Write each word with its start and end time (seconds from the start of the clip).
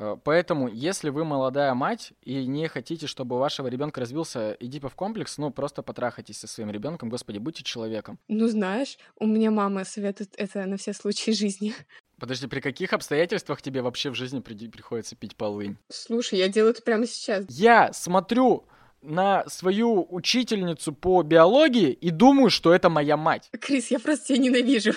Э, 0.00 0.16
поэтому, 0.24 0.66
если 0.68 1.10
вы 1.10 1.24
молодая 1.26 1.74
мать 1.74 2.14
и 2.22 2.46
не 2.46 2.68
хотите, 2.68 3.06
чтобы 3.06 3.36
у 3.36 3.38
вашего 3.38 3.68
ребенка 3.68 4.00
развился 4.00 4.56
Эдипов 4.58 4.94
комплекс, 4.94 5.36
ну, 5.36 5.50
просто 5.50 5.82
потрахайтесь 5.82 6.38
со 6.38 6.46
своим 6.46 6.70
ребенком, 6.70 7.10
господи, 7.10 7.36
будьте 7.36 7.62
человеком. 7.62 8.18
Ну, 8.26 8.48
знаешь, 8.48 8.98
у 9.18 9.26
меня 9.26 9.50
мама 9.50 9.84
советует 9.84 10.32
это 10.38 10.64
на 10.64 10.78
все 10.78 10.94
случаи 10.94 11.32
жизни. 11.32 11.74
Подожди, 12.18 12.46
при 12.46 12.60
каких 12.60 12.94
обстоятельствах 12.94 13.60
тебе 13.60 13.82
вообще 13.82 14.08
в 14.10 14.14
жизни 14.14 14.40
при- 14.40 14.68
приходится 14.68 15.16
пить 15.16 15.36
полынь? 15.36 15.76
Слушай, 15.90 16.38
я 16.38 16.48
делаю 16.48 16.72
это 16.72 16.82
прямо 16.82 17.06
сейчас. 17.06 17.44
Я 17.48 17.92
смотрю 17.92 18.64
на 19.02 19.46
свою 19.48 20.06
учительницу 20.10 20.94
по 20.94 21.22
биологии 21.22 21.90
и 21.92 22.10
думаю, 22.10 22.48
что 22.50 22.72
это 22.72 22.88
моя 22.88 23.16
мать. 23.18 23.50
Крис, 23.60 23.90
я 23.90 23.98
просто 23.98 24.28
тебя 24.28 24.38
ненавижу. 24.38 24.92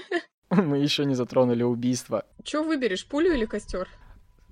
Мы 0.50 0.78
еще 0.78 1.04
не 1.04 1.14
затронули 1.14 1.62
убийство. 1.62 2.24
Че 2.42 2.64
выберешь, 2.64 3.06
пулю 3.06 3.32
или 3.32 3.44
костер? 3.46 3.88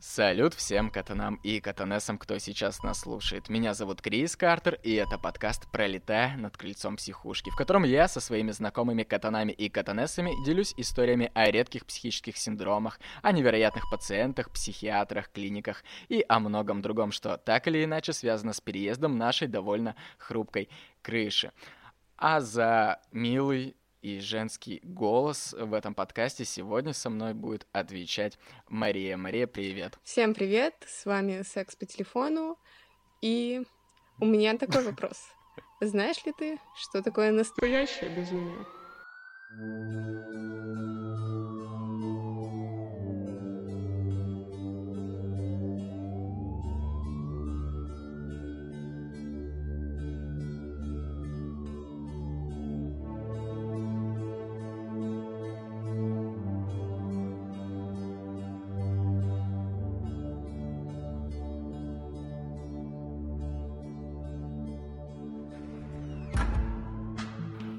Салют 0.00 0.54
всем 0.54 0.90
катанам 0.90 1.40
и 1.42 1.58
катанесам, 1.58 2.18
кто 2.18 2.38
сейчас 2.38 2.84
нас 2.84 3.00
слушает. 3.00 3.48
Меня 3.48 3.74
зовут 3.74 4.00
Крис 4.00 4.36
Картер, 4.36 4.78
и 4.84 4.92
это 4.94 5.18
подкаст 5.18 5.68
«Пролетая 5.72 6.36
над 6.36 6.56
крыльцом 6.56 6.94
психушки», 6.96 7.50
в 7.50 7.56
котором 7.56 7.82
я 7.82 8.06
со 8.06 8.20
своими 8.20 8.52
знакомыми 8.52 9.02
катанами 9.02 9.50
и 9.50 9.68
катанесами 9.68 10.32
делюсь 10.44 10.72
историями 10.76 11.32
о 11.34 11.50
редких 11.50 11.84
психических 11.84 12.36
синдромах, 12.36 13.00
о 13.22 13.32
невероятных 13.32 13.90
пациентах, 13.90 14.52
психиатрах, 14.52 15.32
клиниках 15.32 15.82
и 16.08 16.24
о 16.28 16.38
многом 16.38 16.80
другом, 16.80 17.10
что 17.10 17.36
так 17.36 17.66
или 17.66 17.82
иначе 17.82 18.12
связано 18.12 18.52
с 18.52 18.60
переездом 18.60 19.18
нашей 19.18 19.48
довольно 19.48 19.96
хрупкой 20.16 20.68
крыши. 21.02 21.50
А 22.16 22.40
за 22.40 23.00
милый 23.10 23.74
и 24.02 24.20
женский 24.20 24.80
голос 24.82 25.54
в 25.58 25.74
этом 25.74 25.94
подкасте 25.94 26.44
сегодня 26.44 26.92
со 26.92 27.10
мной 27.10 27.34
будет 27.34 27.66
отвечать 27.72 28.38
Мария. 28.68 29.16
Мария, 29.16 29.46
привет. 29.46 29.98
Всем 30.04 30.34
привет, 30.34 30.74
с 30.86 31.04
вами 31.04 31.42
Секс 31.42 31.76
по 31.76 31.86
телефону, 31.86 32.58
и 33.20 33.62
у 34.20 34.26
меня 34.26 34.56
такой 34.56 34.84
вопрос. 34.84 35.22
Знаешь 35.80 36.24
ли 36.24 36.32
ты, 36.36 36.58
что 36.76 37.02
такое 37.02 37.30
настоящее 37.32 38.10
безумие? 38.10 38.66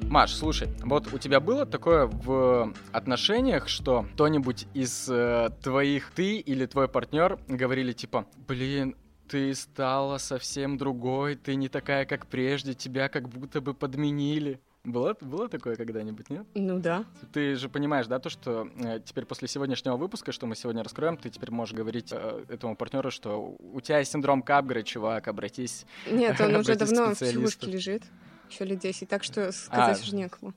Маш, 0.09 0.33
слушай, 0.33 0.69
вот 0.83 1.13
у 1.13 1.19
тебя 1.19 1.39
было 1.39 1.67
такое 1.67 2.07
в 2.07 2.73
отношениях, 2.91 3.67
что 3.67 4.07
кто-нибудь 4.13 4.65
из 4.73 5.07
э, 5.07 5.51
твоих 5.61 6.09
ты 6.15 6.37
или 6.37 6.65
твой 6.65 6.87
партнер 6.87 7.37
говорили 7.47 7.91
типа, 7.91 8.25
блин, 8.47 8.95
ты 9.27 9.53
стала 9.53 10.17
совсем 10.17 10.79
другой, 10.79 11.35
ты 11.35 11.53
не 11.53 11.69
такая, 11.69 12.05
как 12.05 12.25
прежде, 12.25 12.73
тебя 12.73 13.07
как 13.07 13.29
будто 13.29 13.61
бы 13.61 13.75
подменили. 13.75 14.59
Было, 14.83 15.15
было 15.21 15.47
такое 15.47 15.75
когда-нибудь, 15.75 16.31
нет? 16.31 16.47
Ну 16.55 16.79
да. 16.79 17.05
Ты 17.31 17.55
же 17.55 17.69
понимаешь, 17.69 18.07
да, 18.07 18.17
то, 18.17 18.31
что 18.31 18.67
э, 18.77 19.01
теперь 19.05 19.25
после 19.25 19.47
сегодняшнего 19.47 19.95
выпуска, 19.95 20.31
что 20.31 20.47
мы 20.47 20.55
сегодня 20.55 20.81
раскроем, 20.81 21.17
ты 21.17 21.29
теперь 21.29 21.51
можешь 21.51 21.75
говорить 21.75 22.09
э, 22.11 22.45
этому 22.49 22.75
партнеру, 22.75 23.11
что 23.11 23.55
у 23.59 23.79
тебя 23.79 23.99
есть 23.99 24.11
синдром 24.11 24.41
Капгра, 24.41 24.81
чувак, 24.81 25.27
обратись. 25.27 25.85
Нет, 26.09 26.41
он 26.41 26.55
уже 26.55 26.73
давно 26.73 27.13
в 27.13 27.13
психушке 27.13 27.67
лежит. 27.67 28.03
Еще 28.49 28.65
лет 28.65 28.79
10, 28.79 29.07
так 29.07 29.23
что 29.23 29.51
сказать 29.51 29.99
А. 29.99 30.01
уже 30.01 30.15
некому. 30.15 30.53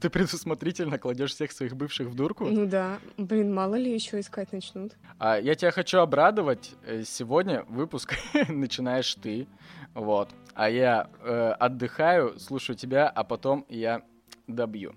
Ты 0.00 0.10
предусмотрительно 0.10 0.98
кладешь 0.98 1.32
всех 1.32 1.52
своих 1.52 1.74
бывших 1.74 2.08
в 2.08 2.14
дурку? 2.14 2.44
Ну 2.46 2.66
да. 2.66 2.98
Блин, 3.16 3.54
мало 3.54 3.76
ли 3.76 3.92
еще 3.92 4.20
искать 4.20 4.52
начнут. 4.52 4.92
А, 5.18 5.38
я 5.38 5.54
тебя 5.54 5.70
хочу 5.70 5.98
обрадовать. 5.98 6.72
Э, 6.84 7.02
Сегодня 7.04 7.64
выпуск 7.68 8.14
начинаешь 8.48 9.14
ты. 9.14 9.46
Вот. 9.94 10.28
А 10.54 10.68
я 10.68 11.08
э, 11.22 11.52
отдыхаю, 11.58 12.38
слушаю 12.38 12.76
тебя, 12.76 13.08
а 13.08 13.24
потом 13.24 13.64
я 13.68 14.02
добью. 14.46 14.94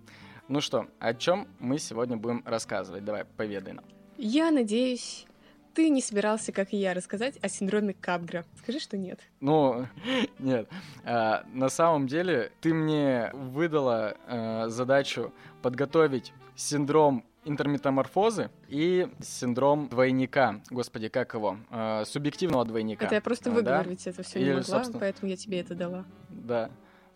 Ну 0.50 0.60
что, 0.60 0.88
о 1.00 1.14
чем 1.14 1.48
мы 1.60 1.80
сегодня 1.80 2.18
будем 2.18 2.44
рассказывать? 2.46 3.06
Давай, 3.06 3.24
поведай 3.26 3.74
нам. 3.74 3.86
Я 4.18 4.52
надеюсь, 4.52 5.26
ты 5.74 5.90
не 5.90 6.02
собирался, 6.02 6.52
как 6.52 6.74
и 6.74 6.78
я, 6.78 6.94
рассказать 6.94 7.38
о 7.42 7.50
синдроме 7.50 7.94
Капгра. 7.94 8.46
Скажи, 8.60 8.80
что 8.80 8.98
нет. 8.98 9.20
Ну, 9.40 9.88
нет. 10.40 10.70
А, 11.04 11.44
на 11.54 11.70
самом 11.70 12.08
деле, 12.08 12.52
ты 12.62 12.74
мне 12.74 13.32
выдала 13.34 14.16
э, 14.28 14.70
задачу 14.70 15.34
подготовить 15.62 16.34
синдром 16.56 17.26
интерметаморфозы 17.46 18.50
и 18.70 19.10
синдром 19.22 19.90
двойника. 19.90 20.62
Господи, 20.70 21.10
как 21.10 21.34
его? 21.34 21.58
Э, 21.72 22.04
субъективного 22.06 22.64
двойника. 22.66 23.06
Это 23.06 23.16
я 23.16 23.22
просто 23.22 23.50
А, 23.50 23.54
да? 23.54 23.60
выговорить 23.60 24.08
это 24.08 24.24
все 24.24 24.40
не 24.40 24.46
могла, 24.50 24.64
собственно- 24.64 25.00
поэтому 25.00 25.30
я 25.30 25.36
тебе 25.38 25.60
это 25.60 25.76
дала. 25.76 26.06
Да. 26.30 26.70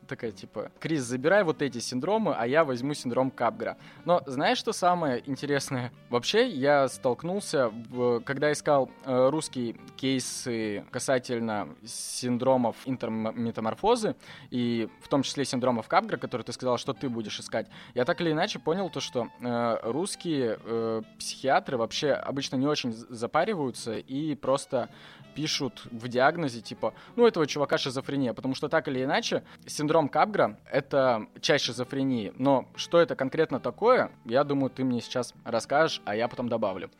Такая 0.07 0.31
типа, 0.31 0.72
Крис, 0.79 1.01
забирай 1.03 1.44
вот 1.44 1.62
эти 1.62 1.79
синдромы, 1.79 2.34
а 2.38 2.47
я 2.47 2.63
возьму 2.63 2.94
синдром 2.94 3.29
Капгра. 3.29 3.78
Но 4.06 4.22
знаешь, 4.25 4.57
что 4.57 4.72
самое 4.72 5.22
интересное? 5.29 5.91
Вообще, 6.09 6.47
я 6.47 6.88
столкнулся, 6.88 7.69
в- 7.90 8.22
когда 8.22 8.51
искал 8.51 8.90
э, 9.06 9.29
русские 9.29 9.75
кейсы 9.97 10.85
касательно 10.91 11.68
синдромов 11.85 12.75
интерметаморфозы, 12.85 14.16
и 14.50 14.88
в 15.01 15.07
том 15.07 15.23
числе 15.23 15.44
синдромов 15.45 15.88
Капгра, 15.88 16.18
который 16.18 16.44
ты 16.44 16.53
сказал, 16.53 16.78
что 16.78 16.94
ты 16.94 17.09
будешь 17.09 17.39
искать, 17.39 17.68
я 17.94 18.06
так 18.06 18.22
или 18.22 18.31
иначе 18.31 18.59
понял 18.59 18.89
то, 18.89 19.00
что 19.00 19.28
э, 19.41 19.78
русские 19.84 20.57
э, 20.63 21.01
психиатры 21.19 21.78
вообще 21.78 22.12
обычно 22.13 22.56
не 22.56 22.68
очень 22.68 22.94
запариваются 22.94 23.97
и 23.97 24.35
просто 24.35 24.89
пишут 25.35 25.84
в 25.91 26.07
диагнозе, 26.07 26.62
типа, 26.62 26.94
ну, 27.16 27.28
этого 27.28 27.45
чувака 27.45 27.78
шизофрения, 27.78 28.34
потому 28.34 28.56
что 28.56 28.69
так 28.69 28.88
или 28.88 29.03
иначе, 29.03 29.44
синдром 29.68 29.96
Капгра— 30.07 30.59
это 30.71 31.27
часть 31.41 31.65
шизофрении, 31.65 32.31
но 32.37 32.67
что 32.75 33.01
это 33.01 33.15
конкретно 33.15 33.59
такое, 33.59 34.11
я 34.25 34.43
думаю, 34.43 34.69
ты 34.69 34.83
мне 34.83 35.01
сейчас 35.01 35.33
расскажешь, 35.43 36.01
а 36.05 36.15
я 36.15 36.27
потом 36.27 36.47
добавлю 36.47 36.91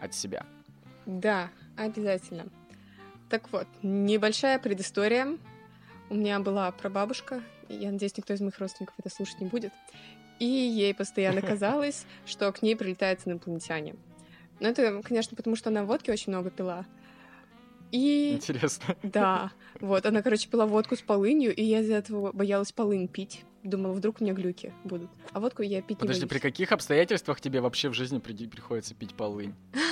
от 0.00 0.14
себя. 0.14 0.46
Да, 1.04 1.50
обязательно. 1.76 2.46
Так 3.28 3.52
вот, 3.52 3.66
небольшая 3.82 4.58
предыстория. 4.58 5.36
У 6.08 6.14
меня 6.14 6.40
была 6.40 6.70
прабабушка, 6.70 7.42
я 7.68 7.90
надеюсь, 7.90 8.16
никто 8.16 8.32
из 8.32 8.40
моих 8.40 8.58
родственников 8.58 8.94
это 8.98 9.10
слушать 9.10 9.40
не 9.40 9.48
будет. 9.48 9.72
И 10.38 10.44
ей 10.44 10.94
постоянно 10.94 11.42
казалось, 11.52 12.06
что 12.24 12.50
к 12.52 12.62
ней 12.62 12.76
прилетают 12.76 13.20
инопланетяне. 13.24 13.94
Но 14.60 14.68
это, 14.68 15.02
конечно, 15.02 15.36
потому 15.36 15.56
что 15.56 15.70
она 15.70 15.84
водки 15.84 16.10
очень 16.10 16.32
много 16.32 16.50
пила. 16.50 16.84
И 17.92 18.34
Интересно. 18.34 18.96
да, 19.02 19.52
вот, 19.80 20.04
она, 20.06 20.22
короче, 20.22 20.48
пила 20.48 20.66
водку 20.66 20.96
с 20.96 21.00
полынью, 21.02 21.54
и 21.54 21.62
я 21.62 21.80
из-за 21.80 21.94
этого 21.94 22.32
боялась 22.32 22.72
полынь 22.72 23.08
пить. 23.08 23.44
Думала, 23.62 23.92
вдруг 23.94 24.20
у 24.20 24.24
меня 24.24 24.32
глюки 24.34 24.72
будут. 24.84 25.10
А 25.32 25.40
водку 25.40 25.62
я 25.62 25.82
пить 25.82 25.98
Подожди, 25.98 26.22
не 26.22 26.26
при 26.28 26.34
боюсь. 26.34 26.42
каких 26.42 26.72
обстоятельствах 26.72 27.40
тебе 27.40 27.60
вообще 27.60 27.88
в 27.88 27.94
жизни 27.94 28.18
при- 28.18 28.46
приходится 28.46 28.94
пить 28.94 29.14
полынь? 29.14 29.54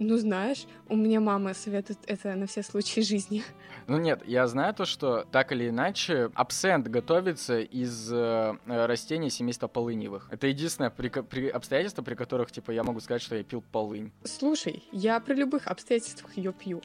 Ну, 0.00 0.16
знаешь, 0.16 0.66
у 0.88 0.94
меня 0.94 1.18
мама 1.18 1.54
советует 1.54 1.98
это 2.06 2.36
на 2.36 2.46
все 2.46 2.62
случаи 2.62 3.00
жизни. 3.00 3.42
Ну 3.88 3.98
нет, 3.98 4.22
я 4.26 4.46
знаю 4.46 4.72
то, 4.74 4.84
что 4.84 5.24
так 5.32 5.50
или 5.50 5.70
иначе 5.70 6.30
абсент 6.34 6.86
готовится 6.88 7.58
из 7.60 8.12
э, 8.12 8.54
растений 8.66 9.28
семейства 9.30 9.66
полыневых. 9.66 10.28
Это 10.30 10.46
единственное 10.46 10.90
при, 10.90 11.08
при 11.08 11.48
обстоятельство, 11.48 12.02
при 12.02 12.14
которых, 12.14 12.52
типа, 12.52 12.70
я 12.70 12.84
могу 12.84 13.00
сказать, 13.00 13.22
что 13.22 13.34
я 13.34 13.42
пил 13.42 13.60
полынь. 13.72 14.12
Слушай, 14.24 14.84
я 14.92 15.18
при 15.20 15.34
любых 15.34 15.66
обстоятельствах 15.66 16.36
ее 16.36 16.52
пью. 16.52 16.80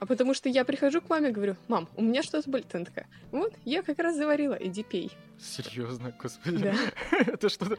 А 0.00 0.06
потому 0.06 0.32
что 0.32 0.48
я 0.48 0.64
прихожу 0.64 1.02
к 1.02 1.10
маме 1.10 1.28
и 1.28 1.32
говорю, 1.32 1.56
мам, 1.68 1.86
у 1.94 2.02
меня 2.02 2.22
что-то 2.22 2.48
болит. 2.50 2.74
Она 2.74 2.86
такая, 2.86 3.06
вот, 3.32 3.52
я 3.66 3.82
как 3.82 3.98
раз 3.98 4.16
заварила, 4.16 4.54
иди 4.54 4.82
пей. 4.82 5.12
Серьезно, 5.38 6.12
господи. 6.18 6.58
Да. 6.58 6.74
Это 7.18 7.50
что-то... 7.50 7.76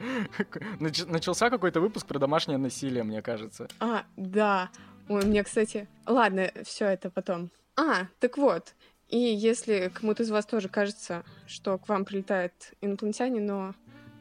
Нач- 0.80 1.10
Начался 1.10 1.50
какой-то 1.50 1.82
выпуск 1.82 2.06
про 2.06 2.20
домашнее 2.20 2.60
насилие, 2.60 3.04
мне 3.04 3.24
кажется. 3.24 3.68
А, 3.80 4.06
да. 4.18 4.70
Ой, 5.10 5.26
мне, 5.26 5.44
кстати... 5.44 5.88
Ладно, 6.06 6.52
все 6.64 6.86
это 6.86 7.10
потом. 7.10 7.50
А, 7.76 8.06
так 8.20 8.38
вот. 8.38 8.76
И 9.10 9.18
если 9.18 9.92
кому-то 9.94 10.24
из 10.24 10.30
вас 10.30 10.46
тоже 10.46 10.70
кажется, 10.70 11.24
что 11.48 11.78
к 11.78 11.90
вам 11.90 12.06
прилетают 12.06 12.54
инопланетяне, 12.82 13.42
но 13.42 13.74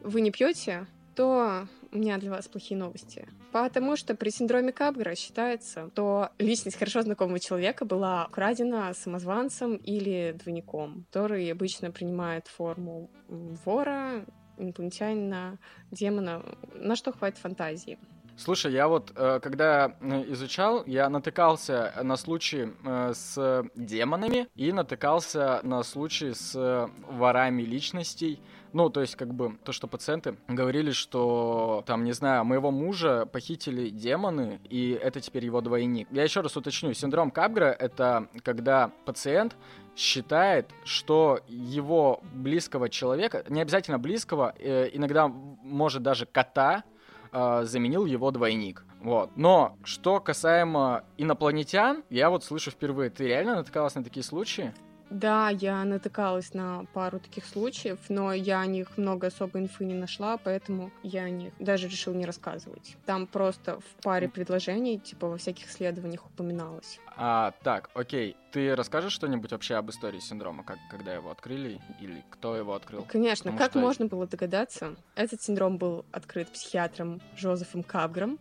вы 0.02 0.23
не 0.23 0.31
пьете, 0.31 0.87
то 1.21 1.67
у 1.93 1.99
меня 1.99 2.17
для 2.17 2.31
вас 2.31 2.49
плохие 2.49 2.79
новости. 2.81 3.29
Потому 3.53 3.95
что 3.97 4.15
при 4.15 4.31
синдроме 4.31 4.73
Капгра 4.73 5.15
считается, 5.15 5.91
что 5.93 6.31
личность 6.39 6.79
хорошо 6.79 7.03
знакомого 7.03 7.39
человека 7.39 7.85
была 7.85 8.25
украдена 8.25 8.95
самозванцем 8.95 9.77
или 9.77 10.35
двойником, 10.43 11.05
который 11.11 11.53
обычно 11.53 11.91
принимает 11.91 12.49
форму 12.49 13.11
вора, 13.29 14.25
инопланетянина, 14.57 15.59
демона, 15.91 16.43
на 16.75 16.97
что 16.97 17.13
хватит 17.13 17.37
фантазии. 17.37 17.99
Слушай, 18.39 18.73
я 18.73 18.89
вот, 18.89 19.13
э, 19.15 19.41
когда 19.43 19.95
изучал, 20.29 20.85
я 20.87 21.11
натыкался 21.11 21.93
на 22.03 22.17
случаи 22.17 22.73
э, 22.83 23.13
с 23.13 23.63
демонами 23.75 24.49
и 24.55 24.73
натыкался 24.73 25.61
на 25.65 25.83
случаи 25.83 26.33
с 26.33 26.89
ворами 27.11 27.63
личностей. 27.63 28.41
Ну, 28.73 28.89
то 28.91 29.01
есть, 29.01 29.17
как 29.17 29.35
бы, 29.35 29.57
то, 29.65 29.73
что 29.73 29.87
пациенты 29.87 30.37
говорили, 30.49 30.93
что, 30.93 31.83
там, 31.87 32.05
не 32.05 32.13
знаю, 32.13 32.45
моего 32.45 32.71
мужа 32.71 33.27
похитили 33.27 33.91
демоны, 33.91 34.61
и 34.69 34.91
это 34.93 35.21
теперь 35.21 35.45
его 35.45 35.61
двойник. 35.61 36.09
Я 36.11 36.23
еще 36.23 36.41
раз 36.41 36.57
уточню, 36.57 36.93
синдром 36.95 37.31
Капгра— 37.31 37.65
это 37.79 38.29
когда 38.43 38.91
пациент 39.05 39.57
считает, 39.97 40.71
что 40.85 41.41
его 41.49 42.23
близкого 42.33 42.89
человека, 42.89 43.45
не 43.49 43.61
обязательно 43.61 43.99
близкого, 43.99 44.55
э, 44.59 44.89
иногда 44.93 45.29
может 45.29 46.03
даже 46.03 46.27
кота, 46.27 46.85
э, 47.33 47.63
заменил 47.65 48.07
его 48.07 48.31
двойник. 48.31 48.85
Вот. 49.01 49.31
Но 49.37 49.77
что 49.83 50.21
касаемо 50.21 51.05
инопланетян, 51.17 52.05
я 52.11 52.31
вот 52.31 52.45
слышу 52.45 52.71
впервые. 52.71 53.11
Ты 53.11 53.27
реально 53.27 53.57
натыкалась 53.57 53.95
на 53.95 54.05
такие 54.05 54.23
случаи? 54.23 54.75
Да, 55.11 55.51
я 55.51 55.85
натыкалась 55.85 56.55
на 56.55 56.85
пару 56.95 57.19
таких 57.19 57.45
случаев, 57.45 57.99
но 58.09 58.33
я 58.33 58.61
о 58.61 58.67
них 58.67 58.97
много 58.97 59.27
особой 59.27 59.62
инфы 59.62 59.85
не 59.85 59.95
нашла, 59.95 60.37
поэтому 60.37 60.93
я 61.03 61.25
о 61.25 61.31
них 61.31 61.53
даже 61.59 61.89
решил 61.89 62.15
не 62.15 62.25
рассказывать. 62.25 62.97
Там 63.07 63.27
просто 63.27 63.81
в 63.81 64.03
паре 64.03 64.29
предложений, 64.29 65.01
типа 65.01 65.29
во 65.29 65.37
всяких 65.37 65.69
исследованиях 65.69 66.25
упоминалось. 66.27 67.01
А, 67.17 67.53
так, 67.62 67.91
окей. 67.95 68.37
Ты 68.53 68.75
расскажешь 68.75 69.12
что-нибудь 69.12 69.53
вообще 69.53 69.75
об 69.75 69.91
истории 69.91 70.21
синдрома, 70.21 70.65
как, 70.65 70.79
когда 70.91 71.15
его 71.15 71.31
открыли 71.31 71.81
или 72.01 72.25
кто 72.31 72.57
его 72.57 72.75
открыл? 72.75 73.05
Конечно, 73.09 73.51
Потому 73.51 73.59
как 73.59 73.73
что... 73.73 73.81
можно 73.81 74.07
было 74.07 74.27
догадаться? 74.27 74.97
Этот 75.15 75.43
синдром 75.43 75.77
был 75.77 76.05
открыт 76.12 76.49
психиатром 76.49 77.21
Жозефом 77.37 77.83
Кабгром 77.83 78.39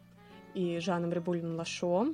и 0.54 0.80
Жаном 0.80 1.12
Рибулиным 1.12 1.56
Лашо 1.58 2.08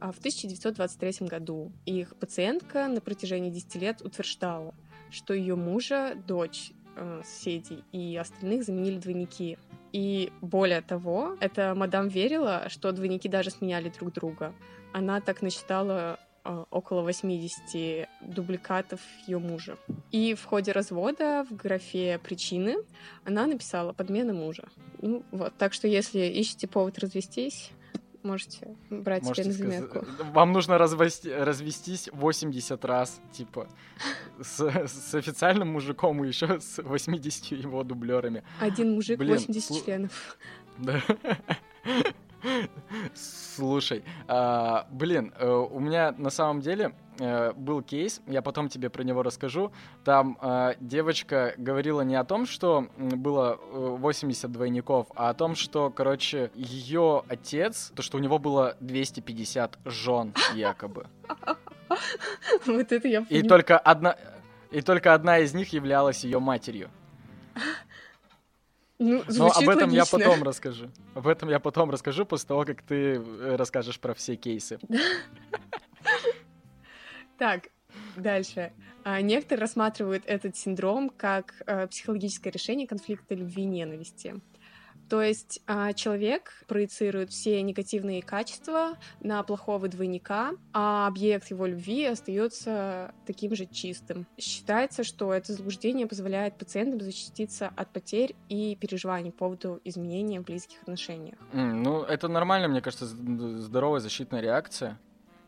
в 0.00 0.18
1923 0.18 1.26
году 1.26 1.72
их 1.84 2.16
пациентка 2.16 2.88
на 2.88 3.00
протяжении 3.00 3.50
10 3.50 3.74
лет 3.76 4.02
утверждала, 4.02 4.74
что 5.10 5.34
ее 5.34 5.56
мужа, 5.56 6.14
дочь, 6.26 6.72
э, 6.96 7.22
соседей 7.24 7.84
и 7.92 8.16
остальных 8.16 8.64
заменили 8.64 8.98
двойники. 8.98 9.58
И 9.92 10.32
более 10.40 10.80
того, 10.80 11.36
эта 11.40 11.74
мадам 11.74 12.08
верила, 12.08 12.68
что 12.68 12.92
двойники 12.92 13.28
даже 13.28 13.50
сменяли 13.50 13.90
друг 13.90 14.12
друга. 14.12 14.54
Она 14.92 15.20
так 15.20 15.42
насчитала 15.42 16.18
э, 16.44 16.64
около 16.70 17.02
80 17.02 18.08
дубликатов 18.22 19.00
ее 19.26 19.38
мужа. 19.38 19.76
И 20.10 20.34
в 20.34 20.44
ходе 20.44 20.72
развода 20.72 21.44
в 21.48 21.54
графе 21.56 22.18
причины 22.18 22.76
она 23.24 23.46
написала 23.46 23.92
подмена 23.92 24.32
мужа. 24.32 24.68
Ну 25.02 25.22
вот, 25.30 25.52
так 25.58 25.72
что 25.72 25.88
если 25.88 26.20
ищете 26.20 26.68
повод 26.68 26.98
развестись, 26.98 27.70
можете 28.22 28.76
брать 28.90 29.22
можете 29.22 29.52
себе 29.52 29.64
на 29.64 29.72
заметку. 29.72 30.06
Вам 30.32 30.52
нужно 30.52 30.78
развести, 30.78 31.32
развестись 31.32 32.08
80 32.12 32.84
раз, 32.84 33.20
типа, 33.32 33.68
с, 34.40 34.60
с 34.60 35.14
официальным 35.14 35.68
мужиком 35.68 36.24
и 36.24 36.28
еще 36.28 36.60
с 36.60 36.82
80 36.82 37.52
его 37.52 37.82
дублерами. 37.82 38.42
Один 38.60 38.94
мужик, 38.94 39.18
Блин, 39.18 39.34
80 39.34 39.64
слу... 39.64 39.80
членов. 39.84 40.38
Да. 40.78 41.02
Слушай, 43.14 44.04
а, 44.28 44.86
блин, 44.90 45.32
э, 45.38 45.48
у 45.48 45.78
меня 45.80 46.12
на 46.16 46.30
самом 46.30 46.60
деле 46.60 46.94
э, 47.18 47.52
был 47.52 47.82
кейс, 47.82 48.20
я 48.26 48.42
потом 48.42 48.68
тебе 48.68 48.90
про 48.90 49.02
него 49.02 49.22
расскажу. 49.22 49.72
Там 50.04 50.38
э, 50.40 50.74
девочка 50.80 51.54
говорила 51.56 52.00
не 52.02 52.14
о 52.16 52.24
том, 52.24 52.46
что 52.46 52.88
было 52.96 53.58
80 53.72 54.50
двойников, 54.50 55.08
а 55.14 55.30
о 55.30 55.34
том, 55.34 55.54
что, 55.54 55.90
короче, 55.90 56.50
ее 56.54 57.22
отец, 57.28 57.92
то, 57.94 58.02
что 58.02 58.16
у 58.18 58.20
него 58.20 58.38
было 58.38 58.76
250 58.80 59.78
жен 59.84 60.34
якобы. 60.54 61.06
Вот 62.66 62.92
это 62.92 63.08
я 63.08 63.26
И 63.28 63.42
только 63.42 63.78
одна... 63.78 64.16
И 64.70 64.82
только 64.82 65.14
одна 65.14 65.40
из 65.40 65.52
них 65.52 65.72
являлась 65.72 66.22
ее 66.22 66.38
матерью. 66.38 66.90
Ну, 69.02 69.24
Но 69.28 69.46
об 69.46 69.66
этом 69.66 69.90
логично. 69.90 69.96
я 69.96 70.04
потом 70.04 70.42
расскажу. 70.42 70.90
Об 71.14 71.26
этом 71.26 71.48
я 71.48 71.58
потом 71.58 71.90
расскажу 71.90 72.26
после 72.26 72.48
того, 72.48 72.66
как 72.66 72.82
ты 72.82 73.14
э, 73.14 73.56
расскажешь 73.56 73.98
про 73.98 74.14
все 74.14 74.36
кейсы. 74.36 74.78
Так, 77.38 77.68
дальше. 78.16 78.70
А, 79.02 79.22
некоторые 79.22 79.62
рассматривают 79.62 80.24
этот 80.26 80.58
синдром 80.58 81.08
как 81.08 81.54
э, 81.66 81.86
психологическое 81.86 82.50
решение 82.50 82.86
конфликта 82.86 83.34
любви 83.34 83.62
и 83.62 83.64
ненависти. 83.64 84.34
То 85.10 85.20
есть 85.20 85.60
а, 85.66 85.92
человек 85.92 86.52
проецирует 86.68 87.30
все 87.30 87.60
негативные 87.62 88.22
качества 88.22 88.96
на 89.20 89.42
плохого 89.42 89.88
двойника, 89.88 90.52
а 90.72 91.08
объект 91.08 91.50
его 91.50 91.66
любви 91.66 92.04
остается 92.04 93.12
таким 93.26 93.56
же 93.56 93.66
чистым. 93.66 94.24
Считается, 94.38 95.02
что 95.02 95.34
это 95.34 95.52
заблуждение 95.52 96.06
позволяет 96.06 96.56
пациентам 96.56 97.00
защититься 97.00 97.72
от 97.74 97.92
потерь 97.92 98.36
и 98.48 98.76
переживаний 98.80 99.32
по 99.32 99.38
поводу 99.38 99.80
изменения 99.82 100.40
в 100.40 100.44
близких 100.44 100.80
отношениях. 100.82 101.38
Mm, 101.54 101.72
ну, 101.72 102.02
это 102.04 102.28
нормально, 102.28 102.68
мне 102.68 102.80
кажется, 102.80 103.06
здоровая 103.06 103.98
защитная 103.98 104.40
реакция. 104.40 104.96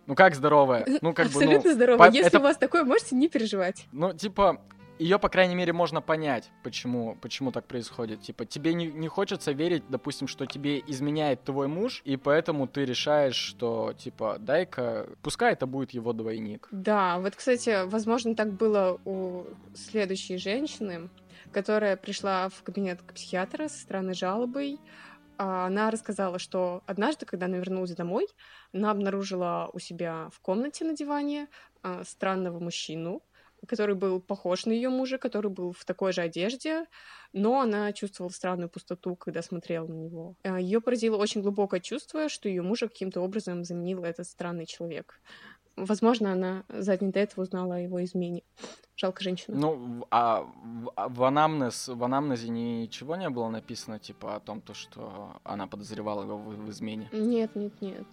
Ну 0.07 0.17
как 0.17 0.35
здоровая? 0.35 0.87
Ну 1.01 1.15
как 1.15 1.27
Абсолютно 1.27 1.61
бы, 1.61 1.69
ну, 1.69 1.75
здоровая. 1.75 2.11
По... 2.11 2.13
Если 2.13 2.27
это... 2.27 2.39
у 2.41 2.43
вас 2.43 2.57
такое, 2.57 2.85
можете 2.85 3.15
не 3.15 3.29
переживать. 3.29 3.87
Ну 3.93 4.13
типа 4.13 4.61
ее, 4.99 5.19
по 5.19 5.29
крайней 5.29 5.55
мере, 5.55 5.73
можно 5.73 6.01
понять, 6.01 6.51
почему, 6.63 7.17
почему 7.21 7.51
так 7.53 7.67
происходит. 7.67 8.23
Типа, 8.23 8.45
тебе 8.45 8.75
не, 8.75 8.87
не 8.87 9.09
хочется 9.09 9.53
верить, 9.53 9.85
допустим, 9.89 10.29
что 10.29 10.47
тебе 10.47 10.81
изменяет 10.81 11.45
твой 11.45 11.69
муж, 11.69 12.03
и 12.05 12.17
поэтому 12.17 12.67
ты 12.67 12.85
решаешь, 12.85 13.35
что, 13.35 13.93
типа, 13.95 14.37
дай-ка, 14.39 15.09
пускай 15.23 15.53
это 15.53 15.67
будет 15.67 15.91
его 15.91 16.13
двойник. 16.13 16.69
Да, 16.71 17.19
вот, 17.19 17.35
кстати, 17.35 17.87
возможно, 17.87 18.35
так 18.35 18.53
было 18.53 19.01
у 19.05 19.45
следующей 19.75 20.37
женщины, 20.37 21.11
которая 21.53 21.97
пришла 21.97 22.49
в 22.49 22.63
кабинет 22.63 23.03
к 23.03 23.15
психиатра 23.15 23.69
со 23.69 23.79
странной 23.79 24.15
жалобой. 24.15 24.79
А, 25.39 25.67
она 25.67 25.91
рассказала, 25.91 26.39
что 26.39 26.83
однажды, 26.87 27.27
когда 27.27 27.47
она 27.47 27.57
вернулась 27.57 27.95
домой, 27.95 28.29
она 28.73 28.91
обнаружила 28.91 29.71
у 29.73 29.79
себя 29.79 30.29
в 30.33 30.41
комнате 30.41 30.85
на 30.85 30.95
диване 30.95 31.49
а, 31.83 32.05
странного 32.05 32.61
мужчину, 32.61 33.23
который 33.67 33.95
был 33.95 34.21
похож 34.21 34.67
на 34.67 34.73
ее 34.73 34.89
мужа, 34.89 35.19
который 35.19 35.51
был 35.51 35.73
в 35.73 35.85
такой 35.85 36.13
же 36.13 36.21
одежде, 36.21 36.87
но 37.33 37.61
она 37.61 37.93
чувствовала 37.93 38.31
странную 38.31 38.69
пустоту, 38.69 39.17
когда 39.17 39.43
смотрела 39.43 39.87
на 39.87 39.95
него. 39.95 40.37
А, 40.43 40.61
ее 40.61 40.81
поразило 40.81 41.17
очень 41.17 41.43
глубокое 41.43 41.81
чувство, 41.81 42.29
что 42.29 42.49
ее 42.49 42.63
мужа 42.63 42.89
каким-то 42.89 43.21
образом 43.21 43.65
заменил 43.65 44.05
этот 44.05 44.27
странный 44.27 44.67
человек. 44.67 45.21
Возможно, 45.77 46.33
она 46.33 46.65
за 46.69 46.99
день 46.99 47.13
до 47.13 47.21
этого 47.21 47.45
узнала 47.45 47.77
о 47.77 47.79
его 47.79 48.05
измене. 48.05 48.43
Жалко 48.95 49.23
женщину. 49.23 49.57
Ну, 49.57 50.07
а 50.11 50.43
в, 50.43 50.93
а 50.97 51.09
в, 51.09 51.25
анамнез, 51.25 51.89
в 51.89 52.05
анамнезе 52.05 52.51
ничего 52.51 53.17
не 53.17 53.31
было 53.31 53.49
написано, 53.49 53.99
типа, 53.99 54.37
о 54.37 54.41
том, 54.41 54.61
то, 54.61 54.75
что 54.75 55.41
она 55.45 55.67
подозревала 55.67 56.25
его 56.25 56.37
в, 56.37 56.67
в 56.67 56.71
измене? 56.71 57.09
Нет, 57.13 57.57
нет, 57.57 57.73
нет. 57.81 58.07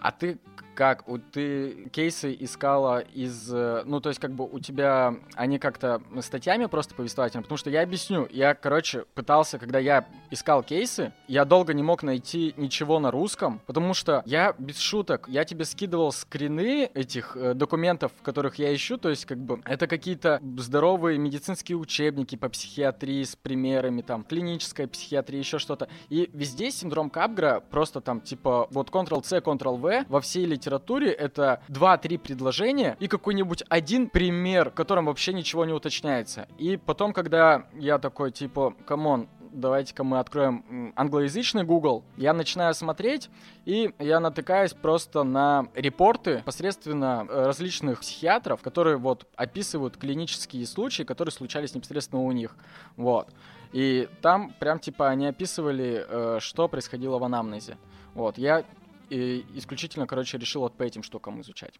А 0.00 0.10
ты 0.10 0.38
как? 0.74 1.08
У, 1.08 1.18
ты 1.18 1.88
кейсы 1.90 2.36
искала 2.38 3.00
из... 3.00 3.52
Э, 3.52 3.82
ну, 3.86 4.00
то 4.00 4.08
есть, 4.08 4.20
как 4.20 4.32
бы 4.32 4.44
у 4.44 4.58
тебя 4.58 5.14
они 5.34 5.58
как-то 5.58 6.02
статьями 6.20 6.66
просто 6.66 6.94
повествовательны? 6.94 7.42
Потому 7.42 7.56
что 7.56 7.70
я 7.70 7.82
объясню. 7.82 8.28
Я, 8.30 8.54
короче, 8.54 9.04
пытался, 9.14 9.58
когда 9.58 9.78
я 9.78 10.06
искал 10.30 10.62
кейсы, 10.62 11.12
я 11.28 11.44
долго 11.44 11.72
не 11.72 11.82
мог 11.82 12.02
найти 12.02 12.54
ничего 12.56 12.98
на 12.98 13.10
русском, 13.10 13.60
потому 13.66 13.94
что 13.94 14.22
я, 14.26 14.54
без 14.58 14.78
шуток, 14.78 15.26
я 15.28 15.44
тебе 15.44 15.64
скидывал 15.64 16.12
скрины 16.12 16.90
этих 16.92 17.36
э, 17.36 17.54
документов, 17.54 18.12
которых 18.22 18.56
я 18.56 18.74
ищу, 18.74 18.98
то 18.98 19.10
есть, 19.10 19.24
как 19.24 19.38
бы, 19.38 19.60
это 19.64 19.86
какие-то 19.86 20.40
здоровые 20.58 21.18
медицинские 21.18 21.78
учебники 21.78 22.36
по 22.36 22.48
психиатрии 22.48 23.22
с 23.22 23.36
примерами, 23.36 24.02
там, 24.02 24.24
клиническая 24.24 24.88
психиатрия, 24.88 25.38
еще 25.38 25.58
что-то. 25.58 25.88
И 26.08 26.28
везде 26.32 26.70
синдром 26.70 27.10
Капгра 27.10 27.62
просто 27.70 28.00
там, 28.00 28.20
типа, 28.20 28.68
вот 28.70 28.90
Ctrl-C, 28.90 29.38
Ctrl-V, 29.38 29.83
во 30.08 30.20
всей 30.20 30.46
литературе 30.46 31.10
это 31.10 31.60
2-3 31.68 32.18
предложения 32.18 32.96
и 33.00 33.08
какой-нибудь 33.08 33.64
один 33.68 34.08
пример, 34.08 34.70
в 34.70 34.74
котором 34.74 35.06
вообще 35.06 35.32
ничего 35.32 35.64
не 35.64 35.72
уточняется. 35.72 36.48
И 36.58 36.76
потом, 36.76 37.12
когда 37.12 37.66
я 37.74 37.98
такой, 37.98 38.30
типа, 38.30 38.74
come 38.86 39.10
on, 39.10 39.28
давайте-ка 39.54 40.04
мы 40.04 40.18
откроем 40.18 40.92
англоязычный 40.96 41.64
Google. 41.64 42.04
Я 42.16 42.32
начинаю 42.32 42.74
смотреть, 42.74 43.30
и 43.64 43.94
я 43.98 44.20
натыкаюсь 44.20 44.72
просто 44.72 45.22
на 45.22 45.68
репорты 45.74 46.42
посредственно 46.44 47.26
э, 47.28 47.46
различных 47.46 48.00
психиатров, 48.00 48.60
которые 48.60 48.96
вот 48.96 49.26
описывают 49.36 49.96
клинические 49.96 50.66
случаи, 50.66 51.04
которые 51.04 51.32
случались 51.32 51.74
непосредственно 51.74 52.22
у 52.22 52.32
них. 52.32 52.56
Вот. 52.96 53.28
И 53.72 54.08
там 54.20 54.52
прям 54.58 54.78
типа 54.78 55.08
они 55.08 55.26
описывали, 55.26 56.04
э, 56.06 56.38
что 56.40 56.68
происходило 56.68 57.18
в 57.18 57.24
анамнезе. 57.24 57.78
Вот. 58.14 58.38
Я 58.38 58.64
и 59.10 59.44
исключительно, 59.54 60.06
короче, 60.06 60.38
решил 60.38 60.62
вот 60.62 60.76
по 60.76 60.82
этим 60.82 61.02
штукам 61.02 61.40
изучать. 61.40 61.74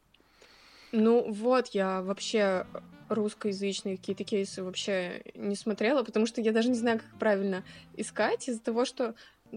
Ну 0.93 1.31
вот, 1.31 1.69
я 1.69 2.03
вообще 2.03 2.67
русскоязычные 3.09 3.97
какие-то 3.97 4.25
кейсы 4.25 4.63
вообще 4.63 5.23
не 5.35 5.57
смотрела, 5.57 6.03
потому 6.05 6.27
что 6.27 6.41
я 6.41 6.53
даже 6.53 6.69
не 6.69 6.77
знаю, 6.77 7.01
как 7.01 7.19
правильно 7.19 7.65
искать 7.97 8.49
из-за 8.49 8.61
того, 8.61 8.85
что 8.85 9.15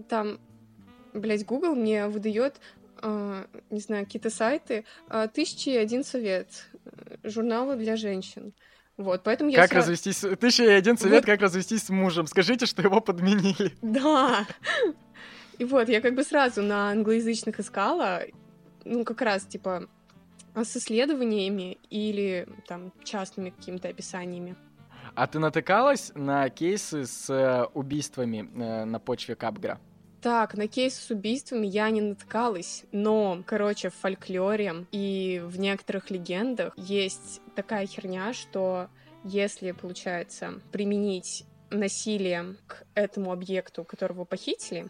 там 0.08 0.38
блядь, 1.14 1.46
Google 1.46 1.74
мне 1.74 2.06
выдает 2.08 2.60
э, 3.02 3.44
не 3.70 3.80
знаю, 3.80 4.04
какие-то 4.04 4.30
сайты, 4.30 4.84
э, 5.08 5.28
тысячи 5.32 5.70
один 5.70 6.04
совет, 6.04 6.68
журналы 7.22 7.76
для 7.76 7.96
женщин. 7.96 8.52
Вот, 8.96 9.22
поэтому 9.22 9.50
я... 9.50 9.58
Как 9.58 9.70
сра... 9.70 9.78
развестись... 9.78 10.24
Тысяча 10.40 10.64
и 10.64 10.68
один 10.68 10.98
совет, 10.98 11.24
вот... 11.24 11.26
как 11.26 11.40
развестись 11.40 11.84
с 11.84 11.88
мужем. 11.90 12.26
Скажите, 12.26 12.66
что 12.66 12.82
его 12.82 13.00
подменили. 13.00 13.72
Да. 13.80 14.46
И 15.58 15.64
вот, 15.64 15.88
я 15.88 16.00
как 16.00 16.14
бы 16.14 16.22
сразу 16.22 16.62
на 16.62 16.90
англоязычных 16.90 17.58
искала, 17.60 18.22
ну, 18.84 19.04
как 19.04 19.20
раз, 19.22 19.44
типа, 19.44 19.88
с 20.54 20.76
исследованиями 20.76 21.78
или, 21.90 22.48
там, 22.66 22.92
частными 23.04 23.50
какими-то 23.50 23.88
описаниями. 23.88 24.56
А 25.14 25.26
ты 25.26 25.38
натыкалась 25.38 26.12
на 26.14 26.48
кейсы 26.48 27.06
с 27.06 27.28
э, 27.28 27.64
убийствами 27.74 28.48
э, 28.54 28.84
на 28.84 29.00
почве 29.00 29.34
Капгра? 29.34 29.80
Так, 30.20 30.54
на 30.54 30.66
кейсы 30.68 31.00
с 31.00 31.10
убийствами 31.10 31.66
я 31.66 31.90
не 31.90 32.00
наткалась, 32.00 32.84
но, 32.92 33.42
короче, 33.46 33.90
в 33.90 33.94
фольклоре 33.94 34.86
и 34.90 35.40
в 35.44 35.58
некоторых 35.58 36.10
легендах 36.10 36.72
есть 36.76 37.40
такая 37.54 37.86
херня, 37.86 38.32
что 38.32 38.88
если, 39.24 39.72
получается, 39.72 40.60
применить 40.72 41.44
насилие 41.70 42.56
к 42.66 42.84
этому 42.94 43.32
объекту, 43.32 43.84
которого 43.84 44.24
похитили, 44.24 44.88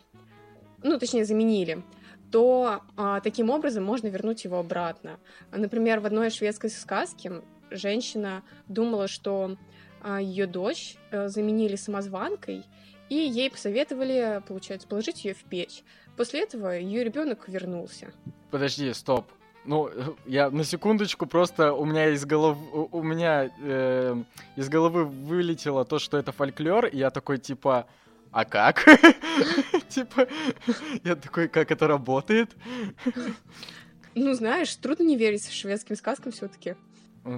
ну, 0.82 0.99
точнее, 0.99 1.25
заменили, 1.25 1.82
то 2.30 2.82
а, 2.97 3.20
таким 3.20 3.50
образом 3.50 3.85
можно 3.85 4.08
вернуть 4.08 4.44
его 4.44 4.58
обратно. 4.58 5.18
Например, 5.50 6.00
в 6.00 6.06
одной 6.06 6.30
шведской 6.30 6.70
сказке 6.70 7.42
женщина 7.70 8.42
думала, 8.68 9.08
что 9.08 9.56
а, 10.00 10.20
ее 10.20 10.47
дочь 10.47 10.97
а, 11.11 11.28
заменили 11.28 11.76
самозванкой, 11.76 12.64
и 13.08 13.14
ей 13.14 13.50
посоветовали, 13.50 14.42
получается, 14.47 14.87
положить 14.87 15.25
ее 15.25 15.35
в 15.35 15.44
печь. 15.44 15.82
После 16.16 16.42
этого 16.42 16.70
ее 16.70 17.04
ребенок 17.04 17.49
вернулся. 17.49 18.12
Подожди, 18.50 18.92
стоп. 18.92 19.26
Ну, 19.64 19.90
я 20.26 20.50
на 20.50 20.64
секундочку 20.64 21.26
просто 21.26 21.73
у 21.73 21.85
меня 21.85 22.11
из 22.11 22.25
головы 22.25 22.88
у 22.90 23.02
меня 23.02 23.50
э, 23.61 24.16
из 24.56 24.68
головы 24.68 25.04
вылетело 25.04 25.85
то, 25.85 25.99
что 25.99 26.16
это 26.16 26.32
фольклор, 26.32 26.87
и 26.87 26.97
я 26.97 27.11
такой 27.11 27.38
типа, 27.38 27.87
а 28.32 28.44
как? 28.44 28.85
Типа, 29.88 30.28
я 31.04 31.16
такой, 31.16 31.49
как 31.49 31.70
это 31.70 31.87
работает? 31.87 32.54
Ну, 34.14 34.35
знаешь, 34.35 34.75
трудно 34.76 35.04
не 35.04 35.16
верить 35.16 35.49
шведским 35.50 35.97
сказкам 35.97 36.32
все-таки. 36.32 36.75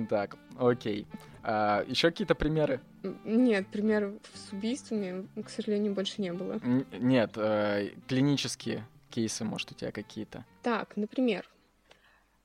Так, 0.08 0.36
окей. 0.58 1.06
А, 1.42 1.84
еще 1.86 2.10
какие-то 2.10 2.34
примеры? 2.34 2.80
Нет, 3.24 3.66
примеров 3.68 4.14
с 4.34 4.52
убийствами, 4.52 5.26
к 5.42 5.48
сожалению, 5.48 5.94
больше 5.94 6.20
не 6.20 6.32
было. 6.32 6.60
Н- 6.62 6.86
нет, 6.92 7.32
э, 7.36 7.90
клинические 8.06 8.86
кейсы, 9.10 9.44
может, 9.44 9.72
у 9.72 9.74
тебя 9.74 9.90
какие-то? 9.90 10.44
Так, 10.62 10.96
например, 10.96 11.48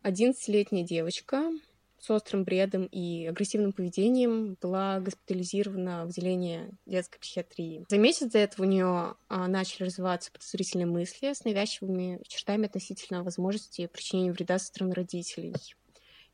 11-летняя 0.04 0.84
девочка 0.86 1.52
с 2.06 2.10
острым 2.12 2.44
бредом 2.44 2.86
и 2.86 3.26
агрессивным 3.26 3.74
поведением 3.74 4.58
была 4.62 5.00
госпитализирована 5.00 6.06
в 6.06 6.10
отделение 6.10 6.70
детской 6.86 7.20
психиатрии. 7.20 7.84
За 7.90 7.98
месяц 7.98 8.32
до 8.32 8.38
этого 8.38 8.66
у 8.66 8.70
нее 8.70 9.16
а, 9.28 9.48
начали 9.48 9.88
развиваться 9.88 10.32
подозрительные 10.32 10.86
мысли 10.86 11.34
с 11.34 11.44
навязчивыми 11.46 12.22
чертами 12.28 12.68
относительно 12.68 13.24
возможности 13.24 13.88
причинения 13.88 14.32
вреда 14.32 14.60
со 14.60 14.68
стороны 14.68 14.94
родителей 14.94 15.56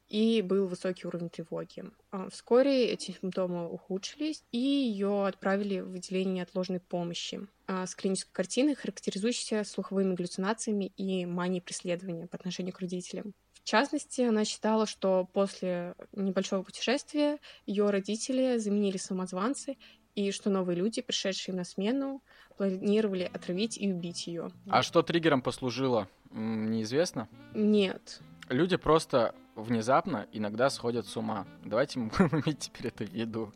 и 0.10 0.42
был 0.42 0.68
высокий 0.68 1.08
уровень 1.08 1.30
тревоги. 1.30 1.86
А, 2.12 2.30
вскоре 2.30 2.88
эти 2.88 3.12
симптомы 3.12 3.70
ухудшились, 3.70 4.44
и 4.52 4.58
ее 4.58 5.26
отправили 5.26 5.80
в 5.80 5.94
отделение 5.94 6.40
неотложной 6.40 6.82
помощи 6.82 7.48
а, 7.68 7.88
с 7.88 7.96
клинической 7.96 8.34
картиной, 8.34 8.76
характеризующейся 8.76 9.64
слуховыми 9.64 10.16
галлюцинациями 10.16 10.92
и 10.98 11.26
манией 11.26 11.62
преследования 11.62 12.28
по 12.28 12.36
отношению 12.36 12.74
к 12.74 12.80
родителям. 12.82 13.34
В 13.64 13.68
частности, 13.68 14.22
она 14.22 14.44
считала, 14.44 14.86
что 14.86 15.28
после 15.34 15.96
небольшого 16.14 16.64
путешествия 16.64 17.40
ее 17.66 17.90
родители 17.90 18.58
заменили 18.58 18.98
самозванцы, 18.98 19.78
и 20.16 20.32
что 20.32 20.50
новые 20.50 20.76
люди, 20.76 21.02
пришедшие 21.02 21.56
на 21.56 21.64
смену, 21.64 22.22
планировали 22.58 23.30
отравить 23.34 23.78
и 23.78 23.92
убить 23.92 24.28
ее. 24.28 24.50
А 24.68 24.84
что 24.84 25.04
триггером 25.04 25.42
послужило, 25.42 26.10
неизвестно? 26.32 27.30
Нет. 27.54 28.20
Люди 28.50 28.76
просто 28.76 29.34
внезапно 29.56 30.28
иногда 30.32 30.70
сходят 30.70 31.08
с 31.08 31.16
ума. 31.16 31.48
Давайте 31.64 32.00
мы 32.00 32.10
будем 32.18 32.42
иметь 32.42 32.60
теперь 32.60 32.88
это 32.88 33.06
в 33.06 33.14
виду. 33.14 33.54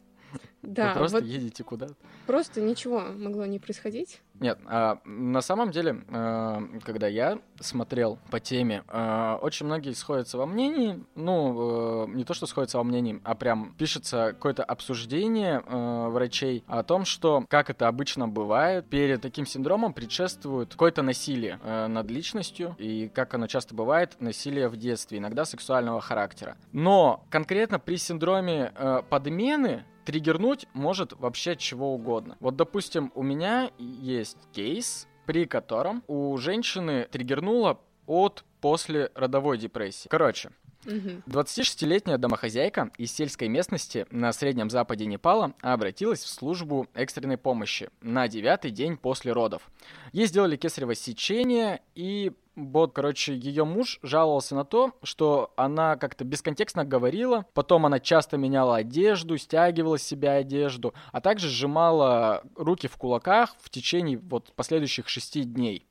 Да, 0.62 0.90
Вы 0.90 1.00
просто 1.00 1.18
вот 1.18 1.26
едете 1.26 1.64
куда-то. 1.64 1.96
Просто 2.26 2.60
ничего 2.60 3.02
могло 3.02 3.46
не 3.46 3.60
происходить. 3.60 4.22
Нет, 4.40 4.60
а, 4.66 5.00
на 5.06 5.42
самом 5.42 5.72
деле, 5.72 6.04
а, 6.10 6.64
когда 6.84 7.08
я 7.08 7.40
смотрел 7.60 8.18
по 8.32 8.40
теме, 8.40 8.84
а, 8.88 9.38
очень 9.42 9.66
многие 9.66 9.94
сходятся 9.94 10.38
во 10.38 10.46
мнении, 10.46 11.04
ну, 11.16 12.06
а, 12.06 12.08
не 12.08 12.26
то, 12.26 12.34
что 12.34 12.48
сходятся 12.48 12.80
во 12.80 12.84
мнении, 12.84 13.22
а 13.24 13.36
прям 13.36 13.76
пишется 13.78 14.32
какое-то 14.34 14.64
обсуждение 14.64 15.64
а, 15.66 16.10
врачей 16.10 16.64
о 16.68 16.84
том, 16.84 17.06
что, 17.06 17.46
как 17.48 17.70
это 17.70 17.88
обычно 17.88 18.28
бывает, 18.28 18.88
перед 18.90 19.22
таким 19.22 19.46
синдромом 19.46 19.94
предшествует 19.94 20.72
какое-то 20.72 21.04
насилие 21.04 21.60
а, 21.64 21.88
над 21.88 22.10
личностью, 22.10 22.76
и 22.80 23.08
как 23.14 23.36
оно 23.36 23.48
часто 23.48 23.76
бывает, 23.76 24.18
насилие 24.20 24.68
в 24.68 24.78
детстве, 24.78 25.20
иногда 25.20 25.46
сексуального 25.46 26.02
характера. 26.02 26.58
Но 26.72 27.24
конкретно 27.30 27.80
при 27.80 27.98
синдроме 27.98 28.74
а, 28.76 29.04
подмены 29.04 29.86
триггернуть 30.06 30.68
может 30.74 31.14
вообще 31.14 31.56
чего 31.56 31.94
угодно. 31.94 32.38
Вот, 32.40 32.56
допустим, 32.56 33.12
у 33.16 33.24
меня 33.24 33.72
есть 33.78 34.38
кейс, 34.54 35.08
при 35.26 35.46
котором 35.46 36.04
у 36.08 36.38
женщины 36.38 37.08
триггернуло 37.12 37.80
от 38.06 38.46
после 38.62 39.12
родовой 39.16 39.58
депрессии. 39.58 40.08
Короче, 40.08 40.52
26-летняя 40.86 42.18
домохозяйка 42.18 42.92
из 42.98 43.12
сельской 43.12 43.48
местности 43.48 44.06
на 44.12 44.32
Среднем 44.32 44.70
Западе 44.70 45.06
Непала 45.08 45.54
обратилась 45.62 46.24
в 46.24 46.28
службу 46.28 46.88
экстренной 46.94 47.38
помощи 47.38 47.90
на 48.02 48.28
девятый 48.28 48.72
день 48.72 48.98
после 48.98 49.34
родов. 49.34 49.70
Ей 50.14 50.28
сделали 50.28 50.56
кесарево 50.58 50.94
сечение, 50.94 51.82
и 51.96 52.34
вот, 52.56 52.94
короче, 52.94 53.36
ее 53.36 53.66
муж 53.66 54.00
жаловался 54.02 54.56
на 54.56 54.64
то, 54.64 54.94
что 55.04 55.52
она 55.58 55.98
как-то 55.98 56.24
бесконтекстно 56.24 56.86
говорила, 56.86 57.46
потом 57.54 57.86
она 57.86 58.00
часто 58.00 58.38
меняла 58.38 58.78
одежду, 58.78 59.38
стягивала 59.38 59.98
с 59.98 60.04
себя 60.04 60.34
одежду, 60.34 60.94
а 61.12 61.22
также 61.22 61.50
сжимала 61.50 62.44
руки 62.56 62.88
в 62.88 62.98
кулаках 62.98 63.56
в 63.60 63.70
течение 63.70 64.18
вот 64.18 64.54
последующих 64.56 65.10
шести 65.10 65.44
дней 65.44 65.86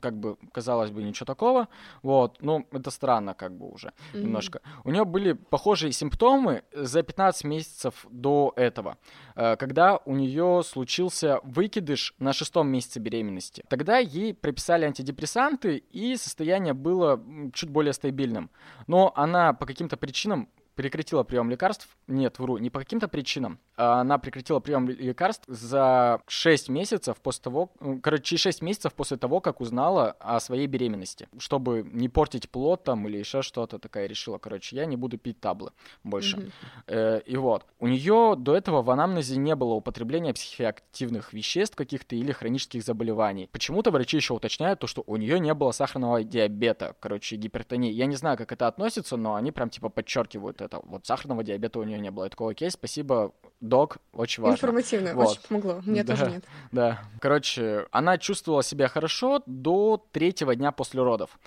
как 0.00 0.18
бы, 0.18 0.36
казалось 0.52 0.90
бы, 0.90 1.02
ничего 1.02 1.26
такого, 1.26 1.68
вот, 2.02 2.38
ну, 2.40 2.66
это 2.72 2.90
странно, 2.90 3.34
как 3.34 3.52
бы, 3.56 3.68
уже 3.68 3.88
mm-hmm. 3.88 4.22
немножко. 4.22 4.60
У 4.84 4.90
нее 4.90 5.04
были 5.04 5.32
похожие 5.32 5.92
симптомы 5.92 6.62
за 6.72 7.02
15 7.02 7.44
месяцев 7.44 8.06
до 8.10 8.52
этого, 8.56 8.98
э, 9.34 9.56
когда 9.56 9.98
у 10.04 10.14
нее 10.14 10.62
случился 10.64 11.40
выкидыш 11.42 12.14
на 12.18 12.32
шестом 12.32 12.68
месяце 12.68 13.00
беременности. 13.00 13.64
Тогда 13.68 13.98
ей 13.98 14.34
прописали 14.34 14.84
антидепрессанты, 14.84 15.76
и 15.76 16.16
состояние 16.16 16.74
было 16.74 17.20
чуть 17.52 17.70
более 17.70 17.92
стабильным. 17.92 18.50
Но 18.86 19.12
она 19.16 19.52
по 19.52 19.66
каким-то 19.66 19.96
причинам 19.96 20.48
прекратила 20.76 21.24
прием 21.24 21.50
лекарств. 21.50 21.88
Нет, 22.06 22.38
вру, 22.38 22.58
не 22.58 22.70
по 22.70 22.78
каким-то 22.78 23.08
причинам. 23.08 23.58
Она 23.76 24.18
прекратила 24.18 24.60
прием 24.60 24.88
лекарств 24.88 25.44
за 25.48 26.20
6 26.28 26.68
месяцев 26.68 27.16
после 27.20 27.42
того, 27.42 27.72
короче, 28.02 28.36
6 28.36 28.62
месяцев 28.62 28.94
после 28.94 29.16
того, 29.16 29.40
как 29.40 29.60
узнала 29.60 30.12
о 30.20 30.38
своей 30.40 30.66
беременности. 30.66 31.28
Чтобы 31.38 31.82
не 31.92 32.08
портить 32.08 32.48
плод 32.50 32.84
там 32.84 33.08
или 33.08 33.18
еще 33.18 33.42
что-то, 33.42 33.78
такая 33.78 34.06
решила, 34.06 34.38
короче, 34.38 34.76
я 34.76 34.86
не 34.86 34.96
буду 34.96 35.18
пить 35.18 35.40
таблы 35.40 35.72
больше. 36.04 36.36
Mm-hmm. 36.36 36.50
Э, 36.86 37.20
и 37.26 37.36
вот. 37.36 37.66
У 37.78 37.86
нее 37.86 38.34
до 38.36 38.54
этого 38.54 38.82
в 38.82 38.90
анамнезе 38.90 39.36
не 39.36 39.54
было 39.54 39.74
употребления 39.74 40.32
психоактивных 40.32 41.32
веществ 41.32 41.74
каких-то 41.74 42.16
или 42.16 42.32
хронических 42.32 42.82
заболеваний. 42.82 43.48
Почему-то 43.50 43.90
врачи 43.90 44.16
еще 44.16 44.34
уточняют 44.34 44.80
то, 44.80 44.86
что 44.86 45.02
у 45.06 45.16
нее 45.16 45.40
не 45.40 45.54
было 45.54 45.72
сахарного 45.72 46.22
диабета, 46.22 46.96
короче, 47.00 47.36
гипертонии. 47.36 47.92
Я 47.92 48.06
не 48.06 48.16
знаю, 48.16 48.36
как 48.36 48.52
это 48.52 48.66
относится, 48.66 49.16
но 49.16 49.34
они 49.34 49.52
прям 49.52 49.70
типа 49.70 49.88
подчеркивают 49.88 50.60
это. 50.66 50.80
Вот 50.84 51.06
сахарного 51.06 51.42
диабета 51.42 51.78
у 51.78 51.84
нее 51.84 51.98
не 51.98 52.10
было. 52.10 52.24
Я 52.24 52.30
такой, 52.30 52.52
окей, 52.52 52.70
спасибо, 52.70 53.32
док, 53.60 53.98
очень 54.12 54.42
важно. 54.42 54.56
Информативно, 54.56 55.14
вот. 55.14 55.28
очень 55.28 55.40
помогло. 55.48 55.82
Мне 55.84 56.04
да, 56.04 56.16
тоже 56.16 56.30
нет. 56.30 56.44
Да. 56.72 57.00
Короче, 57.20 57.86
она 57.90 58.18
чувствовала 58.18 58.62
себя 58.62 58.88
хорошо 58.88 59.42
до 59.46 60.04
третьего 60.12 60.54
дня 60.54 60.72
после 60.72 61.02
родов. 61.02 61.38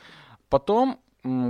Потом 0.49 0.99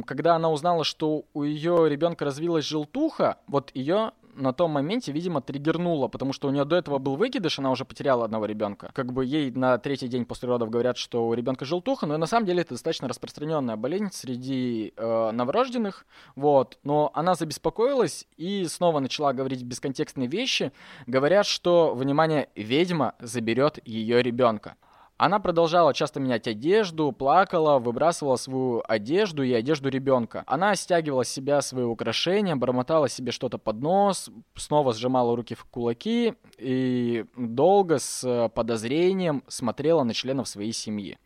когда 0.06 0.36
она 0.36 0.50
узнала, 0.50 0.84
что 0.84 1.26
у 1.34 1.44
ее 1.44 1.88
ребенка 1.88 2.26
развилась 2.26 2.66
желтуха, 2.66 3.38
вот 3.48 3.72
ее 3.76 4.14
на 4.40 4.54
том 4.54 4.72
моменте, 4.72 5.12
видимо, 5.12 5.42
триггернуло, 5.42 6.08
потому 6.08 6.34
что 6.34 6.48
у 6.48 6.52
нее 6.52 6.66
до 6.66 6.76
этого 6.76 6.98
был 6.98 7.16
выкидыш, 7.16 7.60
она 7.60 7.72
уже 7.72 7.86
потеряла 7.86 8.26
одного 8.26 8.46
ребенка. 8.46 8.92
Как 8.94 9.12
бы 9.12 9.26
ей 9.26 9.52
на 9.52 9.78
третий 9.78 10.08
день 10.08 10.26
после 10.26 10.48
родов 10.48 10.70
говорят, 10.70 10.98
что 10.98 11.28
у 11.28 11.34
ребенка 11.34 11.66
желтуха, 11.66 12.06
но 12.06 12.18
на 12.18 12.26
самом 12.26 12.46
деле 12.46 12.62
это 12.62 12.74
достаточно 12.74 13.08
распространенная 13.08 13.76
болезнь 13.76 14.10
среди 14.12 14.94
э, 14.96 15.32
новорожденных, 15.32 16.06
вот. 16.36 16.80
Но 16.84 17.12
она 17.14 17.36
забеспокоилась 17.36 18.28
и 18.38 18.66
снова 18.66 19.00
начала 19.00 19.34
говорить 19.34 19.64
бесконтекстные 19.64 20.28
вещи, 20.28 20.72
говорят, 21.08 21.46
что, 21.46 21.94
внимание, 21.94 22.50
ведьма 22.56 23.16
заберет 23.20 23.80
ее 23.86 24.22
ребенка. 24.22 24.76
Она 25.20 25.40
продолжала 25.40 25.94
часто 25.94 26.22
менять 26.22 26.48
одежду, 26.48 27.12
плакала, 27.12 27.78
выбрасывала 27.78 28.38
свою 28.38 28.82
одежду 28.88 29.44
и 29.44 29.52
одежду 29.52 29.90
ребенка. 29.90 30.46
Она 30.48 30.74
стягивала 30.78 31.26
с 31.26 31.30
себя 31.30 31.62
свои 31.62 31.84
украшения, 31.84 32.56
бормотала 32.56 33.10
себе 33.10 33.34
что-то 33.34 33.58
под 33.58 33.82
нос, 33.82 34.30
снова 34.56 34.94
сжимала 34.94 35.36
руки 35.36 35.56
в 35.56 35.66
кулаки 35.66 36.36
и 36.58 37.26
долго 37.36 38.00
с 38.00 38.50
подозрением 38.56 39.44
смотрела 39.50 40.04
на 40.04 40.14
членов 40.14 40.48
своей 40.48 40.72
семьи. 40.72 41.18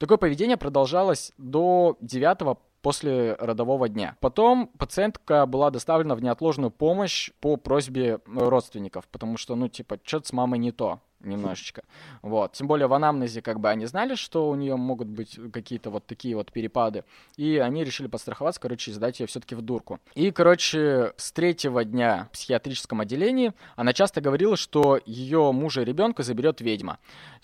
Такое 0.00 0.18
поведение 0.18 0.56
продолжалось 0.56 1.30
до 1.38 1.96
9 2.00 2.58
после 2.82 3.34
родового 3.34 3.88
дня. 3.88 4.16
Потом 4.18 4.66
пациентка 4.66 5.46
была 5.46 5.70
доставлена 5.70 6.16
в 6.16 6.22
неотложную 6.24 6.72
помощь 6.72 7.30
по 7.40 7.56
просьбе 7.56 8.18
родственников, 8.26 9.06
потому 9.06 9.36
что, 9.36 9.54
ну, 9.54 9.68
типа, 9.68 10.00
что-то 10.02 10.26
с 10.26 10.32
мамой 10.32 10.58
не 10.58 10.72
то 10.72 10.98
немножечко. 11.20 11.82
Вот. 12.22 12.52
Тем 12.52 12.66
более 12.66 12.86
в 12.86 12.92
анамнезе 12.92 13.42
как 13.42 13.60
бы 13.60 13.68
они 13.68 13.86
знали, 13.86 14.14
что 14.14 14.48
у 14.48 14.54
нее 14.54 14.76
могут 14.76 15.08
быть 15.08 15.38
какие-то 15.52 15.90
вот 15.90 16.06
такие 16.06 16.36
вот 16.36 16.52
перепады. 16.52 17.04
И 17.36 17.58
они 17.58 17.84
решили 17.84 18.06
подстраховаться, 18.06 18.60
короче, 18.60 18.92
сдать 18.92 19.20
ее 19.20 19.26
все-таки 19.26 19.54
в 19.54 19.62
дурку. 19.62 20.00
И, 20.14 20.30
короче, 20.30 21.12
с 21.16 21.32
третьего 21.32 21.84
дня 21.84 22.28
в 22.30 22.34
психиатрическом 22.34 23.00
отделении 23.00 23.52
она 23.76 23.92
часто 23.92 24.20
говорила, 24.20 24.56
что 24.56 25.00
ее 25.06 25.52
мужа 25.52 25.82
и 25.82 25.84
ребенка 25.84 26.22
заберет 26.22 26.60
ведьма. 26.60 26.98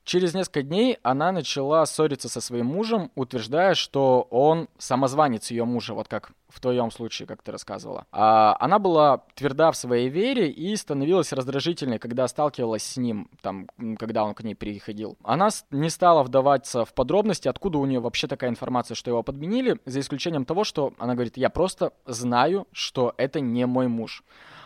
Через 0.05 0.35
несколько 0.35 0.63
дней 0.63 0.99
она 1.03 1.33
начала 1.33 1.87
ссориться 1.87 2.29
со 2.29 2.43
своим 2.43 2.67
мужем, 2.67 3.11
утверждая, 3.15 3.75
что 3.75 4.29
он 4.31 4.69
самозванец 4.77 5.51
ее 5.51 5.65
мужа, 5.65 5.95
вот 5.95 6.09
как 6.09 6.33
в 6.49 6.61
твоем 6.61 6.91
случае, 6.91 7.27
как 7.27 7.43
ты 7.43 7.51
рассказывала. 7.51 8.07
А, 8.13 8.55
она 8.61 8.79
была 8.79 9.23
тверда 9.35 9.73
в 9.73 9.77
своей 9.77 10.11
вере 10.11 10.51
и 10.51 10.77
становилась 10.77 11.33
раздражительной, 11.33 11.99
когда 11.99 12.29
сталкивалась 12.29 12.85
с 12.85 12.97
ним, 12.99 13.31
там, 13.41 13.67
когда 13.99 14.25
он 14.25 14.35
к 14.35 14.43
ней 14.43 14.55
приходил. 14.55 15.17
Она 15.25 15.49
не 15.71 15.89
стала 15.89 16.23
вдаваться 16.23 16.85
в 16.85 16.93
подробности, 16.93 17.49
откуда 17.49 17.79
у 17.79 17.87
нее 17.87 18.01
вообще 18.01 18.27
такая 18.27 18.51
информация, 18.51 18.95
что 18.95 19.11
его 19.11 19.23
подменили, 19.23 19.81
за 19.87 20.01
исключением 20.01 20.45
того, 20.45 20.65
что 20.65 20.93
она 20.99 21.15
говорит, 21.15 21.39
я 21.39 21.49
просто 21.49 21.95
знаю, 22.05 22.69
что 22.73 23.15
это 23.17 23.41
не 23.41 23.67
мой 23.67 23.89
муж. 23.89 24.23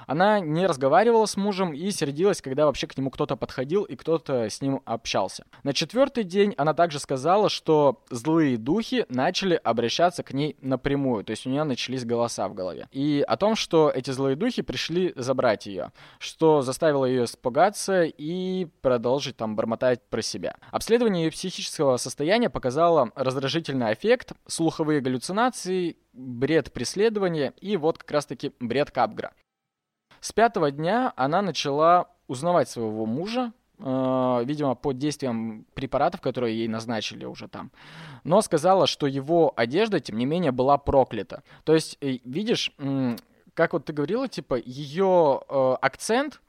Она 0.08 0.40
не 0.40 0.66
разговаривала 0.66 1.26
с 1.26 1.36
мужем 1.36 1.74
и 1.74 1.90
сердилась, 1.90 2.40
когда 2.40 2.64
вообще 2.64 2.86
к 2.86 2.96
нему 2.96 3.10
кто-то 3.10 3.36
подходил 3.36 3.84
и 3.84 3.94
кто-то 3.94 4.48
с 4.48 4.62
ним 4.62 4.80
общался. 4.86 5.44
На 5.64 5.74
четвертый 5.74 6.24
день 6.24 6.54
она 6.56 6.72
также 6.72 6.98
сказала, 6.98 7.50
что 7.50 8.02
злые 8.08 8.56
духи 8.56 9.04
начали 9.10 9.60
обращаться 9.62 10.22
к 10.22 10.32
ней 10.32 10.56
напрямую, 10.62 11.24
то 11.24 11.32
есть 11.32 11.46
у 11.46 11.50
нее 11.50 11.64
начались 11.64 12.06
голоса 12.06 12.48
в 12.48 12.54
голове. 12.54 12.88
И 12.90 13.22
о 13.28 13.36
том, 13.36 13.54
что 13.54 13.92
эти 13.94 14.10
злые 14.10 14.34
духи 14.34 14.62
пришли 14.62 15.12
забрать 15.14 15.66
ее, 15.66 15.92
что 16.18 16.62
заставило 16.62 17.04
ее 17.04 17.24
испугаться 17.24 18.04
и 18.04 18.66
продолжить 18.80 19.36
там 19.36 19.56
бормотать 19.56 20.00
про 20.08 20.22
себя. 20.22 20.56
Обследование 20.70 21.26
ее 21.26 21.30
психического 21.30 21.98
состояния 21.98 22.48
показало 22.48 23.10
раздражительный 23.14 23.92
эффект, 23.92 24.32
слуховые 24.46 25.02
галлюцинации, 25.02 25.98
бред 26.14 26.72
преследования 26.72 27.52
и 27.60 27.76
вот 27.76 27.98
как 27.98 28.10
раз-таки 28.10 28.52
бред 28.58 28.90
Капгра. 28.90 29.32
С 30.20 30.32
пятого 30.32 30.70
дня 30.70 31.12
она 31.16 31.42
начала 31.42 32.08
узнавать 32.26 32.68
своего 32.68 33.06
мужа, 33.06 33.52
э, 33.78 34.42
видимо, 34.44 34.74
под 34.74 34.98
действием 34.98 35.66
препаратов, 35.74 36.20
которые 36.20 36.56
ей 36.58 36.68
назначили 36.68 37.24
уже 37.24 37.48
там. 37.48 37.70
Но 38.24 38.42
сказала, 38.42 38.86
что 38.86 39.06
его 39.06 39.52
одежда, 39.56 40.00
тем 40.00 40.18
не 40.18 40.26
менее, 40.26 40.52
была 40.52 40.78
проклята. 40.78 41.42
То 41.64 41.74
есть, 41.74 41.96
э, 42.00 42.18
видишь, 42.24 42.72
как 43.54 43.72
вот 43.72 43.86
ты 43.86 43.92
говорила, 43.92 44.28
типа, 44.28 44.56
ее 44.64 45.40
э, 45.48 45.76
акцент 45.80 46.40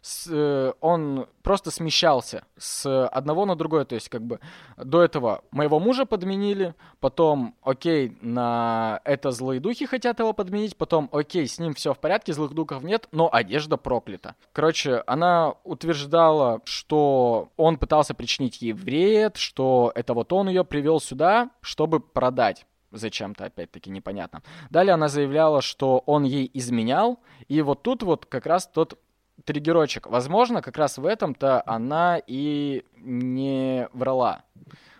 с, 0.00 0.28
э, 0.30 0.72
он 0.80 1.26
просто 1.42 1.70
смещался 1.70 2.44
с 2.56 3.06
одного 3.08 3.46
на 3.46 3.56
другое. 3.56 3.84
То 3.84 3.94
есть, 3.94 4.08
как 4.08 4.22
бы 4.22 4.40
до 4.76 5.02
этого 5.02 5.42
моего 5.50 5.80
мужа 5.80 6.04
подменили, 6.04 6.74
потом, 7.00 7.54
окей, 7.62 8.16
на 8.20 9.00
это 9.04 9.30
злые 9.30 9.60
духи 9.60 9.86
хотят 9.86 10.18
его 10.18 10.32
подменить, 10.32 10.76
потом, 10.76 11.08
окей, 11.12 11.46
с 11.46 11.58
ним 11.58 11.74
все 11.74 11.94
в 11.94 11.98
порядке, 11.98 12.32
злых 12.32 12.52
духов 12.54 12.82
нет, 12.82 13.08
но 13.12 13.28
одежда 13.32 13.76
проклята. 13.76 14.34
Короче, 14.52 15.02
она 15.06 15.54
утверждала, 15.64 16.60
что 16.64 17.48
он 17.56 17.76
пытался 17.76 18.14
причинить 18.14 18.62
ей 18.62 18.72
вред, 18.72 19.36
что 19.36 19.92
это 19.94 20.14
вот 20.14 20.32
он 20.32 20.48
ее 20.48 20.64
привел 20.64 21.00
сюда, 21.00 21.50
чтобы 21.60 22.00
продать 22.00 22.66
зачем-то, 22.90 23.46
опять-таки, 23.46 23.90
непонятно. 23.90 24.42
Далее 24.70 24.94
она 24.94 25.08
заявляла, 25.08 25.62
что 25.62 26.02
он 26.06 26.24
ей 26.24 26.50
изменял, 26.54 27.20
и 27.48 27.60
вот 27.62 27.82
тут 27.82 28.02
вот 28.02 28.26
как 28.26 28.46
раз 28.46 28.66
тот 28.66 28.98
триггерочек. 29.44 30.06
Возможно, 30.06 30.62
как 30.62 30.76
раз 30.76 30.98
в 30.98 31.06
этом-то 31.06 31.62
она 31.66 32.20
и 32.26 32.84
не 32.96 33.88
врала. 33.92 34.42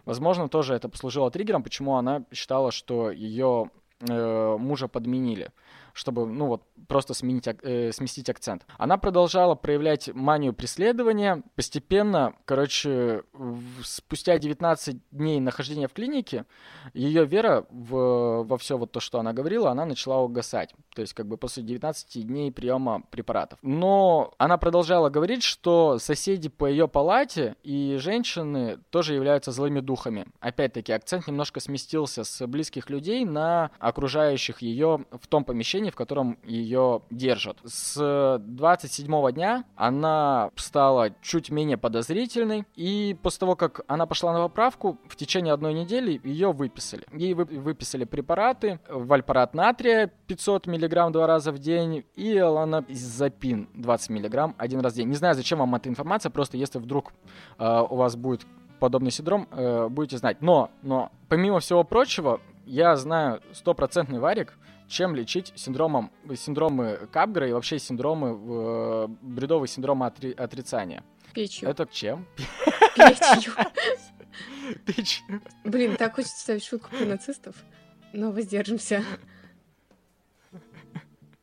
Возможно, 0.04 0.48
тоже 0.48 0.74
это 0.74 0.88
послужило 0.88 1.30
триггером, 1.30 1.62
почему 1.62 1.96
она 1.96 2.22
считала, 2.32 2.72
что 2.72 3.10
ее 3.10 3.70
э, 4.00 4.56
мужа 4.58 4.88
подменили 4.88 5.50
чтобы, 5.98 6.26
ну 6.26 6.46
вот, 6.46 6.62
просто 6.86 7.12
сменить, 7.12 7.48
э, 7.48 7.90
сместить 7.90 8.30
акцент. 8.30 8.64
Она 8.78 8.98
продолжала 8.98 9.56
проявлять 9.56 10.08
манию 10.14 10.52
преследования. 10.52 11.42
Постепенно, 11.56 12.34
короче, 12.44 13.24
спустя 13.82 14.38
19 14.38 14.96
дней 15.10 15.40
нахождения 15.40 15.88
в 15.88 15.92
клинике, 15.92 16.44
ее 16.94 17.24
вера 17.24 17.66
в, 17.70 18.44
во 18.44 18.58
все 18.58 18.78
вот 18.78 18.92
то, 18.92 19.00
что 19.00 19.18
она 19.18 19.32
говорила, 19.32 19.70
она 19.72 19.84
начала 19.84 20.20
угасать. 20.20 20.72
То 20.94 21.00
есть, 21.02 21.14
как 21.14 21.26
бы 21.26 21.36
после 21.36 21.64
19 21.64 22.24
дней 22.24 22.52
приема 22.52 23.02
препаратов. 23.10 23.58
Но 23.62 24.34
она 24.38 24.56
продолжала 24.56 25.10
говорить, 25.10 25.42
что 25.42 25.98
соседи 25.98 26.48
по 26.48 26.66
ее 26.66 26.86
палате 26.86 27.56
и 27.64 27.96
женщины 27.98 28.78
тоже 28.90 29.14
являются 29.14 29.50
злыми 29.50 29.80
духами. 29.80 30.26
Опять-таки, 30.38 30.92
акцент 30.92 31.26
немножко 31.26 31.58
сместился 31.58 32.22
с 32.22 32.46
близких 32.46 32.88
людей 32.88 33.24
на 33.24 33.72
окружающих 33.80 34.62
ее 34.62 35.04
в 35.10 35.26
том 35.26 35.44
помещении, 35.44 35.87
в 35.90 35.96
котором 35.96 36.38
ее 36.44 37.02
держат. 37.10 37.58
С 37.64 38.38
27 38.40 39.32
дня 39.32 39.64
она 39.76 40.50
стала 40.56 41.10
чуть 41.22 41.50
менее 41.50 41.76
подозрительной, 41.76 42.66
и 42.74 43.16
после 43.22 43.40
того, 43.40 43.56
как 43.56 43.82
она 43.86 44.06
пошла 44.06 44.32
на 44.32 44.40
поправку, 44.40 44.98
в 45.08 45.16
течение 45.16 45.52
одной 45.52 45.74
недели 45.74 46.20
ее 46.24 46.52
выписали. 46.52 47.04
Ей 47.12 47.34
выписали 47.34 48.04
препараты, 48.04 48.80
вальпарат 48.88 49.54
натрия 49.54 50.10
500 50.26 50.66
мг 50.66 51.12
два 51.12 51.26
раза 51.26 51.52
в 51.52 51.58
день 51.58 52.04
и 52.14 52.40
ланозапин 52.40 53.68
20 53.74 54.10
мг 54.10 54.54
один 54.58 54.80
раз 54.80 54.92
в 54.92 54.96
день. 54.96 55.08
Не 55.08 55.16
знаю, 55.16 55.34
зачем 55.34 55.58
вам 55.58 55.74
эта 55.74 55.88
информация, 55.88 56.30
просто 56.30 56.56
если 56.56 56.78
вдруг 56.78 57.12
э, 57.58 57.86
у 57.88 57.96
вас 57.96 58.16
будет 58.16 58.46
подобный 58.78 59.10
синдром, 59.10 59.48
э, 59.50 59.88
будете 59.88 60.18
знать. 60.18 60.40
Но, 60.40 60.70
но, 60.82 61.10
помимо 61.28 61.60
всего 61.60 61.84
прочего, 61.84 62.40
я 62.64 62.96
знаю 62.96 63.40
стопроцентный 63.52 64.18
варик, 64.18 64.56
чем 64.88 65.14
лечить 65.14 65.52
синдромом, 65.54 66.10
синдромы 66.34 67.08
Капгра 67.12 67.48
и 67.48 67.52
вообще 67.52 67.78
синдромы, 67.78 68.28
э, 68.30 69.06
бредовые 69.22 69.68
синдромы 69.68 70.06
отри, 70.06 70.32
отрицания. 70.32 71.04
Печью. 71.34 71.68
Это 71.68 71.86
чем? 71.86 72.26
Печью. 72.96 73.52
Печью. 74.86 75.42
Блин, 75.64 75.96
так 75.96 76.14
хочется 76.14 76.40
ставить 76.40 76.64
шутку 76.64 76.90
про 76.90 77.04
нацистов, 77.04 77.54
но 78.12 78.32
воздержимся. 78.32 79.04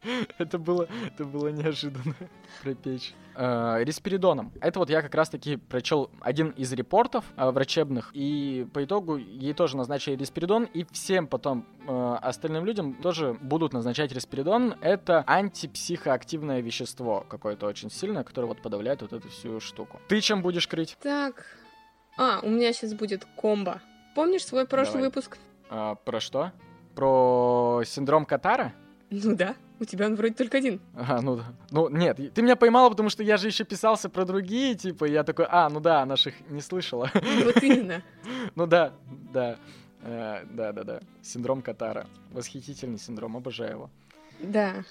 Это 0.38 0.58
было, 0.58 0.88
это 1.06 1.26
было 1.26 1.50
неожиданно 1.50 2.16
про 2.64 2.74
печь. 2.74 3.14
Э, 3.36 3.84
респиридоном. 3.84 4.52
Это 4.62 4.80
вот 4.80 4.90
я 4.90 5.02
как 5.02 5.14
раз-таки 5.14 5.58
прочел 5.58 6.10
один 6.22 6.50
из 6.52 6.72
репортов 6.72 7.26
э, 7.36 7.50
врачебных, 7.50 8.12
и 8.14 8.66
по 8.74 8.84
итогу 8.84 9.18
ей 9.18 9.54
тоже 9.54 9.76
назначили 9.76 10.16
респиридон, 10.16 10.64
и 10.66 10.86
всем 10.92 11.28
потом 11.28 11.66
э, 11.88 12.18
остальным 12.22 12.66
людям 12.66 12.94
тоже 12.94 13.34
будут 13.42 13.74
назначать 13.74 14.12
респиридон. 14.14 14.76
Это 14.82 15.24
антипсихоактивное 15.28 16.62
вещество 16.62 17.26
какое-то 17.28 17.66
очень 17.66 17.92
сильное, 17.92 18.24
которое 18.24 18.48
вот 18.48 18.62
подавляет 18.62 19.02
вот 19.02 19.12
эту 19.12 19.30
всю 19.30 19.60
штуку. 19.60 20.00
Ты 20.08 20.22
чем 20.22 20.42
будешь 20.42 20.68
крыть? 20.68 20.98
Так, 21.02 21.46
а, 22.18 22.40
у 22.42 22.50
меня 22.50 22.72
сейчас 22.72 22.94
будет 22.94 23.26
комбо. 23.36 23.82
Помнишь 24.16 24.46
свой 24.46 24.66
прошлый 24.66 25.04
Давай. 25.04 25.10
выпуск? 25.10 25.38
А, 25.70 25.96
про 25.96 26.22
что? 26.22 26.54
Про 26.96 27.84
синдром 27.86 28.26
Катара? 28.26 28.74
Ну 29.10 29.36
да. 29.36 29.56
У 29.80 29.86
тебя 29.86 30.06
он 30.06 30.16
вроде 30.16 30.34
только 30.34 30.58
один. 30.58 30.80
А, 30.96 31.22
ну 31.22 31.36
да. 31.36 31.54
Ну, 31.70 31.90
нет, 31.90 32.18
ты 32.34 32.42
меня 32.42 32.56
поймала, 32.56 32.90
потому 32.90 33.10
что 33.10 33.24
я 33.24 33.38
же 33.38 33.48
еще 33.48 33.66
писался 33.66 34.10
про 34.10 34.24
другие, 34.26 34.76
типа, 34.76 35.06
я 35.06 35.24
такой, 35.24 35.46
а, 35.50 35.70
ну 35.70 35.80
да, 35.82 36.06
наших 36.06 36.34
не 36.50 36.62
слышала. 36.62 37.12
Вот 37.14 37.62
именно. 37.62 38.02
Ну 38.56 38.68
да, 38.68 38.94
да. 39.34 39.58
Э, 40.02 40.46
да, 40.50 40.72
да, 40.72 40.84
да. 40.84 41.00
Синдром 41.22 41.62
Катара. 41.62 42.08
Восхитительный 42.32 43.00
синдром, 43.00 43.36
обожаю 43.36 43.72
его. 43.72 43.90
Да. 44.40 44.86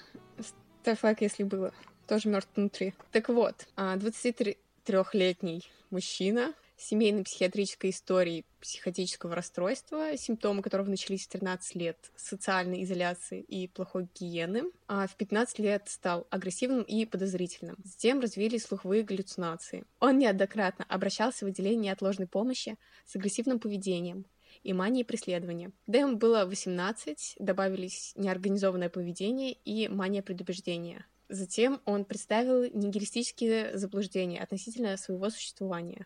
Ставь 0.81 1.01
лайк, 1.03 1.21
если 1.21 1.43
было. 1.43 1.71
Тоже 2.07 2.29
мертв 2.29 2.49
внутри. 2.55 2.93
Так 3.11 3.29
вот, 3.29 3.65
23-летний 3.77 5.63
а, 5.65 5.71
мужчина 5.89 6.53
семейной 6.77 7.23
психиатрической 7.23 7.89
истории 7.89 8.45
психотического 8.59 9.35
расстройства, 9.35 10.17
симптомы 10.17 10.61
которого 10.61 10.89
начались 10.89 11.25
в 11.25 11.29
13 11.29 11.75
лет 11.75 12.11
социальной 12.15 12.83
изоляции 12.83 13.41
и 13.41 13.67
плохой 13.67 14.07
гигиены, 14.13 14.63
а 14.87 15.07
в 15.07 15.15
15 15.15 15.59
лет 15.59 15.87
стал 15.87 16.27
агрессивным 16.29 16.83
и 16.83 17.05
подозрительным. 17.05 17.77
Затем 17.83 18.19
развились 18.19 18.63
слуховые 18.63 19.03
галлюцинации. 19.03 19.85
Он 19.99 20.17
неоднократно 20.17 20.85
обращался 20.87 21.45
в 21.45 21.49
отделение 21.49 21.91
неотложной 21.91 22.27
помощи 22.27 22.77
с 23.05 23.15
агрессивным 23.15 23.59
поведением, 23.59 24.25
и 24.63 24.73
мании 24.73 25.03
преследования. 25.03 25.71
Когда 25.85 25.99
ему 25.99 26.17
было 26.17 26.45
18, 26.45 27.35
добавились 27.39 28.13
неорганизованное 28.15 28.89
поведение 28.89 29.53
и 29.53 29.87
мания 29.87 30.21
предубеждения. 30.21 31.05
Затем 31.29 31.81
он 31.85 32.05
представил 32.05 32.63
нигилистические 32.63 33.77
заблуждения 33.77 34.41
относительно 34.41 34.95
своего 34.97 35.29
существования. 35.29 36.05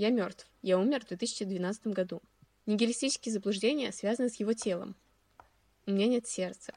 «Я 0.00 0.08
мертв. 0.08 0.46
Я 0.62 0.78
умер 0.78 1.04
в 1.04 1.08
2012 1.08 1.88
году». 1.88 2.22
Нигилистические 2.64 3.34
заблуждения 3.34 3.92
связаны 3.92 4.30
с 4.30 4.36
его 4.36 4.54
телом. 4.54 4.96
«У 5.84 5.90
меня 5.90 6.06
нет 6.06 6.26
сердца». 6.26 6.72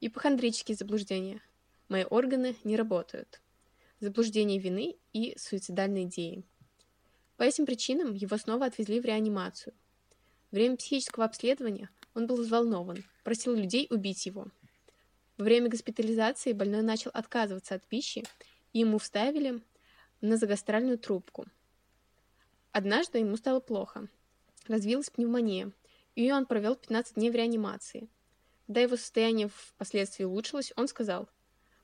Ипохондрические 0.00 0.76
заблуждения. 0.76 1.40
«Мои 1.88 2.02
органы 2.02 2.56
не 2.64 2.74
работают». 2.74 3.40
Заблуждение 4.00 4.58
вины 4.58 4.96
и 5.12 5.36
суицидальные 5.38 6.06
идеи. 6.06 6.42
По 7.36 7.44
этим 7.44 7.66
причинам 7.66 8.14
его 8.14 8.36
снова 8.36 8.66
отвезли 8.66 8.98
в 8.98 9.04
реанимацию. 9.04 9.72
Время 10.50 10.76
психического 10.76 11.26
обследования 11.26 11.88
он 12.14 12.26
был 12.26 12.34
взволнован, 12.34 13.04
просил 13.22 13.54
людей 13.54 13.86
убить 13.90 14.26
его– 14.26 14.48
во 15.36 15.44
время 15.44 15.68
госпитализации 15.68 16.52
больной 16.52 16.82
начал 16.82 17.10
отказываться 17.12 17.74
от 17.74 17.84
пищи, 17.84 18.24
и 18.72 18.80
ему 18.80 18.98
вставили 18.98 19.60
назогастральную 20.20 20.96
трубку. 20.96 21.46
Однажды 22.74 23.18
ему 23.18 23.36
стало 23.36 23.60
плохо. 23.60 24.08
Развилась 24.66 25.08
пневмония, 25.08 25.70
и 26.16 26.32
он 26.32 26.44
провел 26.44 26.74
15 26.74 27.14
дней 27.14 27.30
в 27.30 27.36
реанимации. 27.36 28.08
Когда 28.66 28.80
его 28.80 28.96
состояние 28.96 29.48
впоследствии 29.48 30.24
улучшилось, 30.24 30.72
он 30.74 30.88
сказал, 30.88 31.28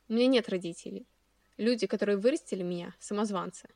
«У 0.08 0.14
меня 0.14 0.26
нет 0.26 0.48
родителей. 0.48 1.06
Люди, 1.58 1.86
которые 1.86 2.18
вырастили 2.18 2.64
меня, 2.64 2.92
самозванцы. 2.98 3.68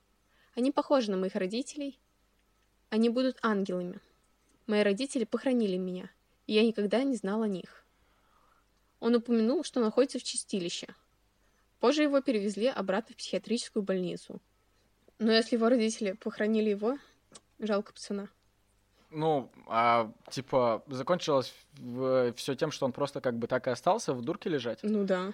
Они 0.57 0.73
похожи 0.73 1.09
на 1.09 1.17
моих 1.17 1.37
родителей. 1.37 2.01
Они 2.91 3.11
будут 3.11 3.39
ангелами. 3.43 4.01
Мои 4.67 4.83
родители 4.83 5.23
похоронили 5.23 5.77
меня, 5.77 6.11
и 6.49 6.55
я 6.55 6.65
никогда 6.65 7.05
не 7.05 7.15
знал 7.15 7.43
о 7.43 7.49
них. 7.49 7.87
Он 8.99 9.15
упомянул, 9.15 9.63
что 9.63 9.79
находится 9.79 10.19
в 10.19 10.25
чистилище. 10.25 10.89
Позже 11.79 12.03
его 12.03 12.21
перевезли 12.21 12.67
обратно 12.67 13.15
в 13.15 13.19
психиатрическую 13.19 13.85
больницу. 13.85 14.41
Но 15.19 15.33
если 15.33 15.57
его 15.57 15.69
родители 15.69 16.13
похоронили 16.13 16.71
его, 16.71 16.99
жалко 17.59 17.93
пацана. 17.93 18.29
Ну, 19.11 19.51
а 19.69 20.11
типа 20.31 20.83
закончилось 20.89 21.55
все 22.37 22.55
тем, 22.55 22.73
что 22.73 22.87
он 22.87 22.93
просто 22.93 23.21
как 23.21 23.39
бы 23.39 23.47
так 23.47 23.67
и 23.69 23.71
остался 23.71 24.13
в 24.13 24.23
дурке 24.23 24.51
лежать? 24.51 24.81
Ну 24.83 25.05
да. 25.05 25.33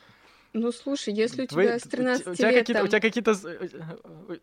Ну, 0.53 0.73
слушай, 0.73 1.15
если 1.15 1.45
у 1.45 1.47
Твои, 1.47 1.67
тебя 1.67 1.79
с 1.79 1.83
13 1.83 2.27
у 2.27 2.35
тебя 2.35 2.51
лет... 2.51 2.67
Какие-то, 2.67 2.81
там... 2.81 2.85
У 2.85 2.89
тебя 2.89 3.01
какие-то 3.01 3.31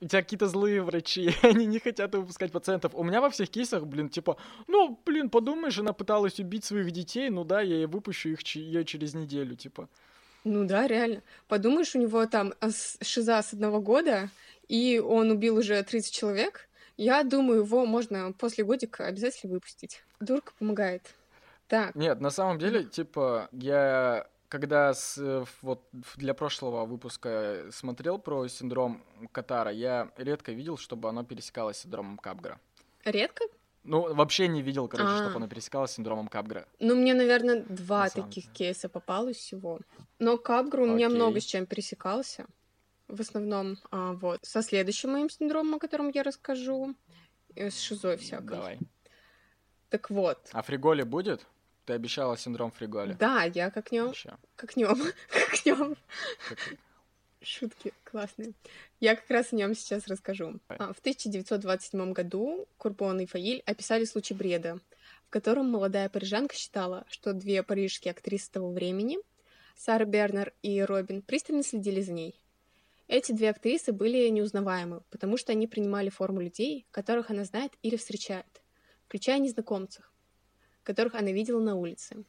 у 0.01 0.07
тебя 0.07 0.21
какие-то 0.21 0.47
злые 0.47 0.81
врачи, 0.81 1.31
они 1.41 1.65
не 1.65 1.79
хотят 1.79 2.15
выпускать 2.15 2.51
пациентов. 2.51 2.95
У 2.95 3.03
меня 3.03 3.19
во 3.19 3.29
всех 3.29 3.49
кейсах, 3.49 3.85
блин, 3.85 4.09
типа, 4.09 4.37
ну, 4.67 4.97
блин, 5.05 5.29
подумаешь, 5.29 5.77
она 5.77 5.91
пыталась 5.91 6.39
убить 6.39 6.63
своих 6.63 6.91
детей, 6.91 7.29
ну 7.29 7.43
да, 7.43 7.61
я 7.61 7.75
ей 7.75 7.85
выпущу 7.87 8.29
их 8.29 8.39
ее 8.55 8.85
через 8.85 9.15
неделю, 9.15 9.55
типа. 9.55 9.89
Ну 10.45 10.65
да, 10.65 10.87
реально. 10.87 11.23
Подумаешь, 11.49 11.93
у 11.93 11.99
него 11.99 12.25
там 12.25 12.53
шиза 13.01 13.43
с 13.43 13.51
одного 13.51 13.81
года, 13.81 14.29
и 14.67 14.99
он 14.99 15.31
убил 15.31 15.57
уже 15.57 15.81
30 15.81 16.13
человек, 16.13 16.67
я 16.97 17.23
думаю, 17.23 17.61
его 17.61 17.85
можно 17.85 18.33
после 18.33 18.63
годика 18.63 19.05
обязательно 19.05 19.53
выпустить. 19.53 20.03
Дурка 20.19 20.53
помогает. 20.57 21.03
Так. 21.67 21.95
Нет, 21.95 22.21
на 22.21 22.29
самом 22.31 22.59
деле, 22.59 22.83
типа, 22.83 23.49
я 23.51 24.27
когда 24.49 24.93
с, 24.93 25.17
э, 25.17 25.43
вот 25.61 25.83
для 26.15 26.33
прошлого 26.33 26.85
выпуска 26.85 27.65
смотрел 27.71 28.17
про 28.17 28.47
синдром 28.47 29.03
Катара, 29.31 29.71
я 29.71 30.09
редко 30.17 30.51
видел, 30.53 30.77
чтобы 30.77 31.09
оно 31.09 31.23
пересекалось 31.23 31.77
с 31.77 31.81
синдромом 31.81 32.17
Капгра. 32.17 32.59
Редко? 33.03 33.43
Ну, 33.83 34.13
вообще 34.13 34.47
не 34.47 34.61
видел, 34.61 34.87
короче, 34.87 35.09
А-а-а. 35.09 35.23
чтобы 35.23 35.35
оно 35.37 35.47
пересекалось 35.47 35.91
с 35.91 35.93
синдромом 35.95 36.27
Капгра. 36.27 36.67
Ну, 36.79 36.95
мне, 36.95 37.13
наверное, 37.13 37.63
два 37.69 38.03
На 38.05 38.09
таких 38.09 38.45
деле. 38.45 38.55
кейса 38.55 38.89
попалось 38.89 39.37
всего. 39.37 39.79
Но 40.19 40.37
Капгра 40.37 40.81
у 40.83 40.87
меня 40.87 41.09
много 41.09 41.39
с 41.39 41.45
чем 41.45 41.65
пересекался. 41.65 42.45
В 43.07 43.21
основном, 43.21 43.77
а, 43.91 44.13
вот, 44.13 44.39
со 44.43 44.61
следующим 44.61 45.11
моим 45.11 45.29
синдромом, 45.29 45.75
о 45.75 45.79
котором 45.79 46.09
я 46.09 46.23
расскажу, 46.23 46.95
с 47.55 47.79
шизой 47.79 48.17
всякой. 48.17 48.57
Давай. 48.57 48.79
Так 49.89 50.09
вот. 50.09 50.49
А 50.51 50.61
фриголи 50.61 51.03
будет? 51.03 51.45
Ты 51.85 51.93
обещала 51.93 52.37
синдром 52.37 52.71
Фриголи. 52.71 53.13
Да, 53.13 53.43
я 53.43 53.71
как 53.71 53.93
нем. 53.93 54.13
Как 54.57 54.75
нем. 54.75 55.01
как 55.29 55.65
нем. 55.65 55.95
Шутки 57.41 57.93
классные. 58.03 58.53
Я 58.99 59.15
как 59.15 59.29
раз 59.29 59.53
о 59.53 59.55
нем 59.55 59.73
сейчас 59.73 60.05
расскажу. 60.07 60.59
А, 60.67 60.91
в 60.91 60.99
1927 60.99 62.11
году 62.11 62.67
Курбон 62.77 63.21
и 63.21 63.25
Фаиль 63.25 63.63
описали 63.65 64.03
случай 64.03 64.33
бреда, 64.33 64.81
в 65.27 65.29
котором 65.29 65.71
молодая 65.71 66.09
парижанка 66.09 66.55
считала, 66.55 67.05
что 67.09 67.31
две 67.31 67.63
парижские 67.63 68.11
актрисы 68.11 68.51
того 68.51 68.69
времени, 68.73 69.17
Сара 69.77 70.03
Бернер 70.03 70.53
и 70.61 70.81
Робин, 70.81 71.21
пристально 71.21 71.63
следили 71.63 72.01
за 72.01 72.11
ней. 72.11 72.35
Эти 73.07 73.31
две 73.31 73.49
актрисы 73.49 73.91
были 73.93 74.27
неузнаваемы, 74.29 75.01
потому 75.09 75.37
что 75.37 75.51
они 75.51 75.67
принимали 75.67 76.09
форму 76.09 76.41
людей, 76.41 76.85
которых 76.91 77.29
она 77.29 77.45
знает 77.45 77.73
или 77.81 77.95
встречает, 77.95 78.61
включая 79.05 79.39
незнакомцев 79.39 80.11
которых 80.87 81.15
она 81.15 81.33
видела 81.33 81.59
на 81.59 81.75
улице, 81.75 82.23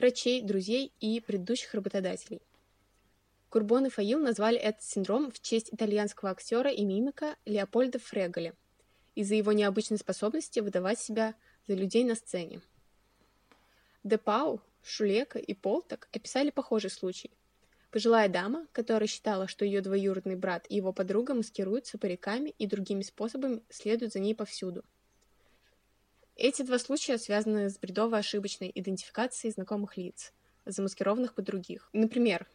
врачей, 0.00 0.42
друзей 0.42 0.92
и 0.98 1.20
предыдущих 1.20 1.72
работодателей. 1.74 2.42
Курбон 3.50 3.86
и 3.86 3.88
Фаил 3.88 4.18
назвали 4.18 4.58
этот 4.58 4.82
синдром 4.82 5.30
в 5.30 5.38
честь 5.40 5.72
итальянского 5.72 6.32
актера 6.32 6.72
и 6.72 6.84
мимика 6.84 7.36
Леопольда 7.44 8.00
Фреголи 8.00 8.52
из-за 9.14 9.36
его 9.36 9.52
необычной 9.52 9.98
способности 9.98 10.58
выдавать 10.58 10.98
себя 10.98 11.36
за 11.68 11.74
людей 11.74 12.02
на 12.02 12.16
сцене. 12.16 12.60
Депау, 14.02 14.60
Шулека 14.82 15.38
и 15.38 15.54
Полток 15.54 16.08
описали 16.12 16.50
похожий 16.50 16.90
случай. 16.90 17.30
Пожилая 17.94 18.28
дама, 18.28 18.66
которая 18.72 19.06
считала, 19.06 19.46
что 19.46 19.64
ее 19.64 19.80
двоюродный 19.80 20.36
брат 20.36 20.66
и 20.68 20.76
его 20.76 20.92
подруга 20.92 21.32
маскируются 21.32 21.96
париками 21.96 22.52
и 22.58 22.66
другими 22.66 23.02
способами 23.02 23.62
следуют 23.70 24.12
за 24.12 24.18
ней 24.18 24.34
повсюду– 24.34 24.84
эти 26.36 26.62
два 26.62 26.80
случая 26.80 27.16
связаны 27.16 27.70
с 27.70 27.78
бредовой 27.78 28.18
ошибочной 28.18 28.72
идентификацией 28.74 29.52
знакомых 29.52 29.96
лиц, 29.96 30.32
замаскированных 30.64 31.32
под 31.32 31.44
других. 31.44 31.88
Например, 31.92 32.48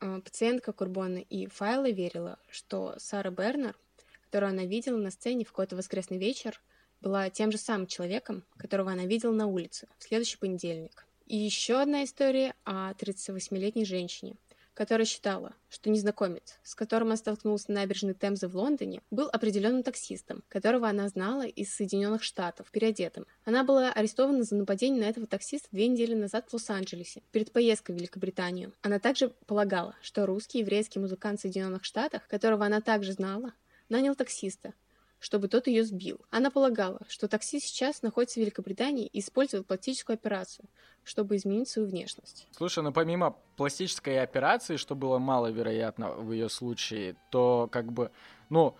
э, 0.00 0.20
пациентка 0.20 0.72
Курбона 0.72 1.18
и 1.18 1.46
Файла 1.46 1.88
верила, 1.88 2.40
что 2.50 2.96
Сара 2.98 3.30
Бернер, 3.30 3.76
которую 4.24 4.50
она 4.50 4.64
видела 4.64 4.96
на 4.96 5.12
сцене 5.12 5.44
в 5.44 5.50
какой-то 5.50 5.76
воскресный 5.76 6.18
вечер, 6.18 6.60
была 7.00 7.30
тем 7.30 7.52
же 7.52 7.58
самым 7.58 7.86
человеком, 7.86 8.44
которого 8.56 8.90
она 8.90 9.06
видела 9.06 9.32
на 9.32 9.46
улице 9.46 9.86
в 9.98 10.02
следующий 10.02 10.38
понедельник. 10.38 11.06
И 11.30 11.36
еще 11.36 11.80
одна 11.80 12.02
история 12.02 12.56
о 12.64 12.90
38-летней 12.90 13.84
женщине, 13.84 14.34
которая 14.74 15.06
считала, 15.06 15.54
что 15.68 15.88
незнакомец, 15.88 16.58
с 16.64 16.74
которым 16.74 17.06
она 17.06 17.16
столкнулась 17.16 17.68
на 17.68 17.74
набережной 17.74 18.14
Темзы 18.14 18.48
в 18.48 18.56
Лондоне, 18.56 19.00
был 19.12 19.28
определенным 19.32 19.84
таксистом, 19.84 20.42
которого 20.48 20.88
она 20.88 21.08
знала 21.08 21.46
из 21.46 21.72
Соединенных 21.72 22.24
Штатов, 22.24 22.72
переодетым. 22.72 23.28
Она 23.44 23.62
была 23.62 23.92
арестована 23.92 24.42
за 24.42 24.56
нападение 24.56 25.04
на 25.04 25.08
этого 25.08 25.28
таксиста 25.28 25.68
две 25.70 25.86
недели 25.86 26.14
назад 26.14 26.48
в 26.48 26.54
Лос-Анджелесе, 26.54 27.22
перед 27.30 27.52
поездкой 27.52 27.94
в 27.94 27.98
Великобританию. 27.98 28.72
Она 28.82 28.98
также 28.98 29.28
полагала, 29.46 29.94
что 30.02 30.26
русский 30.26 30.58
еврейский 30.58 30.98
музыкант 30.98 31.40
Соединенных 31.42 31.84
Штатах, 31.84 32.26
которого 32.26 32.66
она 32.66 32.80
также 32.80 33.12
знала, 33.12 33.52
нанял 33.88 34.16
таксиста, 34.16 34.74
чтобы 35.20 35.48
тот 35.48 35.66
ее 35.66 35.84
сбил. 35.84 36.18
Она 36.30 36.50
полагала, 36.50 37.00
что 37.08 37.28
такси 37.28 37.60
сейчас 37.60 38.02
находится 38.02 38.40
в 38.40 38.42
Великобритании 38.42 39.06
и 39.06 39.20
использует 39.20 39.66
пластическую 39.66 40.14
операцию, 40.14 40.66
чтобы 41.04 41.36
изменить 41.36 41.68
свою 41.68 41.88
внешность. 41.88 42.48
Слушай, 42.56 42.82
ну 42.82 42.92
помимо 42.92 43.36
пластической 43.56 44.20
операции, 44.20 44.76
что 44.76 44.94
было 44.96 45.18
маловероятно 45.18 46.12
в 46.12 46.32
ее 46.32 46.48
случае, 46.48 47.16
то 47.30 47.68
как 47.70 47.92
бы, 47.92 48.10
ну, 48.48 48.74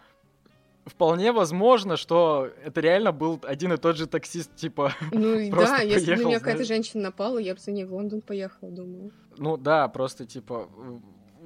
вполне 0.86 1.32
возможно, 1.32 1.96
что 1.96 2.50
это 2.64 2.80
реально 2.80 3.12
был 3.12 3.38
один 3.42 3.74
и 3.74 3.76
тот 3.76 3.96
же 3.96 4.06
таксист, 4.06 4.56
типа. 4.56 4.94
Ну 5.12 5.50
да, 5.56 5.82
если 5.82 6.14
бы 6.14 6.22
на 6.22 6.26
меня 6.28 6.38
какая-то 6.38 6.64
женщина 6.64 7.04
напала, 7.04 7.38
я 7.38 7.54
бы 7.54 7.60
за 7.60 7.70
ней 7.70 7.84
в 7.84 7.92
Лондон 7.92 8.22
поехала, 8.22 8.70
думаю. 8.70 9.12
Ну 9.36 9.56
да, 9.56 9.88
просто 9.88 10.26
типа 10.26 10.68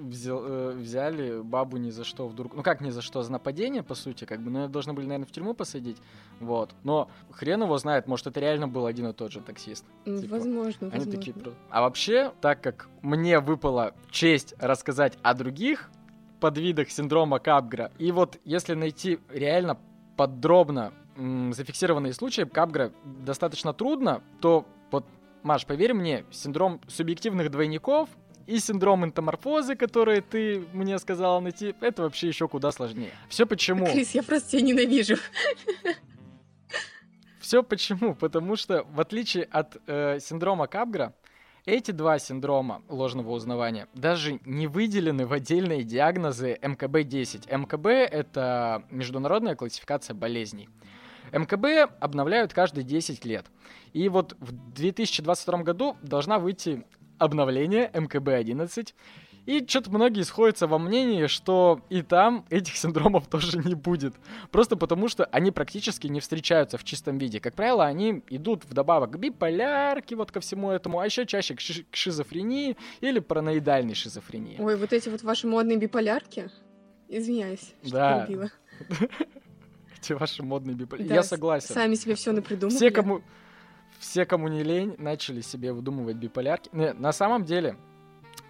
взял, 0.08 0.42
э, 0.44 0.72
взяли 0.74 1.40
бабу 1.40 1.76
ни 1.76 1.90
за 1.90 2.04
что 2.04 2.28
вдруг. 2.28 2.54
Ну 2.54 2.62
как 2.62 2.80
ни 2.80 2.90
за 2.90 3.02
что, 3.02 3.22
за 3.22 3.32
нападение, 3.32 3.82
по 3.82 3.94
сути, 3.94 4.24
как 4.24 4.40
бы, 4.40 4.50
ну, 4.50 4.68
должны 4.68 4.92
были, 4.92 5.06
наверное, 5.06 5.26
в 5.26 5.32
тюрьму 5.32 5.54
посадить. 5.54 5.98
Вот. 6.40 6.74
Но 6.84 7.08
хрен 7.30 7.62
его 7.62 7.76
знает, 7.78 8.06
может, 8.06 8.26
это 8.26 8.40
реально 8.40 8.68
был 8.68 8.86
один 8.86 9.08
и 9.08 9.12
тот 9.12 9.32
же 9.32 9.40
таксист. 9.40 9.84
Типа. 10.04 10.36
Возможно, 10.36 10.88
Они 10.88 10.98
возможно. 11.04 11.12
такие 11.12 11.34
А 11.70 11.80
вообще, 11.82 12.32
так 12.40 12.60
как 12.60 12.88
мне 13.02 13.40
выпала 13.40 13.94
честь 14.10 14.54
рассказать 14.58 15.18
о 15.22 15.34
других 15.34 15.90
подвидах 16.40 16.90
синдрома 16.90 17.38
Капгра, 17.38 17.90
и 17.98 18.12
вот 18.12 18.38
если 18.44 18.74
найти 18.74 19.18
реально 19.30 19.78
подробно 20.16 20.92
зафиксированные 21.16 22.12
случаи 22.12 22.42
Капгра 22.42 22.92
достаточно 23.04 23.72
трудно, 23.72 24.22
то 24.40 24.66
вот, 24.90 25.06
Маш, 25.42 25.66
поверь 25.66 25.94
мне, 25.94 26.24
синдром 26.30 26.80
субъективных 26.88 27.50
двойников 27.50 28.08
и 28.46 28.58
синдром 28.58 29.04
энтоморфозы, 29.04 29.76
который 29.76 30.20
ты 30.20 30.64
мне 30.72 30.98
сказала 30.98 31.40
найти, 31.40 31.74
это 31.80 32.02
вообще 32.02 32.28
еще 32.28 32.48
куда 32.48 32.72
сложнее. 32.72 33.12
Все 33.28 33.46
почему? 33.46 33.86
Крис, 33.86 34.14
я 34.14 34.22
просто 34.22 34.50
тебя 34.50 34.62
ненавижу. 34.62 35.16
Все 37.40 37.62
почему? 37.62 38.14
Потому 38.14 38.56
что, 38.56 38.84
в 38.84 39.00
отличие 39.00 39.44
от 39.44 39.76
э, 39.86 40.18
синдрома 40.20 40.66
Капгра, 40.66 41.14
эти 41.66 41.90
два 41.92 42.18
синдрома 42.18 42.82
ложного 42.88 43.30
узнавания 43.30 43.88
даже 43.94 44.38
не 44.44 44.66
выделены 44.66 45.26
в 45.26 45.32
отдельные 45.32 45.82
диагнозы 45.82 46.58
МКБ-10. 46.60 47.54
МКБ— 47.56 47.86
это 47.86 48.84
международная 48.90 49.56
классификация 49.56 50.14
болезней. 50.14 50.68
МКБ 51.32 51.90
обновляют 52.00 52.52
каждые 52.52 52.84
10 52.84 53.24
лет. 53.24 53.46
И 53.92 54.08
вот 54.08 54.36
в 54.40 54.52
2022 54.74 55.62
году 55.62 55.96
должна 56.02 56.38
выйти 56.38 56.84
обновление 57.18 57.90
МКБ-11, 57.92 58.94
и 59.46 59.64
что-то 59.66 59.90
многие 59.90 60.22
сходятся 60.22 60.66
во 60.66 60.78
мнении, 60.78 61.26
что 61.26 61.80
и 61.90 62.00
там 62.00 62.46
этих 62.48 62.76
синдромов 62.76 63.26
тоже 63.30 63.58
не 63.58 63.74
будет. 63.74 64.14
Просто 64.50 64.76
потому, 64.76 65.08
что 65.08 65.26
они 65.26 65.50
практически 65.50 66.06
не 66.06 66.20
встречаются 66.20 66.78
в 66.78 66.84
чистом 66.84 67.18
виде. 67.18 67.40
Как 67.40 67.54
правило, 67.54 67.84
они 67.84 68.22
идут 68.30 68.64
вдобавок 68.64 69.12
к 69.12 69.16
биполярке, 69.18 70.16
вот 70.16 70.32
ко 70.32 70.40
всему 70.40 70.70
этому, 70.70 70.98
а 70.98 71.04
еще 71.04 71.26
чаще 71.26 71.54
к, 71.54 71.60
ши- 71.60 71.84
к 71.90 71.94
шизофрении 71.94 72.76
или 73.00 73.18
параноидальной 73.18 73.94
шизофрении. 73.94 74.56
Ой, 74.58 74.76
вот 74.76 74.92
эти 74.92 75.10
вот 75.10 75.22
ваши 75.22 75.46
модные 75.46 75.76
биполярки. 75.76 76.50
Извиняюсь, 77.08 77.74
что 77.82 77.92
Да. 77.92 78.28
Эти 79.98 80.12
ваши 80.12 80.42
модные 80.42 80.74
биполярки. 80.74 81.12
Я 81.12 81.22
согласен. 81.22 81.74
Сами 81.74 81.94
себе 81.94 82.14
все 82.14 82.32
напридумывали. 82.32 82.76
Все, 82.76 82.90
кому... 82.90 83.22
Все, 84.04 84.26
кому 84.26 84.48
не 84.48 84.62
лень, 84.62 84.94
начали 84.98 85.40
себе 85.40 85.72
выдумывать 85.72 86.16
биполярки. 86.16 86.68
Не, 86.72 86.92
на 86.92 87.10
самом 87.10 87.42
деле, 87.46 87.78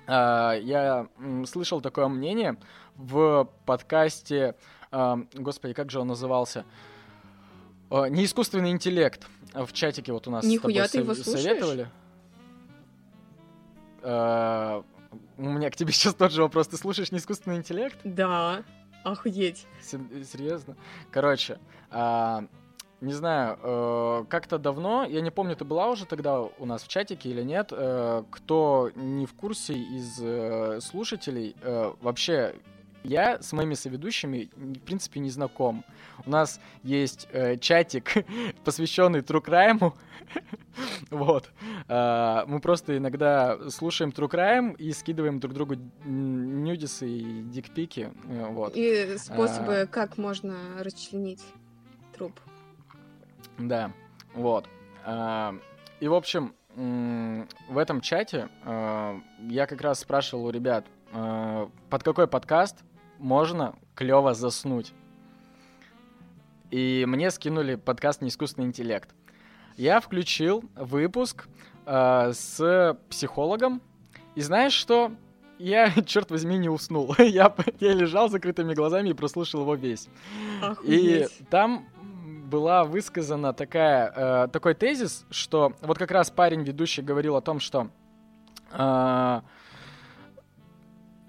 а, 0.08 0.54
я 0.54 1.06
слышал 1.46 1.80
такое 1.80 2.08
мнение 2.08 2.56
в 2.96 3.48
подкасте, 3.64 4.56
а, 4.90 5.20
господи, 5.32 5.72
как 5.72 5.92
же 5.92 6.00
он 6.00 6.08
назывался? 6.08 6.64
А, 7.88 8.06
Не 8.06 8.24
искусственный 8.24 8.70
интеллект. 8.72 9.28
В 9.54 9.72
чатике 9.72 10.12
вот 10.12 10.26
у 10.26 10.32
нас 10.32 10.44
с 10.44 10.48
Нихуя 10.48 10.88
тобой 10.88 10.88
ты 10.88 10.98
его 10.98 11.14
слушаешь? 11.14 11.44
советовали. 11.44 11.88
А, 14.02 14.82
У 15.38 15.48
меня 15.48 15.70
к 15.70 15.76
тебе 15.76 15.92
сейчас 15.92 16.14
тот 16.14 16.32
же 16.32 16.42
вопрос. 16.42 16.66
Ты 16.66 16.76
слушаешь 16.78 17.12
не 17.12 17.18
искусственный 17.18 17.58
интеллект? 17.58 17.96
Да, 18.02 18.64
охуеть. 19.04 19.68
Се- 19.80 20.24
Серьезно? 20.24 20.74
Короче, 21.12 21.60
а, 21.92 22.44
не 23.00 23.12
знаю, 23.12 23.58
э, 23.62 24.24
как-то 24.28 24.58
давно, 24.58 25.04
я 25.04 25.20
не 25.20 25.30
помню, 25.30 25.56
ты 25.56 25.64
была 25.64 25.90
уже 25.90 26.06
тогда 26.06 26.40
у 26.40 26.64
нас 26.66 26.82
в 26.82 26.88
чатике 26.88 27.28
или 27.30 27.42
нет, 27.42 27.68
э, 27.72 28.22
кто 28.30 28.90
не 28.94 29.26
в 29.26 29.34
курсе 29.34 29.74
из 29.74 30.18
э, 30.22 30.80
слушателей, 30.80 31.54
э, 31.60 31.92
вообще 32.00 32.54
я 33.02 33.42
с 33.42 33.52
моими 33.52 33.74
соведущими, 33.74 34.48
в 34.56 34.78
принципе, 34.80 35.20
не 35.20 35.28
знаком. 35.28 35.84
У 36.24 36.30
нас 36.30 36.58
есть 36.82 37.28
э, 37.32 37.58
чатик, 37.58 38.24
посвященный 38.64 39.20
True 39.20 39.44
Crime. 39.44 39.92
вот. 41.10 41.50
А, 41.86 42.46
мы 42.46 42.60
просто 42.60 42.96
иногда 42.96 43.58
слушаем 43.68 44.10
True 44.10 44.30
Crime 44.30 44.76
и 44.78 44.90
скидываем 44.92 45.38
друг 45.38 45.52
другу 45.52 45.74
нюдисы 46.06 47.06
и 47.06 47.42
дикпики. 47.42 48.10
э, 48.26 48.46
Вот. 48.50 48.72
И 48.74 49.18
способы, 49.18 49.80
А. 49.82 49.86
как 49.86 50.16
можно 50.16 50.56
расчленить 50.80 51.42
труп. 52.16 52.40
Да, 53.58 53.92
вот. 54.34 54.68
А, 55.04 55.54
И, 56.00 56.08
в 56.08 56.14
общем, 56.14 56.54
в 56.76 57.78
этом 57.78 58.00
чате 58.00 58.48
а, 58.64 59.20
я 59.48 59.66
как 59.66 59.80
раз 59.80 60.00
спрашивал 60.00 60.46
у 60.46 60.50
ребят, 60.50 60.86
а, 61.12 61.70
под 61.88 62.02
какой 62.02 62.26
подкаст 62.26 62.78
можно 63.18 63.76
клево 63.94 64.34
заснуть. 64.34 64.92
И 66.70 67.04
мне 67.06 67.30
скинули 67.30 67.76
подкаст 67.76 68.20
«Неискусственный 68.22 68.66
интеллект». 68.66 69.14
Я 69.76 70.00
включил 70.00 70.64
выпуск 70.74 71.46
с 71.86 72.98
психологом, 73.10 73.82
и 74.34 74.40
знаешь 74.40 74.72
что? 74.72 75.12
Я, 75.58 75.90
черт 76.06 76.30
возьми, 76.30 76.56
не 76.58 76.68
уснул. 76.68 77.14
Я, 77.18 77.54
я 77.80 77.92
лежал 77.92 78.28
с 78.28 78.32
закрытыми 78.32 78.74
глазами 78.74 79.10
и 79.10 79.12
прослушал 79.12 79.60
его 79.62 79.74
весь. 79.74 80.08
И 80.08 80.62
Охуеть. 80.62 81.48
там 81.50 81.86
была 82.44 82.84
высказана 82.84 83.52
такая, 83.52 84.12
э, 84.14 84.48
такой 84.48 84.74
тезис, 84.74 85.26
что 85.30 85.72
вот 85.80 85.98
как 85.98 86.10
раз 86.10 86.30
парень 86.30 86.62
ведущий 86.62 87.02
говорил 87.02 87.36
о 87.36 87.40
том, 87.40 87.60
что 87.60 87.88
э, 88.72 89.40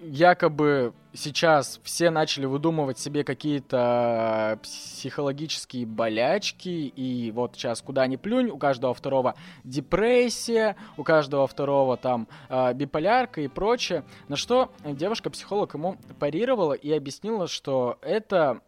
якобы 0.00 0.92
сейчас 1.12 1.80
все 1.82 2.10
начали 2.10 2.44
выдумывать 2.44 2.98
себе 2.98 3.24
какие-то 3.24 4.58
психологические 4.62 5.86
болячки, 5.86 6.68
и 6.68 7.30
вот 7.32 7.56
сейчас 7.56 7.80
куда 7.80 8.06
ни 8.06 8.16
плюнь, 8.16 8.50
у 8.50 8.58
каждого 8.58 8.94
второго 8.94 9.34
депрессия, 9.64 10.76
у 10.96 11.02
каждого 11.02 11.46
второго 11.46 11.96
там 11.96 12.28
э, 12.48 12.74
биполярка 12.74 13.40
и 13.40 13.48
прочее. 13.48 14.04
На 14.28 14.36
что 14.36 14.70
девушка-психолог 14.84 15.74
ему 15.74 15.96
парировала 16.18 16.74
и 16.74 16.92
объяснила, 16.92 17.48
что 17.48 17.98
это 18.02 18.60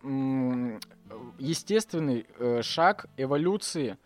естественный 1.38 2.26
э, 2.38 2.62
шаг 2.62 3.06
эволюции, 3.16 3.96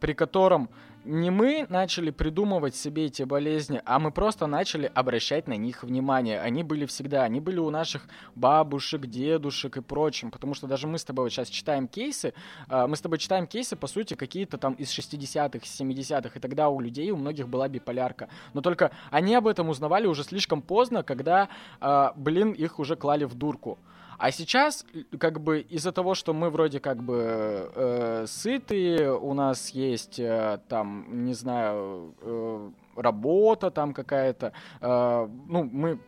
при 0.00 0.12
котором 0.12 0.70
не 1.04 1.30
мы 1.30 1.66
начали 1.70 2.10
придумывать 2.10 2.74
себе 2.74 3.06
эти 3.06 3.22
болезни, 3.22 3.80
а 3.86 3.98
мы 3.98 4.10
просто 4.10 4.46
начали 4.46 4.90
обращать 4.94 5.48
на 5.48 5.54
них 5.54 5.82
внимание. 5.82 6.40
Они 6.40 6.62
были 6.62 6.84
всегда, 6.86 7.22
они 7.22 7.40
были 7.40 7.58
у 7.58 7.70
наших 7.70 8.06
бабушек, 8.34 9.06
дедушек 9.06 9.78
и 9.78 9.80
прочим, 9.80 10.30
потому 10.30 10.54
что 10.54 10.66
даже 10.66 10.86
мы 10.86 10.98
с 10.98 11.04
тобой 11.04 11.24
вот 11.24 11.32
сейчас 11.32 11.48
читаем 11.48 11.88
кейсы, 11.88 12.34
а, 12.68 12.86
мы 12.86 12.96
с 12.96 13.00
тобой 13.00 13.18
читаем 13.18 13.46
кейсы, 13.46 13.74
по 13.74 13.86
сути, 13.86 14.14
какие-то 14.14 14.58
там 14.58 14.74
из 14.74 14.90
60-х, 14.90 15.64
70-х, 15.64 16.30
и 16.34 16.40
тогда 16.40 16.68
у 16.68 16.80
людей, 16.80 17.10
у 17.10 17.16
многих 17.16 17.48
была 17.48 17.68
биполярка. 17.68 18.28
Но 18.52 18.60
только 18.60 18.90
они 19.10 19.34
об 19.34 19.46
этом 19.46 19.70
узнавали 19.70 20.06
уже 20.06 20.24
слишком 20.24 20.60
поздно, 20.60 21.02
когда, 21.02 21.48
а, 21.80 22.12
блин, 22.16 22.52
их 22.52 22.78
уже 22.78 22.96
клали 22.96 23.24
в 23.24 23.34
дурку. 23.34 23.78
А 24.18 24.32
сейчас, 24.32 24.84
л- 24.94 25.18
как 25.18 25.40
бы, 25.40 25.60
из-за 25.60 25.92
того, 25.92 26.14
что 26.14 26.34
мы 26.34 26.50
вроде 26.50 26.80
как 26.80 27.02
бы 27.02 27.70
э, 27.74 28.24
сытые, 28.26 29.16
у 29.16 29.32
нас 29.32 29.70
есть 29.70 30.18
э, 30.18 30.58
там, 30.68 31.24
не 31.24 31.34
знаю, 31.34 32.14
э, 32.20 32.70
работа 32.96 33.70
там 33.70 33.94
какая-то, 33.94 34.52
э, 34.80 35.28
ну, 35.46 35.62
мы 35.64 36.00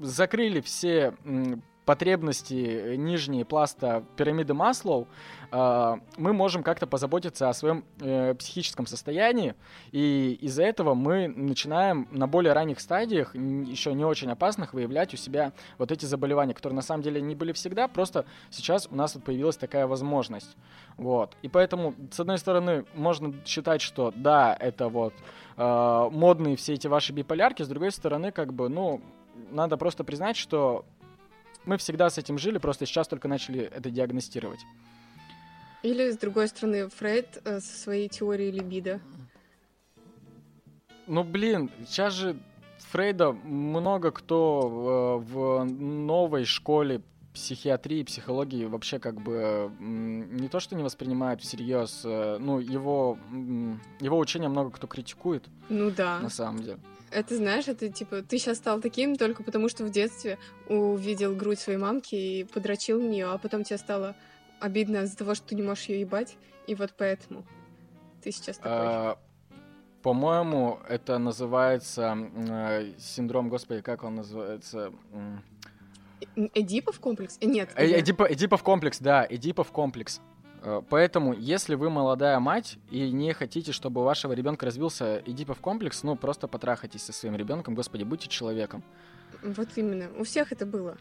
закрыли 0.00 0.60
все 0.60 1.14
потребности 1.84 2.94
нижние 2.96 3.44
пласта 3.44 4.04
пирамиды 4.16 4.54
Маслоу, 4.54 5.08
э, 5.50 5.94
мы 6.16 6.32
можем 6.32 6.62
как-то 6.62 6.86
позаботиться 6.86 7.48
о 7.48 7.54
своем 7.54 7.84
э, 8.00 8.34
психическом 8.34 8.86
состоянии, 8.86 9.54
и 9.90 10.38
из-за 10.40 10.62
этого 10.62 10.94
мы 10.94 11.28
начинаем 11.28 12.08
на 12.12 12.28
более 12.28 12.52
ранних 12.52 12.80
стадиях, 12.80 13.34
еще 13.34 13.94
не 13.94 14.04
очень 14.04 14.30
опасных, 14.30 14.74
выявлять 14.74 15.12
у 15.14 15.16
себя 15.16 15.52
вот 15.78 15.90
эти 15.90 16.04
заболевания, 16.04 16.54
которые 16.54 16.76
на 16.76 16.82
самом 16.82 17.02
деле 17.02 17.20
не 17.20 17.34
были 17.34 17.52
всегда, 17.52 17.88
просто 17.88 18.26
сейчас 18.50 18.86
у 18.90 18.94
нас 18.94 19.14
вот 19.14 19.24
появилась 19.24 19.56
такая 19.56 19.86
возможность. 19.86 20.56
Вот. 20.96 21.36
И 21.42 21.48
поэтому, 21.48 21.94
с 22.10 22.20
одной 22.20 22.38
стороны, 22.38 22.84
можно 22.94 23.34
считать, 23.44 23.80
что 23.80 24.12
да, 24.14 24.56
это 24.58 24.88
вот 24.88 25.14
э, 25.56 26.08
модные 26.12 26.56
все 26.56 26.74
эти 26.74 26.86
ваши 26.86 27.12
биполярки, 27.12 27.62
с 27.62 27.68
другой 27.68 27.90
стороны, 27.90 28.30
как 28.30 28.52
бы, 28.52 28.68
ну, 28.68 29.00
надо 29.50 29.76
просто 29.76 30.04
признать, 30.04 30.36
что 30.36 30.84
мы 31.64 31.76
всегда 31.76 32.10
с 32.10 32.18
этим 32.18 32.38
жили, 32.38 32.58
просто 32.58 32.86
сейчас 32.86 33.08
только 33.08 33.28
начали 33.28 33.60
это 33.60 33.90
диагностировать. 33.90 34.60
Или, 35.82 36.10
с 36.10 36.16
другой 36.16 36.48
стороны, 36.48 36.88
Фрейд 36.88 37.40
э, 37.44 37.60
со 37.60 37.78
своей 37.78 38.08
теорией 38.08 38.52
либидо. 38.52 39.00
Ну, 41.08 41.24
блин, 41.24 41.70
сейчас 41.86 42.14
же 42.14 42.36
Фрейда 42.90 43.32
много 43.32 44.12
кто 44.12 45.20
э, 45.24 45.32
в 45.32 45.64
новой 45.64 46.44
школе 46.44 47.02
психиатрии, 47.32 48.02
психологии 48.02 48.66
вообще 48.66 48.98
как 48.98 49.20
бы 49.20 49.70
не 49.80 50.48
то 50.48 50.60
что 50.60 50.76
не 50.76 50.82
воспринимают 50.82 51.40
всерьез, 51.40 52.02
э, 52.04 52.36
ну, 52.38 52.58
его, 52.58 53.18
его 54.00 54.18
учение 54.18 54.48
много 54.48 54.70
кто 54.70 54.86
критикует, 54.86 55.44
Ну 55.68 55.90
да. 55.90 56.20
на 56.20 56.28
самом 56.28 56.62
деле. 56.62 56.78
Это 57.10 57.36
знаешь, 57.36 57.68
это 57.68 57.88
типа 57.90 58.22
ты 58.22 58.38
сейчас 58.38 58.58
стал 58.58 58.80
таким 58.80 59.16
только 59.16 59.42
потому, 59.42 59.68
что 59.68 59.84
в 59.84 59.90
детстве 59.90 60.38
увидел 60.68 61.34
грудь 61.34 61.58
своей 61.58 61.78
мамки 61.78 62.14
и 62.14 62.44
подрочил 62.44 63.00
в 63.00 63.04
нее, 63.04 63.26
а 63.26 63.38
потом 63.38 63.64
тебе 63.64 63.78
стало 63.78 64.14
обидно 64.60 64.98
из-за 64.98 65.16
того, 65.16 65.34
что 65.34 65.48
ты 65.48 65.54
не 65.54 65.62
можешь 65.62 65.86
ее 65.86 66.00
ебать, 66.00 66.36
и 66.66 66.74
вот 66.74 66.94
поэтому 66.96 67.44
ты 68.22 68.30
сейчас 68.30 68.56
такой. 68.56 68.70
А, 68.72 69.18
По-моему, 70.02 70.78
это 70.88 71.18
называется 71.18 72.16
э, 72.34 72.92
синдром, 72.98 73.48
господи, 73.48 73.82
как 73.82 74.04
он 74.04 74.16
называется? 74.16 74.92
Эдипов 76.54 77.00
комплекс? 77.00 77.38
Нет. 77.40 77.70
э- 77.76 78.00
Эдипо- 78.00 78.26
Эдипов 78.32 78.62
комплекс, 78.62 78.98
да, 78.98 79.26
Эдипов 79.28 79.70
комплекс. 79.72 80.20
Э, 80.62 80.80
Поэтому, 80.88 81.32
если 81.34 81.74
вы 81.74 81.90
молодая 81.90 82.38
мать 82.38 82.78
и 82.90 83.10
не 83.10 83.32
хотите, 83.32 83.72
чтобы 83.72 84.00
у 84.00 84.04
вашего 84.04 84.32
ребенка 84.32 84.66
развился 84.66 85.22
Эдипов 85.26 85.58
комплекс, 85.60 86.02
ну 86.02 86.14
просто 86.16 86.46
потрахайтесь 86.48 87.02
со 87.02 87.12
своим 87.12 87.34
ребенком, 87.36 87.74
господи, 87.74 88.04
будьте 88.04 88.28
человеком. 88.28 88.82
Вот 89.42 89.68
именно. 89.76 90.08
У 90.18 90.24
всех 90.24 90.52
это 90.52 90.64
было. 90.66 90.96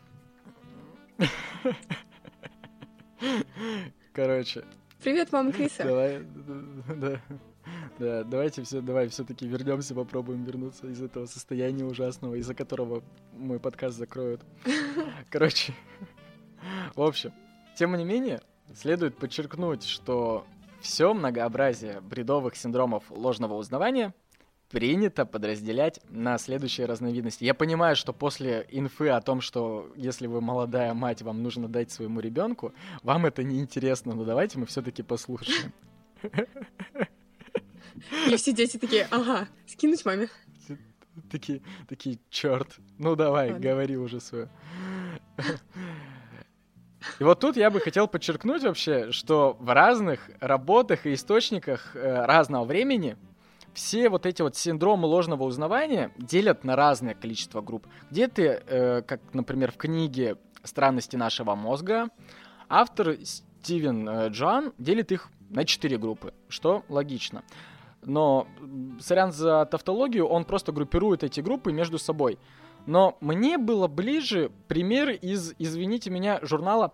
Короче, 4.13 4.63
Привет, 5.03 5.31
мама 5.31 5.51
Криса. 5.51 5.84
давай, 5.84 6.21
да, 6.95 7.19
да, 8.01 8.23
давайте 8.23 8.63
все, 8.63 8.81
давай 8.81 9.07
все-таки 9.09 9.47
вернемся, 9.47 9.93
попробуем 9.93 10.43
вернуться 10.43 10.87
из 10.87 11.01
этого 11.01 11.27
состояния 11.27 11.85
ужасного, 11.85 12.33
из-за 12.35 12.55
которого 12.55 13.03
мой 13.33 13.59
подкаст 13.59 13.95
закроют. 13.97 14.41
Короче, 15.29 15.73
в 16.95 17.01
общем, 17.01 17.31
тем 17.77 17.95
не 17.95 18.03
менее, 18.03 18.41
следует 18.73 19.17
подчеркнуть, 19.17 19.83
что 19.83 20.47
все 20.81 21.13
многообразие 21.13 22.01
бредовых 22.01 22.55
синдромов 22.55 23.03
ложного 23.11 23.53
узнавания 23.53 24.15
принято 24.69 25.25
подразделять 25.27 25.99
на 26.09 26.39
следующие 26.39 26.87
разновидности. 26.87 27.43
Я 27.43 27.53
понимаю, 27.53 27.95
что 27.95 28.13
после 28.13 28.65
инфы 28.71 29.09
о 29.09 29.21
том, 29.21 29.41
что 29.41 29.91
если 29.95 30.25
вы 30.25 30.41
молодая 30.41 30.95
мать, 30.95 31.21
вам 31.21 31.43
нужно 31.43 31.67
дать 31.67 31.91
своему 31.91 32.19
ребенку, 32.19 32.73
вам 33.03 33.27
это 33.27 33.43
не 33.43 33.59
интересно, 33.59 34.15
но 34.15 34.23
давайте 34.23 34.57
мы 34.57 34.65
все-таки 34.65 35.03
послушаем. 35.03 35.71
И 38.27 38.35
все 38.35 38.53
дети 38.53 38.77
такие, 38.77 39.07
ага, 39.11 39.47
скинуть 39.67 40.05
маме. 40.05 40.29
Такие, 41.29 41.61
такие, 41.89 42.19
черт, 42.29 42.77
ну 42.97 43.15
давай, 43.15 43.51
Ладно. 43.51 43.59
говори 43.59 43.97
уже 43.97 44.21
свое. 44.21 44.49
И 47.19 47.23
вот 47.23 47.39
тут 47.39 47.57
я 47.57 47.69
бы 47.69 47.79
хотел 47.79 48.07
подчеркнуть 48.07 48.63
вообще, 48.63 49.11
что 49.11 49.57
в 49.59 49.73
разных 49.73 50.29
работах 50.39 51.05
и 51.05 51.13
источниках 51.13 51.95
э, 51.95 52.25
разного 52.25 52.63
времени 52.63 53.17
все 53.73 54.09
вот 54.09 54.25
эти 54.25 54.41
вот 54.41 54.55
синдромы 54.55 55.07
ложного 55.07 55.43
узнавания 55.43 56.11
делят 56.17 56.63
на 56.63 56.75
разное 56.75 57.15
количество 57.15 57.61
групп. 57.61 57.87
Где-то, 58.11 58.41
э, 58.41 59.01
как, 59.01 59.21
например, 59.33 59.71
в 59.71 59.77
книге 59.77 60.37
«Странности 60.63 61.15
нашего 61.15 61.55
мозга», 61.55 62.09
автор 62.69 63.17
Стивен 63.23 64.07
э, 64.07 64.29
Джоан 64.29 64.73
делит 64.77 65.11
их 65.11 65.29
на 65.49 65.65
четыре 65.65 65.97
группы, 65.97 66.33
что 66.49 66.83
логично. 66.87 67.43
Но, 68.03 68.47
сорян 68.99 69.31
за 69.31 69.65
тавтологию, 69.65 70.25
он 70.25 70.43
просто 70.45 70.71
группирует 70.71 71.23
эти 71.23 71.39
группы 71.41 71.71
между 71.71 71.97
собой. 71.99 72.39
Но 72.87 73.17
мне 73.21 73.57
было 73.57 73.87
ближе 73.87 74.51
пример 74.67 75.09
из, 75.11 75.53
извините 75.59 76.09
меня, 76.09 76.39
журнала 76.41 76.93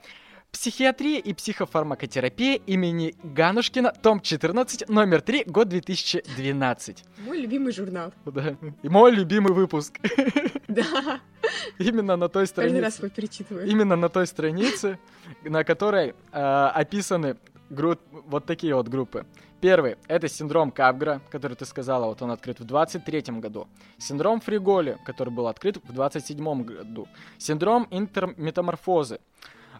«Психиатрия 0.52 1.20
и 1.20 1.34
психофармакотерапия» 1.34 2.60
имени 2.66 3.16
Ганушкина, 3.24 3.94
том 4.02 4.20
14, 4.20 4.90
номер 4.90 5.22
3, 5.22 5.44
год 5.46 5.70
2012. 5.70 7.04
Мой 7.26 7.38
любимый 7.40 7.72
журнал. 7.72 8.12
Да. 8.26 8.56
И 8.84 8.90
мой 8.90 9.12
любимый 9.12 9.54
выпуск. 9.54 10.00
Да, 10.68 11.22
Именно 11.80 12.18
на 12.18 12.28
той 12.28 12.46
каждый 12.48 12.82
раз 12.82 12.96
странице. 12.96 12.98
его 13.06 13.10
перечитываю. 13.16 13.68
Именно 13.68 13.96
на 13.96 14.10
той 14.10 14.28
странице, 14.28 15.00
на 15.44 15.64
которой 15.64 16.14
э, 16.34 16.70
описаны 16.76 17.38
гру- 17.70 17.98
вот 18.12 18.46
такие 18.46 18.76
вот 18.76 18.90
группы. 18.90 19.26
Первый— 19.60 19.98
это 20.08 20.28
синдром 20.28 20.70
Капгра, 20.70 21.20
который 21.32 21.58
ты 21.58 21.66
сказала, 21.66 22.06
вот 22.06 22.22
он 22.22 22.30
открыт 22.30 22.60
в 22.60 22.64
23 22.64 23.40
году. 23.40 23.68
Синдром 23.98 24.40
Фриголи, 24.40 25.00
который 25.04 25.34
был 25.34 25.48
открыт 25.48 25.78
в 25.84 25.94
27 25.94 26.64
году. 26.64 27.08
Синдром 27.40 27.88
интерметаморфозы 27.90 29.20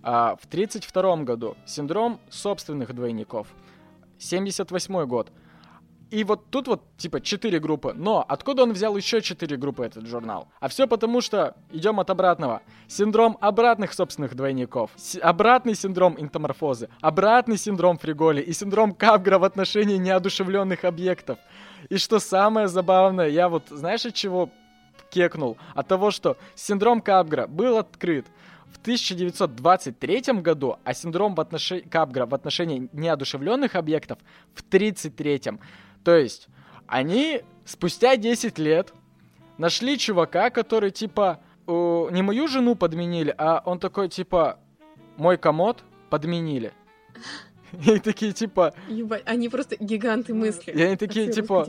а, 0.02 0.36
в 0.42 0.48
32 0.48 1.18
году. 1.18 1.56
Синдром 1.68 2.20
собственных 2.30 2.96
двойников. 2.96 3.48
78 4.18 5.06
год. 5.06 5.32
И 6.10 6.24
вот 6.24 6.50
тут 6.50 6.68
вот, 6.68 6.84
типа, 6.98 7.20
четыре 7.20 7.60
группы. 7.60 7.94
Но 7.94 8.24
откуда 8.28 8.64
он 8.64 8.72
взял 8.72 8.96
еще 8.96 9.22
четыре 9.22 9.58
группы, 9.58 9.86
этот 9.86 10.08
журнал? 10.08 10.48
А 10.60 10.70
все 10.70 10.88
потому, 10.88 11.22
что 11.22 11.56
идем 11.72 12.00
от 12.00 12.10
обратного. 12.10 12.62
Синдром 12.88 13.38
обратных 13.42 13.94
собственных 13.94 14.36
двойников. 14.36 14.92
С- 14.96 15.20
обратный 15.20 15.76
синдром 15.76 16.16
интоморфозы. 16.18 16.90
Обратный 17.02 17.58
синдром 17.58 17.98
Фриголи. 17.98 18.42
И 18.42 18.54
синдром 18.54 18.94
Капгра 18.94 19.38
в 19.38 19.44
отношении 19.44 19.98
неодушевленных 19.98 20.86
объектов. 20.86 21.40
И 21.90 21.98
что 21.98 22.20
самое 22.20 22.68
забавное, 22.68 23.28
я 23.28 23.50
вот, 23.50 23.64
знаешь, 23.70 24.06
от 24.06 24.14
чего 24.14 24.50
кекнул? 25.10 25.58
От 25.76 25.88
того, 25.88 26.12
что 26.12 26.38
синдром 26.56 27.02
Капгра 27.02 27.48
был 27.48 27.78
открыт 27.78 28.26
в 28.72 28.80
1923 28.80 30.22
году, 30.42 30.78
а 30.84 30.94
синдром 30.94 31.36
в 31.36 31.42
отношении 31.42 31.82
Капгра 31.82 32.26
в 32.26 32.34
отношении 32.34 32.90
неодушевленных 32.94 33.76
объектов 33.76 34.20
в 34.54 34.62
1933. 34.62 35.60
То 36.08 36.16
есть 36.16 36.48
они 36.88 37.42
спустя 37.66 38.16
10 38.16 38.58
лет 38.60 38.94
нашли 39.58 39.98
чувака, 39.98 40.52
который 40.52 40.90
типа 40.90 41.42
э, 41.68 42.08
не 42.12 42.22
мою 42.22 42.48
жену 42.48 42.76
подменили, 42.76 43.36
а 43.38 43.62
он 43.66 43.78
такой 43.78 44.08
типа 44.08 44.58
мой 45.18 45.38
комод 45.38 45.84
подменили. 46.10 46.72
И 47.86 48.00
такие 48.00 48.32
типа 48.32 48.74
Ебать, 48.88 49.24
они 49.26 49.50
просто 49.50 49.76
гиганты 49.78 50.34
мысли. 50.34 50.72
И 50.72 50.82
они 50.82 50.96
такие, 50.96 51.30
типа. 51.30 51.68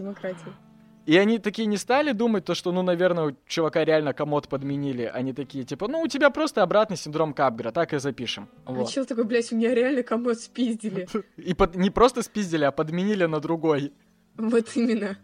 И 1.09 1.17
они 1.17 1.39
такие 1.39 1.65
не 1.67 1.79
стали 1.79 2.13
думать, 2.13 2.45
то, 2.45 2.55
что, 2.55 2.71
ну, 2.71 2.83
наверное, 2.83 3.25
у 3.25 3.37
чувака 3.47 3.83
реально 3.83 4.13
комод 4.13 4.47
подменили. 4.47 5.11
Они 5.15 5.33
такие, 5.33 5.65
типа, 5.65 5.89
ну, 5.89 6.03
у 6.03 6.07
тебя 6.07 6.29
просто 6.29 6.63
обратный 6.63 6.99
синдром 6.99 7.33
Капгра, 7.33 7.71
так 7.71 7.95
и 7.95 7.99
запишем. 7.99 8.47
А 8.67 8.73
Вот. 8.73 8.91
чел 8.91 9.07
такой, 9.07 9.25
блядь, 9.25 9.51
у 9.51 9.57
меня 9.57 9.75
реально 9.75 10.03
комод 10.03 10.39
спиздили. 10.39 11.09
И 11.39 11.55
под- 11.55 11.77
не 11.77 11.89
просто 11.89 12.23
спиздили, 12.23 12.65
а 12.65 12.73
подменили 12.73 13.25
на 13.25 13.41
другой. 13.41 13.95
Вот 14.39 14.77
именно. 14.77 15.19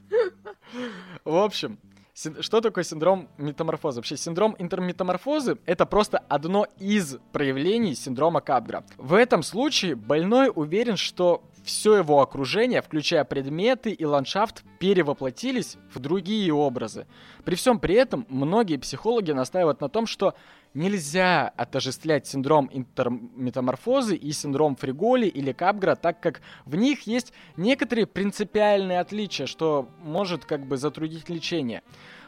В 1.25 1.37
общем, 1.37 1.79
что 2.15 2.61
такое 2.61 2.85
синдром 2.85 3.29
метаморфозы? 3.39 4.01
Вообще, 4.01 4.17
синдром 4.17 4.55
интерметаморфозы— 4.59 5.59
это 5.67 5.87
просто 5.87 6.19
одно 6.29 6.67
из 6.79 7.17
проявлений 7.33 7.95
синдрома 7.95 8.41
Капгра. 8.41 8.85
В 8.99 9.15
этом 9.15 9.43
случае 9.43 9.95
больной 9.95 10.51
уверен, 10.55 10.97
что 10.97 11.43
все 11.65 11.97
его 11.97 12.21
окружение, 12.21 12.83
включая 12.83 13.25
предметы 13.25 13.91
и 13.91 14.05
ландшафт, 14.05 14.65
перевоплотились 14.79 15.77
в 15.93 15.99
другие 15.99 16.53
образы. 16.53 17.07
При 17.45 17.55
всем 17.55 17.79
при 17.79 17.95
этом 17.95 18.27
многие 18.29 18.77
психологи 18.77 19.33
настаивают 19.33 19.81
на 19.81 19.89
том, 19.89 20.07
что 20.07 20.35
нельзя 20.75 21.49
отождествлять 21.57 22.27
синдром 22.27 22.69
интерметаморфозы 22.73 24.17
и 24.17 24.33
синдром 24.33 24.77
Фриголи 24.77 25.27
или 25.27 25.53
Капгра, 25.53 25.95
так 25.95 26.21
как 26.21 26.43
в 26.65 26.75
них 26.75 27.07
есть 27.07 27.33
некоторые 27.57 28.07
принципиальные 28.07 29.01
отличия, 29.01 29.47
что 29.47 29.89
может 30.03 30.45
как 30.45 30.67
бы 30.67 30.77
затруднить 30.77 31.29
лечение. 31.29 31.83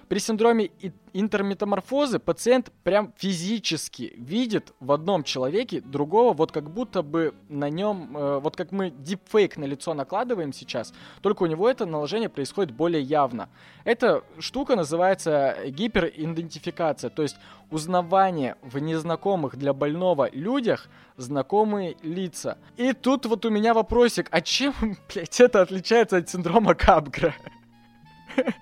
При 0.09 0.21
синдроме 0.21 0.71
интерметаморфозы 1.13 2.21
пациент 2.21 2.71
прям 2.85 3.13
физически 3.17 4.13
видит 4.17 4.73
в 4.79 4.93
одном 4.93 5.25
человеке 5.25 5.81
другого, 5.81 6.33
вот 6.33 6.53
как 6.53 6.71
будто 6.71 7.03
бы 7.03 7.35
на 7.49 7.69
нем, 7.71 8.17
э, 8.17 8.39
вот 8.39 8.55
как 8.55 8.71
мы 8.71 8.91
дипфейк 8.91 9.57
на 9.57 9.65
лицо 9.65 9.95
накладываем 9.95 10.53
сейчас, 10.53 10.93
только 11.23 11.43
у 11.43 11.47
него 11.47 11.69
это 11.69 11.87
наложение 11.87 12.29
происходит 12.29 12.73
более 12.73 13.03
явно. 13.03 13.49
Эта 13.85 14.23
штука 14.39 14.77
называется 14.77 15.57
гиперидентификация, 15.67 17.11
то 17.11 17.23
есть 17.23 17.37
узнавание 17.71 18.57
в 18.63 18.79
незнакомых 18.79 19.57
для 19.57 19.73
больного 19.73 20.31
людях 20.31 20.89
знакомые 21.17 21.97
лица. 22.03 22.59
И 22.77 22.93
тут 22.93 23.27
вот 23.27 23.45
у 23.45 23.51
меня 23.51 23.75
вопросик, 23.75 24.29
а 24.31 24.41
чем, 24.41 24.73
блядь, 25.13 25.41
это 25.41 25.63
отличается 25.63 26.19
от 26.19 26.29
синдрома 26.29 26.75
Капгра? 26.75 27.35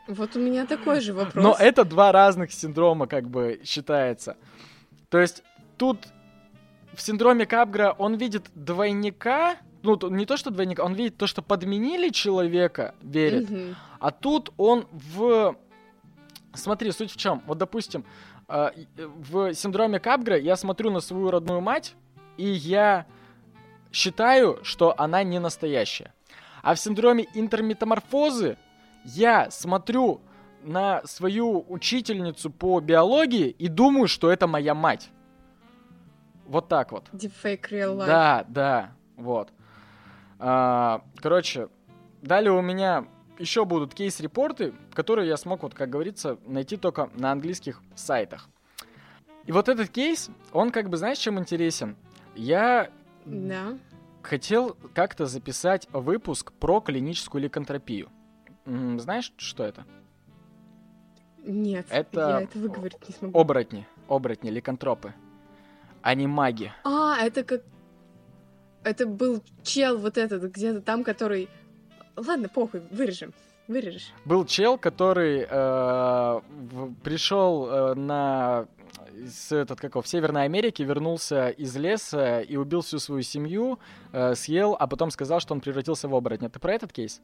Вот 0.08 0.36
у 0.36 0.40
меня 0.40 0.66
такой 0.66 1.00
же 1.00 1.12
вопрос. 1.12 1.42
Но 1.42 1.56
это 1.58 1.84
два 1.84 2.12
разных 2.12 2.52
синдрома, 2.52 3.06
как 3.06 3.28
бы, 3.28 3.60
считается. 3.64 4.36
То 5.08 5.18
есть 5.18 5.42
тут 5.76 5.98
в 6.94 7.02
синдроме 7.02 7.46
Капгра 7.46 7.94
он 7.98 8.14
видит 8.14 8.44
двойника, 8.54 9.56
ну, 9.82 9.98
не 10.10 10.26
то, 10.26 10.36
что 10.36 10.50
двойника, 10.50 10.82
он 10.82 10.94
видит 10.94 11.16
то, 11.16 11.26
что 11.26 11.42
подменили 11.42 12.08
человека, 12.10 12.94
верит. 13.02 13.50
Мгм. 13.50 13.76
А 13.98 14.10
тут 14.10 14.52
он 14.56 14.86
в... 14.92 15.56
Смотри, 16.54 16.92
суть 16.92 17.10
в 17.10 17.16
чем. 17.16 17.42
Вот, 17.46 17.58
допустим, 17.58 18.04
э, 18.48 18.70
в 18.96 19.54
синдроме 19.54 19.98
Капгра 19.98 20.38
я 20.38 20.56
смотрю 20.56 20.90
на 20.90 21.00
свою 21.00 21.30
родную 21.30 21.60
мать, 21.60 21.94
и 22.36 22.46
я 22.46 23.06
считаю, 23.92 24.60
что 24.62 24.94
она 24.96 25.22
не 25.22 25.38
настоящая. 25.38 26.12
А 26.62 26.74
в 26.74 26.80
синдроме 26.80 27.26
интерметаморфозы 27.34 28.56
я 29.04 29.50
смотрю 29.50 30.20
на 30.62 31.02
свою 31.04 31.64
учительницу 31.68 32.50
по 32.50 32.80
биологии 32.80 33.48
и 33.50 33.68
думаю, 33.68 34.08
что 34.08 34.30
это 34.30 34.46
моя 34.46 34.74
мать. 34.74 35.10
Вот 36.46 36.68
так 36.68 36.92
вот. 36.92 37.08
Deepfake 37.12 37.70
real 37.70 37.96
life. 37.96 38.06
Да, 38.06 38.44
да, 38.48 38.92
вот. 39.16 39.52
А, 40.38 41.02
короче, 41.16 41.68
далее 42.22 42.52
у 42.52 42.60
меня 42.62 43.06
еще 43.38 43.64
будут 43.64 43.94
кейс-репорты, 43.94 44.74
которые 44.92 45.28
я 45.28 45.36
смог, 45.36 45.62
вот 45.62 45.74
как 45.74 45.90
говорится, 45.90 46.38
найти 46.46 46.76
только 46.76 47.10
на 47.14 47.32
английских 47.32 47.80
сайтах. 47.94 48.48
И 49.46 49.52
вот 49.52 49.68
этот 49.68 49.90
кейс, 49.90 50.30
он 50.52 50.70
как 50.70 50.88
бы, 50.88 50.96
знаешь, 50.96 51.18
чем 51.18 51.38
интересен? 51.38 51.96
Я 52.34 52.90
Да. 53.24 53.78
хотел 54.22 54.76
как-то 54.94 55.26
записать 55.26 55.88
выпуск 55.92 56.52
про 56.52 56.80
клиническую 56.80 57.42
ликантропию. 57.42 58.10
Знаешь, 58.66 59.32
что 59.36 59.64
это? 59.64 59.84
Нет, 61.44 61.86
Это 61.90 62.20
я 62.20 62.40
это 62.42 62.58
выговорить 62.58 63.06
не 63.06 63.14
смогу. 63.14 63.38
Оборотни. 63.38 63.86
Оборотни, 64.08 64.50
ликантропы. 64.50 65.12
Они 66.02 66.26
маги. 66.26 66.72
А, 66.84 67.18
это 67.20 67.44
как... 67.44 67.62
Это 68.82 69.06
был 69.06 69.42
чел 69.62 69.98
вот 69.98 70.18
этот 70.18 70.42
где-то 70.42 70.80
там, 70.80 71.04
который... 71.04 71.48
Ладно, 72.16 72.48
похуй, 72.48 72.82
вырежем. 72.90 73.32
Вырежешь. 73.66 74.12
Был 74.24 74.44
чел, 74.44 74.76
который 74.76 75.46
э, 75.48 76.40
пришел 77.02 77.66
э, 77.66 77.94
на 77.94 78.66
с 79.26 79.52
этот 79.52 79.80
как 79.80 79.92
его, 79.92 80.02
в 80.02 80.08
Северной 80.08 80.44
Америке, 80.44 80.84
вернулся 80.84 81.48
из 81.48 81.74
леса 81.76 82.40
и 82.40 82.56
убил 82.56 82.82
всю 82.82 82.98
свою 82.98 83.22
семью, 83.22 83.78
э, 84.12 84.34
съел, 84.34 84.76
а 84.78 84.86
потом 84.86 85.10
сказал, 85.10 85.40
что 85.40 85.54
он 85.54 85.60
превратился 85.60 86.08
в 86.08 86.14
оборотня. 86.14 86.50
Ты 86.50 86.58
про 86.58 86.74
этот 86.74 86.92
кейс? 86.92 87.22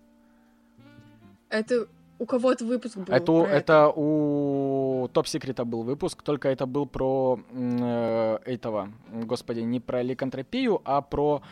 Это 1.50 1.86
у 2.18 2.26
кого-то 2.26 2.64
выпуск 2.64 2.96
был. 2.96 3.04
это, 3.12 3.24
про 3.24 3.46
это 3.46 3.92
у 3.94 5.08
Топ 5.12 5.26
Секрета 5.26 5.64
был 5.64 5.82
выпуск, 5.82 6.22
только 6.22 6.48
это 6.48 6.66
был 6.66 6.86
про 6.86 7.40
э, 7.50 8.38
этого, 8.44 8.92
господи, 9.10 9.60
не 9.60 9.80
про 9.80 10.02
ликантропию, 10.02 10.80
а 10.84 11.00
про 11.00 11.42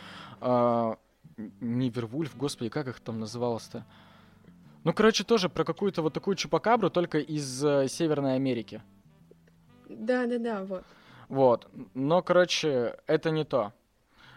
э, 0.41 0.95
не 1.59 1.89
Вервульф, 1.89 2.37
господи, 2.37 2.69
как 2.69 2.87
их 2.87 2.99
там 2.99 3.19
называлось-то? 3.19 3.85
Ну, 4.83 4.93
короче, 4.93 5.23
тоже 5.23 5.49
про 5.49 5.63
какую-то 5.63 6.01
вот 6.01 6.13
такую 6.13 6.35
чупакабру, 6.35 6.89
только 6.89 7.17
из 7.17 7.63
э, 7.65 7.87
Северной 7.87 8.35
Америки. 8.35 8.81
Да-да-да, 9.89 10.63
вот. 10.63 10.83
Вот. 11.27 11.67
Но, 11.93 12.21
короче, 12.21 12.95
это 13.07 13.31
не 13.31 13.43
то. 13.43 13.73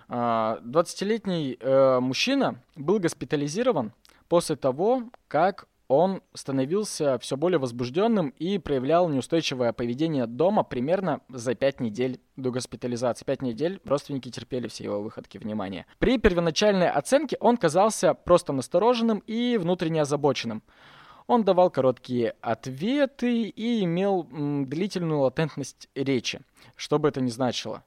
А, 0.08 0.60
20-летний 0.64 1.56
э, 1.60 2.00
мужчина 2.00 2.56
был 2.74 2.98
госпитализирован 2.98 3.92
после 4.32 4.56
того, 4.56 5.10
как 5.28 5.66
он 5.88 6.22
становился 6.32 7.18
все 7.18 7.36
более 7.36 7.58
возбужденным 7.58 8.30
и 8.30 8.56
проявлял 8.56 9.10
неустойчивое 9.10 9.74
поведение 9.74 10.26
дома 10.26 10.62
примерно 10.62 11.20
за 11.28 11.54
5 11.54 11.80
недель 11.80 12.18
до 12.36 12.50
госпитализации. 12.50 13.26
5 13.26 13.42
недель 13.42 13.78
родственники 13.84 14.30
терпели 14.30 14.68
все 14.68 14.84
его 14.84 15.02
выходки 15.02 15.36
внимания. 15.36 15.84
При 15.98 16.16
первоначальной 16.16 16.88
оценке 16.88 17.36
он 17.40 17.58
казался 17.58 18.14
просто 18.14 18.54
настороженным 18.54 19.18
и 19.26 19.58
внутренне 19.58 20.00
озабоченным. 20.00 20.62
Он 21.26 21.44
давал 21.44 21.68
короткие 21.68 22.34
ответы 22.40 23.42
и 23.42 23.84
имел 23.84 24.26
длительную 24.30 25.20
латентность 25.20 25.90
речи, 25.94 26.40
что 26.74 26.98
бы 26.98 27.08
это 27.08 27.20
ни 27.20 27.28
значило. 27.28 27.84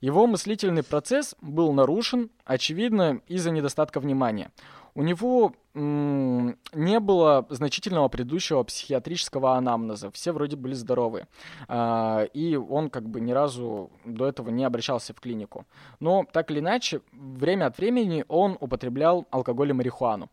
Его 0.00 0.28
мыслительный 0.28 0.84
процесс 0.84 1.34
был 1.40 1.72
нарушен, 1.72 2.30
очевидно, 2.44 3.20
из-за 3.26 3.50
недостатка 3.50 3.98
внимания. 3.98 4.52
У 4.94 5.02
него 5.02 5.52
не 5.74 7.00
было 7.00 7.46
значительного 7.50 8.08
предыдущего 8.08 8.62
психиатрического 8.64 9.56
анамнеза. 9.56 10.10
Все 10.10 10.32
вроде 10.32 10.56
были 10.56 10.74
здоровы. 10.74 11.26
А, 11.68 12.24
и 12.34 12.56
он 12.56 12.90
как 12.90 13.08
бы 13.08 13.20
ни 13.20 13.32
разу 13.32 13.90
до 14.04 14.26
этого 14.26 14.50
не 14.50 14.64
обращался 14.64 15.14
в 15.14 15.20
клинику. 15.20 15.66
Но 16.00 16.24
так 16.32 16.50
или 16.50 16.58
иначе, 16.58 17.00
время 17.12 17.66
от 17.66 17.78
времени 17.78 18.24
он 18.28 18.56
употреблял 18.60 19.26
алкоголь 19.30 19.70
и 19.70 19.72
марихуану. 19.72 20.30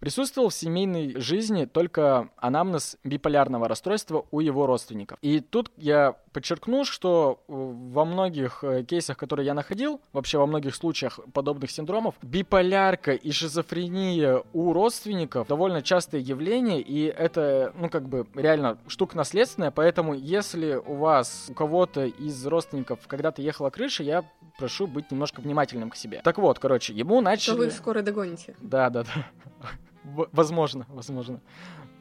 Присутствовал 0.00 0.48
в 0.48 0.54
семейной 0.54 1.20
жизни 1.20 1.66
только 1.66 2.30
анамнез 2.38 2.96
биполярного 3.04 3.68
расстройства 3.68 4.24
у 4.30 4.40
его 4.40 4.64
родственников. 4.64 5.18
И 5.20 5.40
тут 5.40 5.70
я 5.76 6.16
подчеркну, 6.32 6.86
что 6.86 7.42
э, 7.46 7.52
во 7.52 8.06
многих 8.06 8.64
э, 8.64 8.82
кейсах, 8.84 9.18
которые 9.18 9.44
я 9.44 9.52
находил, 9.52 10.00
вообще 10.14 10.38
во 10.38 10.46
многих 10.46 10.74
случаях 10.74 11.20
подобных 11.34 11.70
синдромов, 11.70 12.14
биполярка 12.22 13.12
и 13.12 13.30
шизофрения 13.30 14.42
у 14.54 14.72
родственников 14.72 15.48
довольно 15.48 15.82
частое 15.82 16.22
явление, 16.22 16.80
и 16.80 17.04
это, 17.04 17.74
ну, 17.76 17.90
как 17.90 18.08
бы, 18.08 18.26
реально 18.34 18.78
штука 18.86 19.18
наследственная, 19.18 19.70
поэтому 19.70 20.14
если 20.14 20.76
у 20.76 20.94
вас, 20.94 21.48
у 21.50 21.52
кого-то 21.52 22.06
из 22.06 22.46
родственников 22.46 23.00
когда-то 23.06 23.42
ехала 23.42 23.68
крыша, 23.68 24.02
я 24.02 24.24
прошу 24.56 24.86
быть 24.86 25.10
немножко 25.10 25.42
внимательным 25.42 25.90
к 25.90 25.96
себе. 25.96 26.22
Так 26.24 26.38
вот, 26.38 26.58
короче, 26.58 26.94
ему 26.94 27.20
начали... 27.20 27.54
Что 27.54 27.64
вы 27.64 27.70
скоро 27.70 28.00
догоните. 28.00 28.56
Да, 28.62 28.88
да, 28.88 29.02
да. 29.04 29.68
Возможно, 30.04 30.86
возможно. 30.88 31.40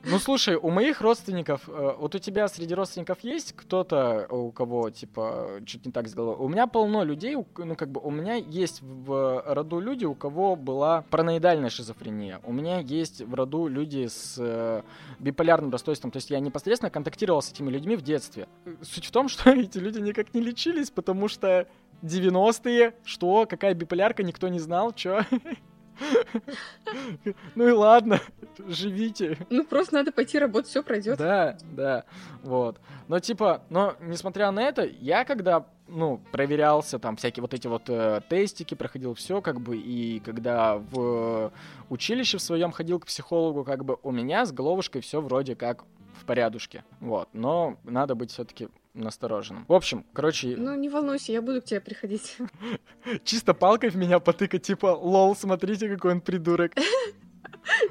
Ну, 0.05 0.17
слушай, 0.17 0.55
у 0.55 0.69
моих 0.69 1.01
родственников, 1.01 1.67
э, 1.67 1.95
вот 1.99 2.15
у 2.15 2.19
тебя 2.19 2.47
среди 2.47 2.73
родственников 2.73 3.19
есть 3.21 3.53
кто-то, 3.53 4.27
у 4.29 4.51
кого, 4.51 4.89
типа, 4.91 5.59
чуть 5.65 5.85
не 5.85 5.91
так 5.91 6.07
с 6.07 6.13
головой? 6.13 6.45
У 6.45 6.47
меня 6.47 6.67
полно 6.67 7.03
людей, 7.03 7.35
ну, 7.35 7.75
как 7.75 7.89
бы, 7.91 7.99
у 7.99 8.09
меня 8.09 8.35
есть 8.35 8.81
в 8.81 9.43
роду 9.45 9.81
люди, 9.81 10.05
у 10.05 10.15
кого 10.15 10.55
была 10.55 11.03
параноидальная 11.09 11.69
шизофрения. 11.69 12.39
У 12.43 12.53
меня 12.53 12.79
есть 12.79 13.21
в 13.21 13.33
роду 13.33 13.67
люди 13.67 14.07
с 14.07 14.35
э, 14.37 14.83
биполярным 15.19 15.69
расстройством. 15.69 16.11
То 16.11 16.17
есть 16.17 16.29
я 16.29 16.39
непосредственно 16.39 16.89
контактировал 16.89 17.41
с 17.41 17.51
этими 17.51 17.69
людьми 17.69 17.97
в 17.97 18.01
детстве. 18.01 18.47
Суть 18.81 19.05
в 19.05 19.11
том, 19.11 19.27
что 19.27 19.49
эти 19.51 19.79
люди 19.79 19.99
никак 19.99 20.33
не 20.33 20.39
лечились, 20.39 20.91
потому 20.91 21.27
что 21.27 21.67
90-е, 22.03 22.93
что, 23.03 23.45
какая 23.49 23.73
биполярка, 23.73 24.23
никто 24.23 24.47
не 24.47 24.59
знал, 24.59 24.93
чё. 24.93 25.23
Ну 27.55 27.67
и 27.67 27.71
ладно, 27.71 28.19
живите. 28.67 29.37
Ну, 29.49 29.63
просто 29.65 29.95
надо 29.95 30.11
пойти 30.11 30.39
работать, 30.39 30.69
все 30.69 30.83
пройдет. 30.83 31.17
Да, 31.17 31.57
да, 31.71 32.05
вот. 32.43 32.79
Но 33.07 33.19
типа, 33.19 33.63
но 33.69 33.95
несмотря 33.99 34.51
на 34.51 34.61
это, 34.61 34.83
я 34.83 35.25
когда, 35.25 35.65
ну, 35.87 36.21
проверялся, 36.31 36.99
там, 36.99 37.15
всякие 37.15 37.41
вот 37.41 37.53
эти 37.53 37.67
вот 37.67 37.83
э, 37.89 38.21
тестики, 38.29 38.75
проходил 38.75 39.13
все, 39.13 39.41
как 39.41 39.61
бы, 39.61 39.77
и 39.77 40.19
когда 40.19 40.77
в 40.77 41.51
училище 41.89 42.37
в 42.37 42.41
своем 42.41 42.71
ходил 42.71 42.99
к 42.99 43.05
психологу, 43.05 43.63
как 43.63 43.85
бы, 43.85 43.97
у 44.03 44.11
меня 44.11 44.45
с 44.45 44.51
головушкой 44.51 45.01
все 45.01 45.21
вроде 45.21 45.55
как 45.55 45.83
в 46.13 46.25
порядушке, 46.25 46.83
вот. 46.99 47.29
Но 47.33 47.77
надо 47.83 48.15
быть 48.15 48.31
все-таки 48.31 48.69
настороженным. 48.93 49.65
В 49.67 49.73
общем, 49.73 50.05
короче, 50.13 50.55
Ну, 50.57 50.75
не 50.75 50.89
волнуйся, 50.89 51.31
я 51.31 51.41
буду 51.41 51.61
к 51.61 51.65
тебе 51.65 51.79
приходить. 51.81 52.37
чисто 53.23 53.53
палкой 53.53 53.89
в 53.89 53.95
меня 53.95 54.19
потыкать, 54.19 54.63
типа, 54.63 54.87
лол, 54.87 55.35
смотрите, 55.35 55.89
какой 55.89 56.13
он 56.13 56.21
придурок. 56.21 56.73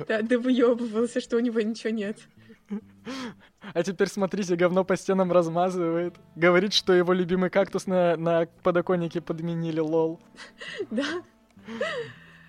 Да, 0.09 0.23
да 0.23 0.39
выебывался, 0.39 1.21
что 1.21 1.37
у 1.37 1.41
него 1.41 1.61
ничего 1.61 1.93
нет. 1.93 2.19
А 3.75 3.83
теперь 3.83 4.09
смотрите, 4.09 4.57
говно 4.57 4.85
по 4.85 4.97
стенам 4.97 5.33
размазывает. 5.33 6.15
Говорит, 6.37 6.73
что 6.73 6.93
его 6.93 7.13
любимый 7.13 7.51
кактус 7.51 7.87
на, 7.87 8.17
на 8.17 8.47
подоконнике 8.63 9.21
подменили, 9.21 9.81
лол. 9.81 10.21
Да. 10.91 11.05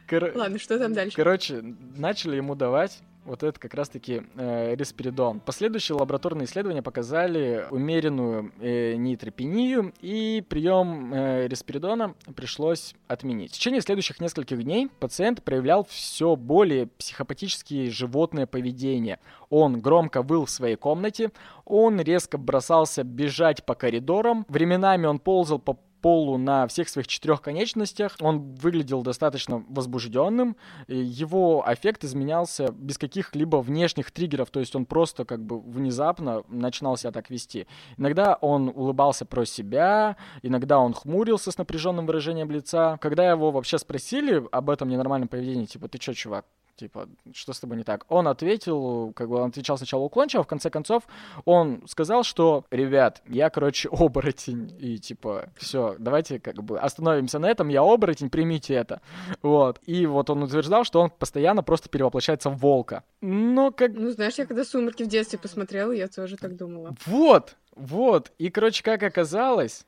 Кор- 0.07 0.31
Ладно, 0.35 0.59
что 0.59 0.77
там 0.79 0.93
дальше? 0.93 1.15
Короче, 1.15 1.61
начали 1.97 2.35
ему 2.37 2.55
давать 2.55 2.99
вот 3.25 3.43
это 3.43 3.59
как 3.59 3.73
раз-таки 3.73 4.23
э, 4.35 4.75
респиридон. 4.75 5.39
Последующие 5.39 5.95
лабораторные 5.97 6.45
исследования 6.45 6.81
показали 6.81 7.65
умеренную 7.69 8.51
э, 8.59 8.95
нейтропению, 8.95 9.93
и 10.01 10.43
прием 10.47 11.13
э, 11.13 11.47
респиридона 11.47 12.15
пришлось 12.35 12.95
отменить. 13.07 13.51
В 13.51 13.55
течение 13.55 13.81
следующих 13.81 14.19
нескольких 14.19 14.63
дней 14.63 14.89
пациент 14.99 15.43
проявлял 15.43 15.85
все 15.85 16.35
более 16.35 16.87
психопатические 16.87 17.89
животное 17.89 18.45
поведение. 18.45 19.19
Он 19.49 19.79
громко 19.79 20.21
выл 20.21 20.45
в 20.45 20.49
своей 20.49 20.75
комнате, 20.75 21.31
он 21.65 21.99
резко 21.99 22.37
бросался 22.37 23.03
бежать 23.03 23.65
по 23.65 23.75
коридорам, 23.75 24.45
временами 24.49 25.05
он 25.05 25.19
ползал 25.19 25.59
по 25.59 25.79
полу 26.01 26.37
на 26.37 26.67
всех 26.67 26.89
своих 26.89 27.07
четырех 27.07 27.41
конечностях. 27.41 28.15
Он 28.21 28.55
выглядел 28.55 29.01
достаточно 29.01 29.63
возбужденным. 29.69 30.55
Его 30.87 31.67
аффект 31.67 32.03
изменялся 32.03 32.71
без 32.71 32.97
каких-либо 32.97 33.57
внешних 33.57 34.11
триггеров, 34.11 34.49
то 34.49 34.59
есть 34.59 34.75
он 34.75 34.85
просто 34.85 35.25
как 35.25 35.43
бы 35.43 35.59
внезапно 35.59 36.43
начинал 36.47 36.97
себя 36.97 37.11
так 37.11 37.29
вести. 37.29 37.67
Иногда 37.97 38.35
он 38.35 38.69
улыбался 38.69 39.25
про 39.25 39.45
себя, 39.45 40.17
иногда 40.41 40.79
он 40.79 40.93
хмурился 40.93 41.51
с 41.51 41.57
напряженным 41.57 42.05
выражением 42.05 42.51
лица. 42.51 42.97
Когда 43.01 43.29
его 43.29 43.51
вообще 43.51 43.77
спросили 43.77 44.43
об 44.51 44.69
этом 44.69 44.89
ненормальном 44.89 45.27
поведении, 45.27 45.65
типа, 45.65 45.87
ты 45.87 45.97
чё, 45.97 46.13
чувак, 46.13 46.45
типа, 46.79 47.09
что 47.33 47.53
с 47.53 47.59
тобой 47.59 47.77
не 47.77 47.83
так? 47.83 48.05
Он 48.09 48.27
ответил, 48.27 49.11
как 49.13 49.29
бы 49.29 49.37
он 49.37 49.49
отвечал 49.49 49.77
сначала 49.77 50.03
уклончиво, 50.03 50.41
а 50.41 50.43
в 50.43 50.47
конце 50.47 50.69
концов 50.69 51.03
он 51.45 51.83
сказал, 51.87 52.23
что, 52.23 52.65
ребят, 52.71 53.21
я, 53.27 53.49
короче, 53.49 53.89
оборотень, 53.91 54.75
и 54.79 54.97
типа, 54.97 55.49
все, 55.57 55.95
давайте 55.99 56.39
как 56.39 56.63
бы 56.63 56.79
остановимся 56.79 57.39
на 57.39 57.47
этом, 57.47 57.67
я 57.67 57.81
оборотень, 57.81 58.29
примите 58.29 58.73
это. 58.73 59.01
Вот. 59.41 59.79
И 59.85 60.05
вот 60.05 60.29
он 60.29 60.43
утверждал, 60.43 60.83
что 60.83 61.01
он 61.01 61.09
постоянно 61.09 61.63
просто 61.63 61.89
перевоплощается 61.89 62.49
в 62.49 62.57
волка. 62.57 63.03
Но 63.21 63.71
как 63.71 63.93
Ну, 63.93 64.11
знаешь, 64.11 64.35
я 64.35 64.45
когда 64.45 64.63
«Сумерки» 64.63 65.03
в 65.03 65.07
детстве 65.07 65.37
посмотрела, 65.37 65.91
я 65.91 66.07
тоже 66.07 66.37
так 66.37 66.55
думала. 66.55 66.95
Вот, 67.05 67.57
вот. 67.75 68.31
И, 68.37 68.49
короче, 68.49 68.83
как 68.83 69.03
оказалось, 69.03 69.85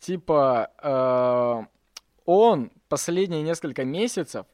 типа, 0.00 0.70
э, 0.82 1.82
он 2.24 2.70
последние 2.88 3.42
несколько 3.42 3.84
месяцев 3.84 4.46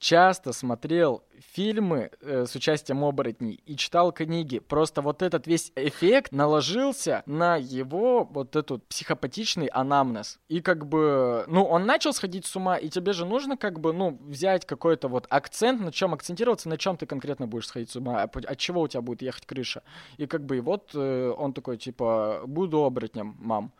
часто 0.00 0.52
смотрел 0.52 1.22
фильмы 1.52 2.10
э, 2.22 2.46
с 2.46 2.54
участием 2.56 3.04
оборотней 3.04 3.60
и 3.66 3.76
читал 3.76 4.12
книги. 4.12 4.58
Просто 4.58 5.02
вот 5.02 5.22
этот 5.22 5.46
весь 5.46 5.72
эффект 5.76 6.32
наложился 6.32 7.22
на 7.26 7.56
его 7.56 8.24
вот 8.24 8.56
этот 8.56 8.86
психопатичный 8.88 9.66
анамнез. 9.66 10.40
И 10.48 10.60
как 10.60 10.86
бы, 10.86 11.44
ну, 11.48 11.64
он 11.64 11.84
начал 11.86 12.12
сходить 12.12 12.46
с 12.46 12.56
ума, 12.56 12.76
и 12.78 12.88
тебе 12.88 13.12
же 13.12 13.26
нужно 13.26 13.56
как 13.56 13.78
бы, 13.78 13.92
ну, 13.92 14.18
взять 14.22 14.66
какой-то 14.66 15.08
вот 15.08 15.26
акцент, 15.28 15.80
на 15.80 15.92
чем 15.92 16.14
акцентироваться, 16.14 16.68
на 16.68 16.78
чем 16.78 16.96
ты 16.96 17.06
конкретно 17.06 17.46
будешь 17.46 17.66
сходить 17.66 17.90
с 17.90 17.96
ума, 17.96 18.22
а 18.22 18.24
от 18.24 18.58
чего 18.58 18.80
у 18.80 18.88
тебя 18.88 19.02
будет 19.02 19.22
ехать 19.22 19.46
крыша. 19.46 19.82
И 20.16 20.26
как 20.26 20.44
бы, 20.46 20.56
и 20.56 20.60
вот 20.60 20.90
э, 20.94 21.34
он 21.36 21.52
такой, 21.52 21.76
типа, 21.76 22.42
буду 22.46 22.84
оборотнем, 22.84 23.36
мам. 23.38 23.72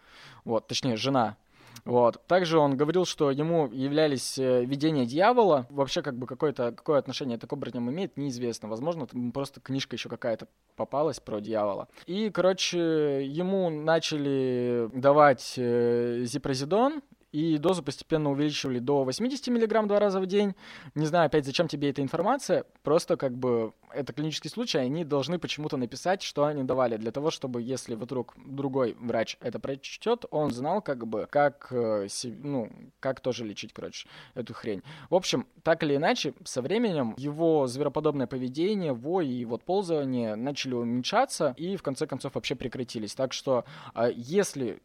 Вот, 0.45 0.67
точнее, 0.67 0.97
жена. 0.97 1.37
Вот. 1.85 2.25
Также 2.27 2.59
он 2.59 2.77
говорил, 2.77 3.05
что 3.05 3.31
ему 3.31 3.69
являлись 3.73 4.39
э, 4.39 4.65
видения 4.65 5.07
дьявола. 5.07 5.67
Вообще, 5.71 6.03
как 6.03 6.17
бы, 6.17 6.27
какое-то 6.27 6.73
какое 6.73 6.99
отношение 6.99 7.37
это 7.37 7.47
к 7.47 7.53
оборотням 7.53 7.91
имеет, 7.91 8.17
неизвестно. 8.17 8.69
Возможно, 8.69 9.07
просто 9.33 9.61
книжка 9.61 9.97
еще 9.97 10.09
какая-то 10.09 10.49
попалась 10.77 11.21
про 11.21 11.41
дьявола. 11.41 11.89
И, 12.07 12.31
короче, 12.31 13.25
ему 13.27 13.71
начали 13.71 14.89
давать 14.95 15.55
э, 15.57 16.23
зипрозидон, 16.25 17.03
и 17.33 17.59
дозу 17.59 17.83
постепенно 17.83 18.31
увеличивали 18.31 18.79
до 18.79 19.05
80 19.05 19.49
мг 19.49 19.87
два 19.87 20.01
раза 20.01 20.21
в 20.21 20.27
день. 20.27 20.55
Не 20.95 21.07
знаю, 21.07 21.27
опять, 21.27 21.47
зачем 21.47 21.69
тебе 21.69 21.91
эта 21.91 22.03
информация, 22.03 22.65
просто 22.83 23.17
как 23.17 23.37
бы 23.37 23.73
это 23.93 24.13
клинический 24.13 24.51
случай, 24.51 24.79
они 24.79 25.05
должны 25.05 25.39
почему-то 25.39 25.77
написать, 25.77 26.23
что 26.23 26.45
они 26.45 26.65
давали, 26.65 26.97
для 26.97 27.13
того, 27.13 27.31
чтобы, 27.31 27.63
если 27.63 27.95
вдруг 27.95 28.35
другой 28.45 28.97
врач 29.01 29.37
это 29.41 29.59
прочтет, 29.59 30.25
он 30.31 30.51
знал, 30.51 30.83
как 30.83 31.07
бы, 31.07 31.27
как, 31.31 31.69
э, 31.71 32.09
ну, 32.25 32.71
как 33.01 33.21
тоже 33.21 33.45
лечить, 33.45 33.73
короче, 33.73 34.09
эту 34.35 34.55
хрень. 34.55 34.83
В 35.09 35.15
общем, 35.15 35.47
так 35.63 35.83
или 35.83 35.97
иначе, 35.97 36.35
со 36.45 36.63
временем 36.63 37.15
его 37.17 37.67
звероподобное 37.67 38.27
поведение, 38.27 38.93
вой 38.93 39.29
и 39.29 39.45
вот 39.45 39.65
ползание 39.65 40.35
начали 40.35 40.75
уменьшаться 40.75 41.55
и, 41.57 41.77
в 41.77 41.83
конце 41.83 42.07
концов, 42.07 42.35
вообще 42.35 42.55
прекратились. 42.55 43.15
Так 43.15 43.33
что, 43.33 43.65
а, 43.95 44.09
если 44.09 44.81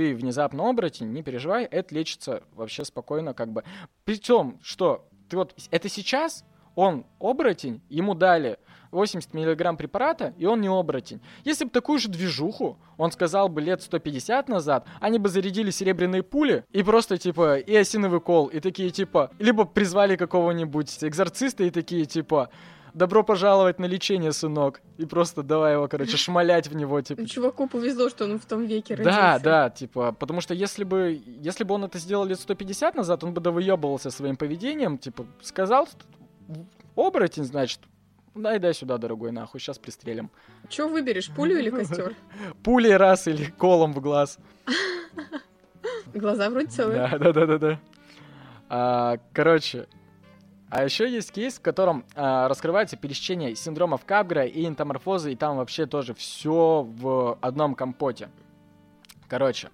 ты 0.00 0.14
внезапно 0.14 0.66
оборотень, 0.66 1.12
не 1.12 1.22
переживай, 1.22 1.66
это 1.66 1.94
лечится 1.94 2.42
вообще 2.54 2.86
спокойно, 2.86 3.34
как 3.34 3.52
бы. 3.52 3.64
Причем, 4.06 4.58
что 4.62 5.06
ты 5.28 5.36
вот 5.36 5.54
это 5.70 5.90
сейчас 5.90 6.42
он 6.74 7.04
оборотень, 7.18 7.82
ему 7.90 8.14
дали 8.14 8.58
80 8.92 9.34
миллиграмм 9.34 9.76
препарата, 9.76 10.32
и 10.38 10.46
он 10.46 10.62
не 10.62 10.68
оборотень. 10.68 11.20
Если 11.44 11.66
бы 11.66 11.70
такую 11.70 11.98
же 11.98 12.08
движуху 12.08 12.78
он 12.96 13.12
сказал 13.12 13.50
бы 13.50 13.60
лет 13.60 13.82
150 13.82 14.48
назад, 14.48 14.86
они 15.00 15.18
бы 15.18 15.28
зарядили 15.28 15.70
серебряные 15.70 16.22
пули 16.22 16.64
и 16.72 16.82
просто, 16.82 17.18
типа, 17.18 17.58
и 17.58 17.76
осиновый 17.76 18.22
кол, 18.22 18.46
и 18.46 18.58
такие, 18.60 18.88
типа, 18.88 19.32
либо 19.38 19.66
призвали 19.66 20.16
какого-нибудь 20.16 21.04
экзорциста 21.04 21.64
и 21.64 21.70
такие, 21.70 22.06
типа, 22.06 22.48
добро 22.94 23.22
пожаловать 23.22 23.78
на 23.78 23.86
лечение, 23.86 24.32
сынок. 24.32 24.80
И 24.98 25.06
просто 25.06 25.42
давай 25.42 25.74
его, 25.74 25.88
короче, 25.88 26.16
шмалять 26.16 26.68
в 26.68 26.74
него, 26.74 27.00
типа. 27.00 27.26
Чуваку 27.26 27.68
повезло, 27.68 28.08
что 28.08 28.24
он 28.24 28.38
в 28.38 28.44
том 28.46 28.64
веке 28.64 28.94
родился. 28.94 29.18
Да, 29.18 29.38
да, 29.38 29.70
типа, 29.70 30.12
потому 30.12 30.40
что 30.40 30.54
если 30.54 30.84
бы, 30.84 31.20
если 31.26 31.64
бы 31.64 31.74
он 31.74 31.84
это 31.84 31.98
сделал 31.98 32.24
лет 32.24 32.40
150 32.40 32.94
назад, 32.94 33.24
он 33.24 33.34
бы 33.34 33.40
довыебывался 33.40 34.10
своим 34.10 34.36
поведением, 34.36 34.98
типа, 34.98 35.26
сказал, 35.42 35.88
оборотень, 36.96 37.44
значит, 37.44 37.80
дай 38.34 38.58
дай 38.58 38.74
сюда, 38.74 38.98
дорогой, 38.98 39.32
нахуй, 39.32 39.60
сейчас 39.60 39.78
пристрелим. 39.78 40.30
Че 40.68 40.88
выберешь, 40.88 41.30
пулю 41.30 41.58
или 41.58 41.70
костер? 41.70 42.14
Пулей 42.62 42.96
раз 42.96 43.26
или 43.26 43.44
колом 43.46 43.92
в 43.92 44.00
глаз. 44.00 44.38
Глаза 46.14 46.50
вроде 46.50 46.68
целые. 46.68 47.08
Да, 47.08 47.18
да, 47.18 47.32
да, 47.32 47.46
да, 47.46 47.58
да. 47.58 47.80
А, 48.68 49.18
короче, 49.32 49.88
а 50.70 50.84
еще 50.84 51.10
есть 51.10 51.32
кейс, 51.32 51.58
в 51.58 51.62
котором 51.62 52.04
э, 52.14 52.46
раскрывается 52.46 52.96
пересечение 52.96 53.56
синдромов 53.56 54.04
Капгра 54.04 54.44
и 54.44 54.64
энтоморфозы, 54.66 55.32
и 55.32 55.36
там 55.36 55.56
вообще 55.56 55.86
тоже 55.86 56.14
все 56.14 56.86
в 56.88 57.36
одном 57.40 57.74
компоте. 57.74 58.28
Короче, 59.28 59.70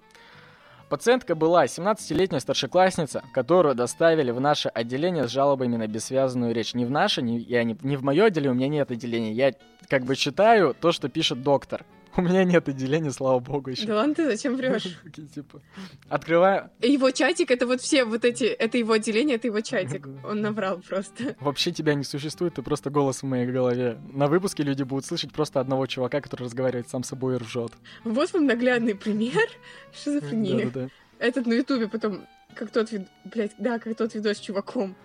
пациентка 0.89 1.35
была 1.35 1.65
17-летняя 1.65 2.39
старшеклассница, 2.39 3.23
которую 3.31 3.75
доставили 3.75 4.31
в 4.31 4.39
наше 4.39 4.69
отделение 4.69 5.27
с 5.27 5.31
жалобами 5.31 5.77
на 5.77 5.87
бессвязанную 5.87 6.53
речь. 6.55 6.73
Не 6.73 6.85
в 6.85 6.89
наше, 6.89 7.21
не, 7.21 7.37
я 7.37 7.63
не, 7.63 7.77
не 7.83 7.95
в 7.95 8.03
мое 8.03 8.25
отделение, 8.25 8.51
у 8.51 8.55
меня 8.55 8.67
нет 8.67 8.89
отделения. 8.89 9.33
Я 9.33 9.53
как 9.89 10.03
бы 10.03 10.15
читаю 10.15 10.73
то, 10.73 10.91
что 10.91 11.09
пишет 11.09 11.43
доктор. 11.43 11.85
У 12.17 12.21
меня 12.21 12.43
нет 12.43 12.67
отделения, 12.67 13.11
слава 13.11 13.39
богу, 13.39 13.69
еще. 13.69 13.85
Да 13.85 13.97
ладно, 13.97 14.15
ты 14.15 14.25
зачем 14.25 14.55
врешь? 14.55 14.99
типа, 15.35 15.61
открываю. 16.09 16.71
Его 16.81 17.11
чатик, 17.11 17.51
это 17.51 17.67
вот 17.67 17.79
все 17.79 18.05
вот 18.05 18.25
эти, 18.25 18.45
это 18.45 18.79
его 18.79 18.93
отделение, 18.93 19.35
это 19.35 19.47
его 19.47 19.61
чатик. 19.61 20.07
Он 20.25 20.41
наврал 20.41 20.79
просто. 20.79 21.35
Вообще 21.39 21.71
тебя 21.71 21.93
не 21.93 22.03
существует, 22.03 22.55
ты 22.55 22.63
просто 22.63 22.89
голос 22.89 23.21
в 23.21 23.25
моей 23.27 23.45
голове. 23.45 23.99
На 24.11 24.25
выпуске 24.25 24.63
люди 24.63 24.81
будут 24.81 25.05
слышать 25.05 25.31
просто 25.31 25.59
одного 25.59 25.85
чувака, 25.85 26.19
который 26.19 26.45
разговаривает 26.45 26.89
сам 26.89 27.03
с 27.03 27.09
собой 27.09 27.35
и 27.35 27.37
ржет. 27.37 27.73
Вот 28.03 28.33
вам 28.33 28.47
наглядный 28.47 28.95
пример 28.95 29.47
шизофрении. 29.93 30.65
Да-да-да. 30.65 30.89
Этот 31.19 31.45
на 31.45 31.53
ютубе 31.53 31.87
потом, 31.87 32.25
как 32.55 32.71
тот, 32.71 32.91
вид... 32.91 33.07
блядь, 33.25 33.53
да, 33.59 33.77
как 33.77 33.95
тот 33.95 34.15
видос 34.15 34.37
с 34.37 34.39
чуваком. 34.39 34.95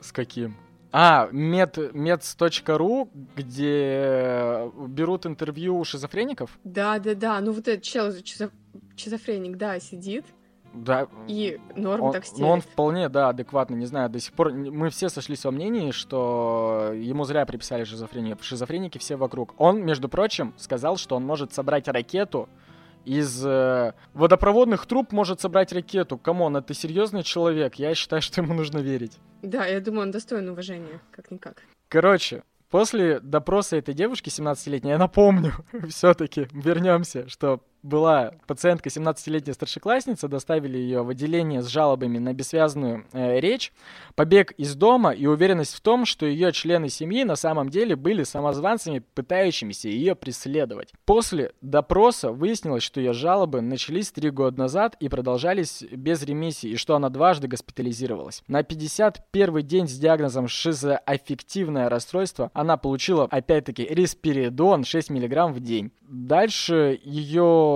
С 0.00 0.12
каким? 0.12 0.56
А, 0.90 1.28
мед, 1.32 1.76
meds.ru, 1.76 3.08
где 3.36 4.70
берут 4.88 5.26
интервью 5.26 5.78
у 5.78 5.84
шизофреников? 5.84 6.58
Да, 6.64 6.98
да, 6.98 7.14
да. 7.14 7.40
Ну 7.40 7.52
вот 7.52 7.68
этот 7.68 7.82
чел, 7.82 8.10
шизофреник, 8.96 9.56
да, 9.56 9.78
сидит. 9.80 10.24
Да. 10.74 11.08
И 11.26 11.58
норм 11.76 12.04
он, 12.04 12.12
так 12.12 12.24
стелит. 12.24 12.40
Ну, 12.40 12.48
он 12.48 12.60
вполне, 12.60 13.08
да, 13.08 13.30
адекватно, 13.30 13.74
не 13.74 13.86
знаю, 13.86 14.10
до 14.10 14.20
сих 14.20 14.32
пор 14.32 14.52
мы 14.52 14.90
все 14.90 15.08
сошлись 15.08 15.44
во 15.44 15.50
мнении, 15.50 15.90
что 15.90 16.92
ему 16.94 17.24
зря 17.24 17.44
приписали 17.46 17.84
шизофрению. 17.84 18.36
Шизофреники 18.40 18.98
все 18.98 19.16
вокруг. 19.16 19.54
Он, 19.58 19.84
между 19.84 20.08
прочим, 20.08 20.54
сказал, 20.56 20.96
что 20.96 21.16
он 21.16 21.24
может 21.24 21.52
собрать 21.52 21.88
ракету 21.88 22.48
из 23.04 23.44
э, 23.44 23.94
водопроводных 24.12 24.86
труб 24.86 25.12
может 25.12 25.40
собрать 25.40 25.72
ракету. 25.72 26.18
Come 26.18 26.40
on, 26.40 26.56
это 26.56 26.74
серьезный 26.74 27.22
человек. 27.22 27.76
Я 27.76 27.94
считаю, 27.94 28.20
что 28.20 28.42
ему 28.42 28.52
нужно 28.52 28.78
верить. 28.78 29.18
Да, 29.42 29.66
я 29.66 29.80
думаю, 29.80 30.02
он 30.02 30.10
достоин 30.10 30.48
уважения, 30.48 31.00
как-никак. 31.10 31.62
Короче, 31.88 32.42
после 32.70 33.20
допроса 33.20 33.76
этой 33.76 33.94
девушки 33.94 34.28
17-летней, 34.28 34.90
я 34.90 34.98
напомню, 34.98 35.52
все-таки 35.88 36.48
вернемся, 36.52 37.28
что 37.28 37.62
была 37.82 38.32
пациентка, 38.46 38.88
17-летняя 38.88 39.54
старшеклассница, 39.54 40.28
доставили 40.28 40.78
ее 40.78 41.02
в 41.02 41.10
отделение 41.10 41.62
с 41.62 41.66
жалобами 41.66 42.18
на 42.18 42.32
бессвязную 42.32 43.06
э, 43.12 43.40
речь, 43.40 43.72
побег 44.14 44.52
из 44.52 44.74
дома 44.74 45.10
и 45.10 45.26
уверенность 45.26 45.74
в 45.74 45.80
том, 45.80 46.04
что 46.04 46.26
ее 46.26 46.52
члены 46.52 46.88
семьи 46.88 47.24
на 47.24 47.36
самом 47.36 47.68
деле 47.68 47.96
были 47.96 48.22
самозванцами, 48.24 49.02
пытающимися 49.14 49.88
ее 49.88 50.14
преследовать. 50.14 50.92
После 51.04 51.52
допроса 51.60 52.32
выяснилось, 52.32 52.82
что 52.82 53.00
ее 53.00 53.12
жалобы 53.12 53.60
начались 53.60 54.10
три 54.10 54.30
года 54.30 54.58
назад 54.58 54.96
и 55.00 55.08
продолжались 55.08 55.82
без 55.90 56.22
ремиссии, 56.22 56.70
и 56.70 56.76
что 56.76 56.96
она 56.96 57.08
дважды 57.08 57.48
госпитализировалась. 57.48 58.42
На 58.48 58.62
51 58.62 59.66
день 59.66 59.88
с 59.88 59.98
диагнозом 59.98 60.48
шизоаффективное 60.48 61.88
расстройство 61.88 62.50
она 62.54 62.76
получила, 62.76 63.24
опять-таки, 63.30 63.86
респиридон 63.88 64.84
6 64.84 65.10
мг 65.10 65.52
в 65.52 65.60
день. 65.60 65.92
Дальше 66.08 66.98
ее 67.04 67.67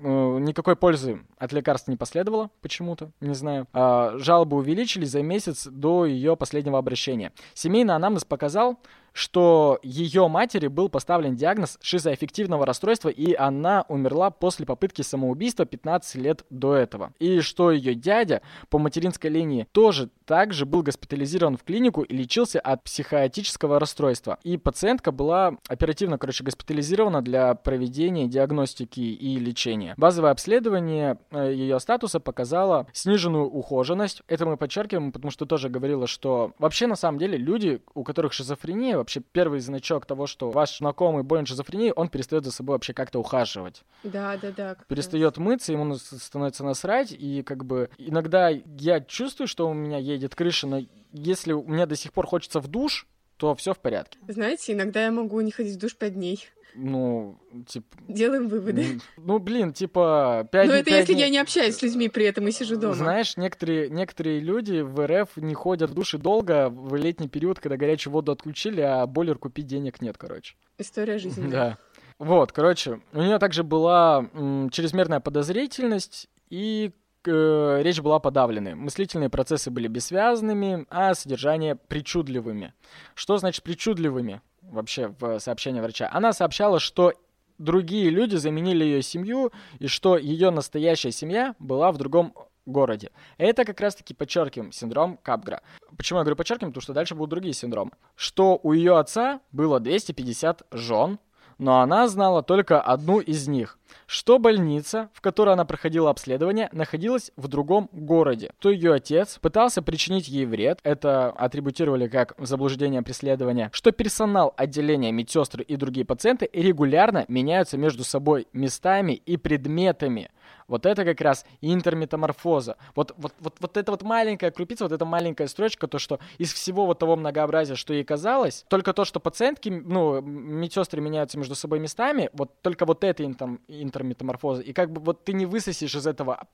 э, 0.00 0.38
никакой 0.40 0.76
пользы 0.76 1.20
от 1.38 1.52
лекарств 1.52 1.88
не 1.88 1.96
последовало 1.96 2.50
почему-то, 2.60 3.10
не 3.20 3.34
знаю. 3.34 3.66
А, 3.72 4.14
жалобы 4.18 4.56
увеличились 4.56 5.10
за 5.10 5.22
месяц 5.22 5.66
до 5.66 6.06
ее 6.06 6.36
последнего 6.36 6.78
обращения. 6.78 7.32
Семейный 7.54 7.94
анамнез 7.94 8.24
показал, 8.24 8.78
что 9.12 9.78
ее 9.82 10.28
матери 10.28 10.68
был 10.68 10.88
поставлен 10.88 11.36
диагноз 11.36 11.78
шизоэффективного 11.80 12.66
расстройства, 12.66 13.08
и 13.08 13.34
она 13.34 13.84
умерла 13.88 14.30
после 14.30 14.66
попытки 14.66 15.02
самоубийства 15.02 15.64
15 15.64 16.14
лет 16.16 16.44
до 16.50 16.74
этого. 16.74 17.12
И 17.18 17.40
что 17.40 17.70
ее 17.70 17.94
дядя 17.94 18.42
по 18.70 18.78
материнской 18.78 19.30
линии 19.30 19.66
тоже 19.72 20.10
также 20.24 20.66
был 20.66 20.82
госпитализирован 20.82 21.56
в 21.56 21.64
клинику 21.64 22.02
и 22.02 22.14
лечился 22.14 22.60
от 22.60 22.84
психоотического 22.84 23.80
расстройства. 23.80 24.38
И 24.42 24.58
пациентка 24.58 25.10
была 25.10 25.56
оперативно, 25.68 26.18
короче, 26.18 26.44
госпитализирована 26.44 27.22
для 27.22 27.54
проведения 27.54 28.26
диагностики 28.26 29.00
и 29.00 29.38
лечения. 29.38 29.94
Базовое 29.96 30.30
обследование 30.30 31.18
э, 31.30 31.52
ее 31.54 31.80
статуса 31.80 32.20
показало 32.20 32.86
сниженную 32.92 33.46
ухоженность. 33.46 34.22
Это 34.28 34.44
мы 34.44 34.56
подчеркиваем, 34.56 35.12
потому 35.12 35.30
что 35.30 35.46
тоже 35.46 35.70
говорила, 35.70 36.06
что 36.06 36.52
вообще 36.58 36.86
на 36.86 36.96
самом 36.96 37.18
деле 37.18 37.38
люди, 37.38 37.80
у 37.94 38.04
которых 38.04 38.32
шизофрения, 38.32 38.97
вообще 38.98 39.20
первый 39.20 39.60
значок 39.60 40.06
того, 40.06 40.26
что 40.26 40.50
ваш 40.50 40.78
знакомый 40.78 41.22
болен 41.22 41.46
шизофренией, 41.46 41.92
он 41.92 42.08
перестает 42.08 42.44
за 42.44 42.52
собой 42.52 42.74
вообще 42.74 42.92
как-то 42.92 43.18
ухаживать. 43.18 43.82
Да, 44.04 44.36
да, 44.36 44.52
да. 44.52 44.76
Перестает 44.88 45.38
мыться, 45.38 45.72
ему 45.72 45.94
становится 45.96 46.64
насрать, 46.64 47.12
и 47.12 47.42
как 47.42 47.64
бы 47.64 47.90
иногда 47.98 48.48
я 48.48 49.00
чувствую, 49.00 49.48
что 49.48 49.68
у 49.68 49.74
меня 49.74 49.98
едет 49.98 50.34
крыша, 50.34 50.66
но 50.66 50.80
если 51.12 51.52
мне 51.52 51.86
до 51.86 51.96
сих 51.96 52.12
пор 52.12 52.26
хочется 52.26 52.60
в 52.60 52.68
душ, 52.68 53.06
то 53.38 53.54
все 53.54 53.72
в 53.72 53.78
порядке. 53.78 54.18
Знаете, 54.28 54.74
иногда 54.74 55.04
я 55.04 55.10
могу 55.10 55.40
не 55.40 55.50
ходить 55.50 55.76
в 55.76 55.78
душ 55.78 55.96
пять 55.96 56.14
дней. 56.14 56.46
Ну, 56.74 57.38
типа... 57.66 57.96
Делаем 58.06 58.48
выводы. 58.48 59.00
Ну, 59.16 59.38
блин, 59.38 59.72
типа... 59.72 60.46
5, 60.52 60.68
Но 60.68 60.74
это 60.74 60.90
если 60.90 61.14
дней... 61.14 61.24
я 61.24 61.28
не 61.30 61.38
общаюсь 61.38 61.76
с 61.76 61.82
людьми 61.82 62.08
при 62.08 62.26
этом 62.26 62.46
и 62.46 62.52
сижу 62.52 62.76
дома. 62.76 62.94
Знаешь, 62.94 63.36
некоторые, 63.36 63.88
некоторые 63.90 64.40
люди 64.40 64.80
в 64.80 65.04
РФ 65.04 65.36
не 65.36 65.54
ходят 65.54 65.90
в 65.90 65.94
души 65.94 66.18
долго 66.18 66.68
в 66.68 66.94
летний 66.94 67.28
период, 67.28 67.58
когда 67.58 67.76
горячую 67.76 68.12
воду 68.12 68.32
отключили, 68.32 68.80
а 68.80 69.06
бойлер 69.06 69.38
купить 69.38 69.66
денег 69.66 70.00
нет, 70.00 70.18
короче. 70.18 70.54
История 70.76 71.18
жизни. 71.18 71.50
Да. 71.50 71.78
Вот, 72.18 72.52
короче, 72.52 73.00
у 73.12 73.22
нее 73.22 73.38
также 73.38 73.62
была 73.64 74.28
м, 74.34 74.70
чрезмерная 74.70 75.20
подозрительность 75.20 76.28
и 76.50 76.92
э, 77.26 77.80
речь 77.82 78.00
была 78.00 78.18
подавленной. 78.18 78.74
Мыслительные 78.74 79.30
процессы 79.30 79.70
были 79.70 79.88
бессвязными, 79.88 80.86
а 80.90 81.14
содержание 81.14 81.74
причудливыми. 81.76 82.74
Что 83.14 83.38
значит 83.38 83.62
причудливыми? 83.62 84.40
вообще 84.70 85.14
в 85.18 85.38
сообщении 85.38 85.80
врача. 85.80 86.10
Она 86.12 86.32
сообщала, 86.32 86.78
что 86.78 87.12
другие 87.58 88.10
люди 88.10 88.36
заменили 88.36 88.84
ее 88.84 89.02
семью 89.02 89.52
и 89.78 89.86
что 89.86 90.16
ее 90.16 90.50
настоящая 90.50 91.12
семья 91.12 91.54
была 91.58 91.90
в 91.92 91.98
другом 91.98 92.34
городе. 92.66 93.10
Это 93.38 93.64
как 93.64 93.80
раз-таки 93.80 94.14
подчеркиваем 94.14 94.72
синдром 94.72 95.18
Капгра. 95.22 95.62
Почему 95.96 96.18
я 96.18 96.24
говорю 96.24 96.36
подчеркиваем? 96.36 96.72
Потому 96.72 96.82
что 96.82 96.92
дальше 96.92 97.14
будут 97.14 97.30
другие 97.30 97.54
синдромы. 97.54 97.92
Что 98.14 98.60
у 98.62 98.72
ее 98.72 98.98
отца 98.98 99.40
было 99.52 99.80
250 99.80 100.66
жен, 100.72 101.18
но 101.58 101.80
она 101.80 102.08
знала 102.08 102.42
только 102.42 102.80
одну 102.80 103.20
из 103.20 103.48
них 103.48 103.78
что 104.06 104.38
больница, 104.38 105.10
в 105.12 105.20
которой 105.20 105.52
она 105.52 105.64
проходила 105.64 106.10
обследование, 106.10 106.68
находилась 106.72 107.30
в 107.36 107.46
другом 107.48 107.88
городе. 107.92 108.50
То 108.58 108.70
ее 108.70 108.94
отец 108.94 109.38
пытался 109.38 109.82
причинить 109.82 110.28
ей 110.28 110.46
вред, 110.46 110.80
это 110.82 111.30
атрибутировали 111.30 112.08
как 112.08 112.34
заблуждение 112.38 113.02
преследования, 113.02 113.70
что 113.72 113.92
персонал 113.92 114.54
отделения, 114.56 115.12
медсестры 115.12 115.62
и 115.62 115.76
другие 115.76 116.06
пациенты 116.06 116.48
регулярно 116.52 117.26
меняются 117.28 117.76
между 117.76 118.02
собой 118.02 118.48
местами 118.52 119.12
и 119.12 119.36
предметами. 119.36 120.30
Вот 120.66 120.86
это 120.86 121.04
как 121.04 121.20
раз 121.20 121.44
интерметаморфоза. 121.60 122.76
Вот, 122.94 123.14
вот, 123.16 123.34
вот, 123.40 123.56
вот 123.60 123.76
эта 123.76 123.90
вот 123.92 124.02
маленькая 124.02 124.50
крупица, 124.50 124.84
вот 124.84 124.92
эта 124.92 125.04
маленькая 125.04 125.48
строчка, 125.48 125.86
то, 125.88 125.98
что 125.98 126.18
из 126.38 126.52
всего 126.52 126.86
вот 126.86 126.98
того 126.98 127.16
многообразия, 127.16 127.74
что 127.74 127.94
ей 127.94 128.04
казалось, 128.04 128.64
только 128.68 128.92
то, 128.92 129.04
что 129.04 129.20
пациентки, 129.20 129.68
ну, 129.68 130.20
медсестры 130.20 131.00
меняются 131.00 131.38
между 131.38 131.54
собой 131.54 131.78
местами, 131.78 132.30
вот 132.32 132.60
только 132.62 132.86
вот 132.86 133.04
это 133.04 133.24
интер, 133.24 133.58
интерметаморфоза. 133.68 134.62
И 134.62 134.72
как 134.72 134.92
бы 134.92 135.00
вот 135.00 135.24
ты 135.24 135.32
не 135.32 135.46
высосишь 135.46 135.94
из 135.94 136.06
этого 136.06 136.46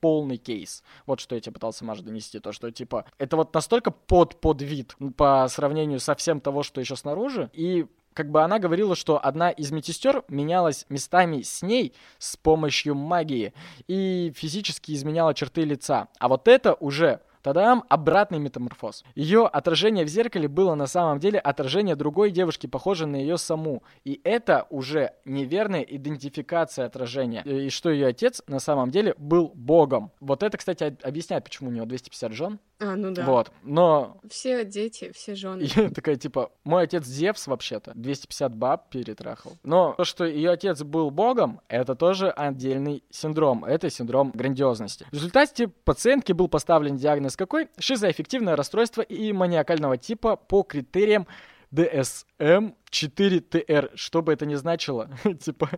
полный 0.00 0.36
кейс. 0.36 0.82
Вот 1.06 1.20
что 1.20 1.34
я 1.34 1.40
тебе 1.40 1.52
пытался, 1.52 1.84
Маша, 1.84 2.02
донести. 2.02 2.38
То, 2.40 2.52
что, 2.52 2.70
типа, 2.70 3.04
это 3.18 3.36
вот 3.36 3.54
настолько 3.54 3.90
под, 3.90 4.40
под 4.40 4.62
вид 4.62 4.96
по 5.16 5.46
сравнению 5.48 6.00
со 6.00 6.14
всем 6.14 6.40
того, 6.40 6.62
что 6.62 6.80
еще 6.80 6.96
снаружи. 6.96 7.50
И 7.52 7.86
как 8.14 8.30
бы 8.30 8.42
она 8.42 8.58
говорила, 8.58 8.96
что 8.96 9.22
одна 9.22 9.50
из 9.50 9.70
медсестер 9.70 10.24
менялась 10.28 10.86
местами 10.88 11.42
с 11.42 11.62
ней 11.62 11.94
с 12.18 12.36
помощью 12.36 12.94
магии 12.94 13.52
и 13.88 14.32
физически 14.36 14.92
изменяла 14.92 15.34
черты 15.34 15.62
лица. 15.62 16.08
А 16.18 16.28
вот 16.28 16.48
это 16.48 16.74
уже 16.74 17.20
Тадам, 17.42 17.84
обратный 17.88 18.38
метаморфоз. 18.38 19.04
Ее 19.14 19.46
отражение 19.46 20.04
в 20.04 20.08
зеркале 20.08 20.48
было 20.48 20.74
на 20.74 20.86
самом 20.86 21.18
деле 21.18 21.38
отражение 21.38 21.96
другой 21.96 22.30
девушки, 22.30 22.66
похожей 22.66 23.08
на 23.08 23.16
ее 23.16 23.36
саму. 23.36 23.82
И 24.04 24.20
это 24.22 24.66
уже 24.70 25.12
неверная 25.24 25.82
идентификация 25.82 26.86
отражения. 26.86 27.42
И 27.42 27.68
что 27.70 27.90
ее 27.90 28.06
отец 28.06 28.42
на 28.46 28.60
самом 28.60 28.90
деле 28.90 29.14
был 29.18 29.50
богом. 29.54 30.12
Вот 30.20 30.42
это, 30.42 30.56
кстати, 30.56 30.96
объясняет, 31.02 31.44
почему 31.44 31.70
у 31.70 31.72
него 31.72 31.84
250 31.86 32.32
жен. 32.32 32.60
А, 32.78 32.96
ну 32.96 33.12
да. 33.12 33.24
Вот, 33.24 33.52
но... 33.62 34.18
Все 34.28 34.64
дети, 34.64 35.12
все 35.14 35.34
жены. 35.34 35.62
И 35.62 35.88
такая, 35.88 36.16
типа, 36.16 36.50
мой 36.64 36.84
отец 36.84 37.04
Зевс 37.04 37.46
вообще-то, 37.46 37.92
250 37.94 38.54
баб 38.54 38.90
перетрахал. 38.90 39.52
Но 39.62 39.94
то, 39.96 40.04
что 40.04 40.24
ее 40.24 40.50
отец 40.50 40.82
был 40.82 41.10
богом, 41.10 41.60
это 41.68 41.94
тоже 41.94 42.30
отдельный 42.30 43.04
синдром. 43.10 43.64
Это 43.64 43.90
синдром 43.90 44.30
грандиозности. 44.32 45.06
В 45.10 45.14
результате 45.14 45.68
пациентке 45.68 46.34
был 46.34 46.48
поставлен 46.48 46.96
диагноз 46.96 47.31
какой? 47.36 47.68
Шизоэффективное 47.78 48.56
расстройство 48.56 49.02
и 49.02 49.32
маниакального 49.32 49.96
типа 49.96 50.36
по 50.36 50.62
критериям 50.62 51.26
DSM-4TR, 51.72 53.90
что 53.94 54.22
бы 54.22 54.32
это 54.32 54.46
ни 54.46 54.54
значило, 54.54 55.10
типа. 55.40 55.70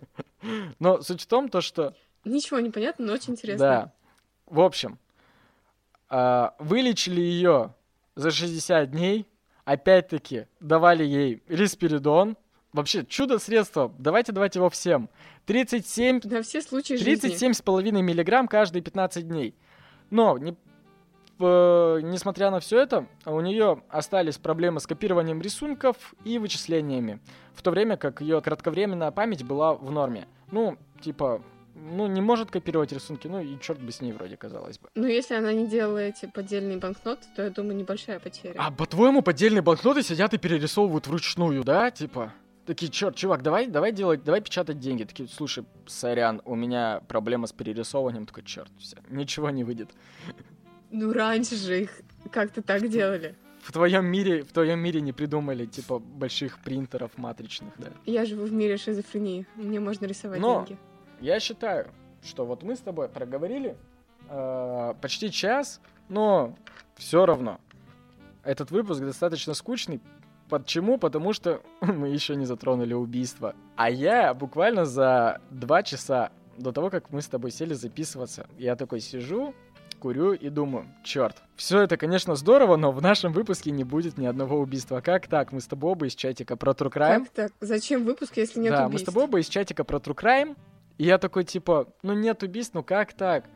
Но 0.78 1.00
суть 1.00 1.22
в 1.22 1.26
том, 1.26 1.48
то, 1.48 1.60
что... 1.60 1.94
Ничего 2.24 2.60
не 2.60 2.70
понятно, 2.70 3.06
но 3.06 3.12
очень 3.12 3.32
интересно. 3.34 3.66
Да. 3.66 3.92
В 4.46 4.60
общем, 4.60 4.98
а, 6.08 6.54
вылечили 6.58 7.20
ее 7.20 7.74
за 8.16 8.30
60 8.30 8.90
дней, 8.90 9.28
опять-таки 9.64 10.46
давали 10.60 11.04
ей 11.04 11.42
респиридон, 11.48 12.38
вообще 12.72 13.04
чудо-средство, 13.04 13.94
давайте 13.98 14.32
давать 14.32 14.56
его 14.56 14.70
всем. 14.70 15.10
37... 15.46 16.20
На 16.24 16.42
все 16.42 16.62
случаи 16.62 16.96
37,5 16.96 18.02
миллиграмм 18.02 18.48
каждые 18.48 18.82
15 18.82 19.28
дней. 19.28 19.54
Но, 20.10 20.38
не, 20.38 20.56
э, 21.38 22.00
несмотря 22.02 22.50
на 22.50 22.60
все 22.60 22.80
это, 22.80 23.06
у 23.26 23.40
нее 23.40 23.82
остались 23.88 24.38
проблемы 24.38 24.80
с 24.80 24.86
копированием 24.86 25.40
рисунков 25.40 26.14
и 26.24 26.38
вычислениями, 26.38 27.20
в 27.54 27.62
то 27.62 27.70
время 27.70 27.96
как 27.96 28.20
ее 28.20 28.40
кратковременная 28.40 29.10
память 29.10 29.44
была 29.44 29.74
в 29.74 29.90
норме. 29.90 30.26
Ну, 30.50 30.76
типа, 31.00 31.42
ну, 31.74 32.06
не 32.06 32.20
может 32.20 32.50
копировать 32.50 32.92
рисунки, 32.92 33.26
ну 33.26 33.40
и 33.40 33.58
черт 33.60 33.80
бы 33.80 33.90
с 33.90 34.00
ней 34.00 34.12
вроде, 34.12 34.36
казалось 34.36 34.78
бы. 34.78 34.88
Ну, 34.94 35.06
если 35.06 35.34
она 35.34 35.52
не 35.52 35.66
делала 35.66 35.98
эти 35.98 36.26
поддельные 36.26 36.78
банкноты, 36.78 37.26
то, 37.34 37.42
я 37.42 37.50
думаю, 37.50 37.76
небольшая 37.76 38.20
потеря. 38.20 38.54
А, 38.58 38.70
по-твоему, 38.70 39.22
поддельные 39.22 39.62
банкноты 39.62 40.02
сидят 40.02 40.34
и 40.34 40.38
перерисовывают 40.38 41.06
вручную, 41.06 41.64
да, 41.64 41.90
типа? 41.90 42.32
Такие, 42.66 42.90
черт, 42.90 43.14
чувак, 43.14 43.42
давай, 43.42 43.66
давай 43.66 43.92
делать, 43.92 44.24
давай 44.24 44.40
печатать 44.40 44.78
деньги. 44.78 45.04
Такие, 45.04 45.28
слушай, 45.28 45.66
сорян, 45.86 46.40
у 46.46 46.54
меня 46.54 47.02
проблема 47.08 47.46
с 47.46 47.52
перерисовыванием. 47.52 48.24
Такой, 48.24 48.44
черт, 48.44 48.70
все, 48.78 48.96
ничего 49.10 49.50
не 49.50 49.64
выйдет. 49.64 49.90
Ну, 50.94 51.12
раньше 51.12 51.56
же 51.56 51.82
их 51.82 51.90
как-то 52.30 52.62
так 52.62 52.88
делали. 52.88 53.34
В 53.62 53.72
твоем 53.72 54.06
мире, 54.06 54.42
в 54.42 54.52
твоем 54.52 54.78
мире 54.78 55.00
не 55.00 55.12
придумали, 55.12 55.66
типа, 55.66 55.98
больших 55.98 56.58
принтеров 56.58 57.16
матричных, 57.16 57.72
да? 57.78 57.88
Я 58.06 58.24
живу 58.26 58.44
в 58.44 58.52
мире 58.52 58.76
шизофрении. 58.76 59.46
Мне 59.56 59.80
можно 59.80 60.06
рисовать 60.06 60.40
Но 60.40 60.64
деньги 60.66 60.78
я 61.20 61.40
считаю, 61.40 61.90
что 62.22 62.44
вот 62.44 62.62
мы 62.62 62.76
с 62.76 62.80
тобой 62.80 63.08
проговорили 63.08 63.76
э, 64.28 64.94
почти 65.00 65.30
час, 65.30 65.80
но 66.08 66.54
все 66.96 67.24
равно 67.24 67.60
этот 68.42 68.70
выпуск 68.70 69.00
достаточно 69.00 69.54
скучный. 69.54 70.00
Почему? 70.50 70.98
Потому 70.98 71.32
что 71.32 71.62
мы 71.80 72.08
еще 72.08 72.36
не 72.36 72.44
затронули 72.44 72.92
убийство. 72.92 73.54
А 73.76 73.90
я 73.90 74.34
буквально 74.34 74.84
за 74.84 75.40
два 75.50 75.82
часа 75.82 76.30
до 76.58 76.72
того, 76.72 76.90
как 76.90 77.10
мы 77.10 77.22
с 77.22 77.26
тобой 77.26 77.50
сели 77.50 77.72
записываться, 77.74 78.46
я 78.58 78.76
такой 78.76 79.00
сижу, 79.00 79.54
курю 80.04 80.34
и 80.34 80.50
думаю, 80.50 80.84
черт, 81.02 81.42
все 81.56 81.80
это, 81.80 81.96
конечно, 81.96 82.34
здорово, 82.34 82.76
но 82.76 82.92
в 82.92 83.00
нашем 83.00 83.32
выпуске 83.32 83.70
не 83.70 83.84
будет 83.84 84.18
ни 84.18 84.26
одного 84.26 84.60
убийства. 84.60 85.00
Как 85.00 85.28
так? 85.28 85.50
Мы 85.50 85.62
с 85.62 85.66
тобой 85.66 85.92
оба 85.92 86.06
из 86.06 86.14
чатика 86.14 86.56
про 86.56 86.72
True 86.72 86.92
Crime. 86.92 87.24
Как 87.24 87.28
так? 87.30 87.52
Зачем 87.62 88.04
выпуск, 88.04 88.36
если 88.36 88.60
нет 88.60 88.72
да, 88.72 88.86
убийств? 88.86 88.92
мы 88.92 88.98
с 88.98 89.14
тобой 89.14 89.24
оба 89.24 89.40
из 89.40 89.48
чатика 89.48 89.82
про 89.82 89.96
True 89.96 90.14
Crime. 90.14 90.58
И 90.98 91.04
я 91.04 91.16
такой, 91.16 91.44
типа, 91.44 91.88
ну 92.02 92.12
нет 92.12 92.42
убийств, 92.42 92.74
ну 92.74 92.82
как 92.82 93.14
так? 93.14 93.46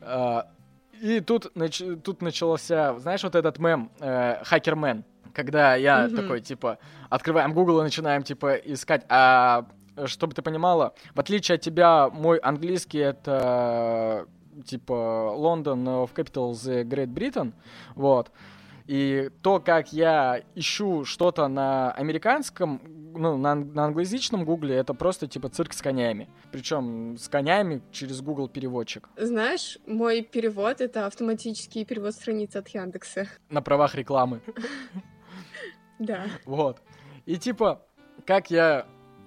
А, 0.00 0.48
и 1.00 1.20
тут, 1.20 1.54
нач 1.54 1.80
тут 2.02 2.22
начался, 2.22 2.98
знаешь, 2.98 3.22
вот 3.22 3.36
этот 3.36 3.60
мем, 3.60 3.92
э, 4.00 4.42
хакермен, 4.42 5.04
когда 5.32 5.76
я 5.76 6.06
mm-hmm. 6.06 6.16
такой, 6.16 6.40
типа, 6.40 6.78
открываем 7.08 7.54
Google 7.54 7.82
и 7.82 7.84
начинаем, 7.84 8.24
типа, 8.24 8.56
искать, 8.56 9.04
а 9.08 9.68
чтобы 10.06 10.34
ты 10.34 10.42
понимала, 10.42 10.92
в 11.14 11.20
отличие 11.20 11.54
от 11.54 11.60
тебя, 11.60 12.10
мой 12.10 12.38
английский 12.38 12.98
это 12.98 14.26
типа 14.66 15.32
Лондон 15.34 15.84
в 15.84 16.10
Capital 16.14 16.52
the 16.52 16.84
Great 16.84 17.12
Britain, 17.12 17.52
вот, 17.94 18.30
и 18.86 19.30
то, 19.42 19.60
как 19.60 19.92
я 19.92 20.42
ищу 20.54 21.04
что-то 21.04 21.48
на 21.48 21.90
американском, 21.92 22.82
ну, 23.14 23.38
на, 23.38 23.54
на 23.54 23.84
англоязычном 23.86 24.44
гугле, 24.44 24.76
это 24.76 24.92
просто 24.92 25.26
типа 25.26 25.48
цирк 25.48 25.72
с 25.72 25.80
конями. 25.80 26.28
Причем 26.52 27.16
с 27.16 27.28
конями 27.28 27.80
через 27.92 28.20
Google 28.20 28.48
переводчик. 28.48 29.08
Знаешь, 29.16 29.78
мой 29.86 30.22
перевод 30.22 30.82
это 30.82 31.06
автоматический 31.06 31.84
перевод 31.86 32.14
страницы 32.14 32.58
от 32.58 32.68
Яндекса. 32.68 33.26
На 33.48 33.62
правах 33.62 33.94
рекламы. 33.94 34.40
Да. 36.00 36.24
Вот. 36.44 36.82
И 37.24 37.36
типа, 37.36 37.86
как 38.26 38.50
я 38.50 38.84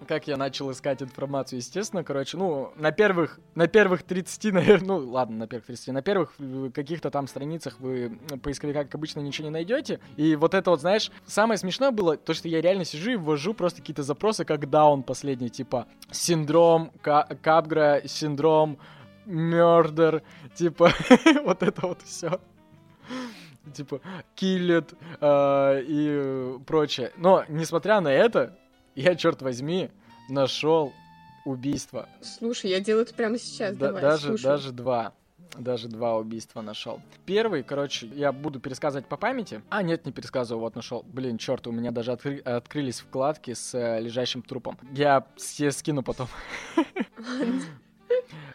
как 0.08 0.28
я 0.28 0.38
начал 0.38 0.72
искать 0.72 1.02
информацию, 1.02 1.60
естественно, 1.60 2.04
короче, 2.04 2.38
ну, 2.38 2.72
на 2.76 2.92
первых, 2.92 3.40
на 3.56 3.68
первых 3.68 4.04
30, 4.04 4.44
наверное, 4.54 4.88
ну, 4.88 5.10
ладно, 5.10 5.38
на 5.38 5.48
первых 5.48 5.66
30, 5.68 5.88
на 5.90 6.02
первых 6.02 6.34
э, 6.40 6.70
каких-то 6.74 7.10
там 7.10 7.28
страницах 7.28 7.80
вы 7.80 8.20
поисковика, 8.42 8.84
как 8.84 8.96
обычно, 8.96 9.20
ничего 9.22 9.48
не 9.48 9.52
найдете. 9.52 10.00
И 10.16 10.36
вот 10.36 10.54
это 10.54 10.70
вот, 10.72 10.82
знаешь, 10.82 11.12
самое 11.26 11.58
смешное 11.58 11.92
было, 11.92 12.18
то, 12.18 12.34
что 12.34 12.48
я 12.48 12.62
реально 12.62 12.86
сижу 12.86 13.12
и 13.12 13.16
ввожу 13.16 13.54
просто 13.54 13.82
какие-то 13.82 14.04
запросы, 14.04 14.46
как 14.46 14.70
даун 14.70 15.04
последний, 15.04 15.50
типа, 15.50 15.88
синдром 16.12 16.92
Капгра, 17.02 18.02
синдром 18.06 18.78
Мёрдер, 19.26 20.24
типа, 20.56 20.92
вот 21.44 21.64
это 21.64 21.88
вот 21.88 22.02
все. 22.04 22.40
типа, 23.74 24.02
киллет 24.36 24.94
э, 25.20 25.82
и 25.86 26.60
прочее. 26.66 27.12
Но, 27.18 27.44
несмотря 27.50 28.00
на 28.00 28.10
это, 28.10 28.58
я, 29.02 29.16
черт 29.16 29.42
возьми, 29.42 29.90
нашел 30.30 30.94
убийство. 31.46 32.10
Слушай, 32.22 32.72
я 32.72 32.80
делаю 32.80 33.04
это 33.06 33.14
прямо 33.14 33.38
сейчас, 33.38 33.76
Да- 33.76 33.88
давай, 33.88 34.02
даже, 34.02 34.28
слушай. 34.30 34.44
даже 34.44 34.72
два. 34.72 35.14
Даже 35.58 35.88
два 35.88 36.18
убийства 36.18 36.62
нашел. 36.62 37.02
Первый, 37.26 37.64
короче, 37.64 38.06
я 38.08 38.32
буду 38.32 38.60
пересказывать 38.60 39.08
по 39.08 39.16
памяти. 39.18 39.62
А, 39.70 39.82
нет, 39.82 40.06
не 40.06 40.12
пересказываю, 40.12 40.62
вот 40.62 40.76
нашел. 40.76 41.04
Блин, 41.08 41.38
черт, 41.38 41.66
у 41.68 41.72
меня 41.72 41.92
даже 41.92 42.12
откры- 42.12 42.42
открылись 42.42 43.00
вкладки 43.00 43.54
с 43.54 43.74
э, 43.74 44.00
лежащим 44.02 44.42
трупом. 44.42 44.78
Я 44.92 45.26
все 45.38 45.72
скину 45.72 46.04
потом. 46.04 46.28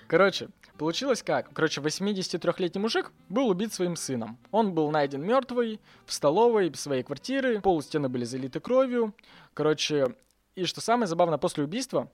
Короче, 0.07 0.49
получилось 0.79 1.23
как? 1.23 1.51
Короче, 1.55 1.81
83-летний 1.81 2.81
мужик 2.81 3.11
был 3.31 3.49
убит 3.49 3.73
своим 3.73 3.97
сыном. 3.97 4.39
Он 4.51 4.75
был 4.75 4.91
найден 4.91 5.23
мертвый 5.25 5.81
в 6.05 6.13
столовой 6.13 6.73
своей 6.75 7.03
квартиры, 7.03 7.61
пол 7.61 7.81
стены 7.83 8.09
были 8.11 8.25
залиты 8.25 8.61
кровью. 8.61 9.15
Короче, 9.55 10.15
и 10.55 10.65
что 10.65 10.81
самое 10.81 11.07
забавное, 11.07 11.39
после 11.39 11.65
убийства 11.65 12.09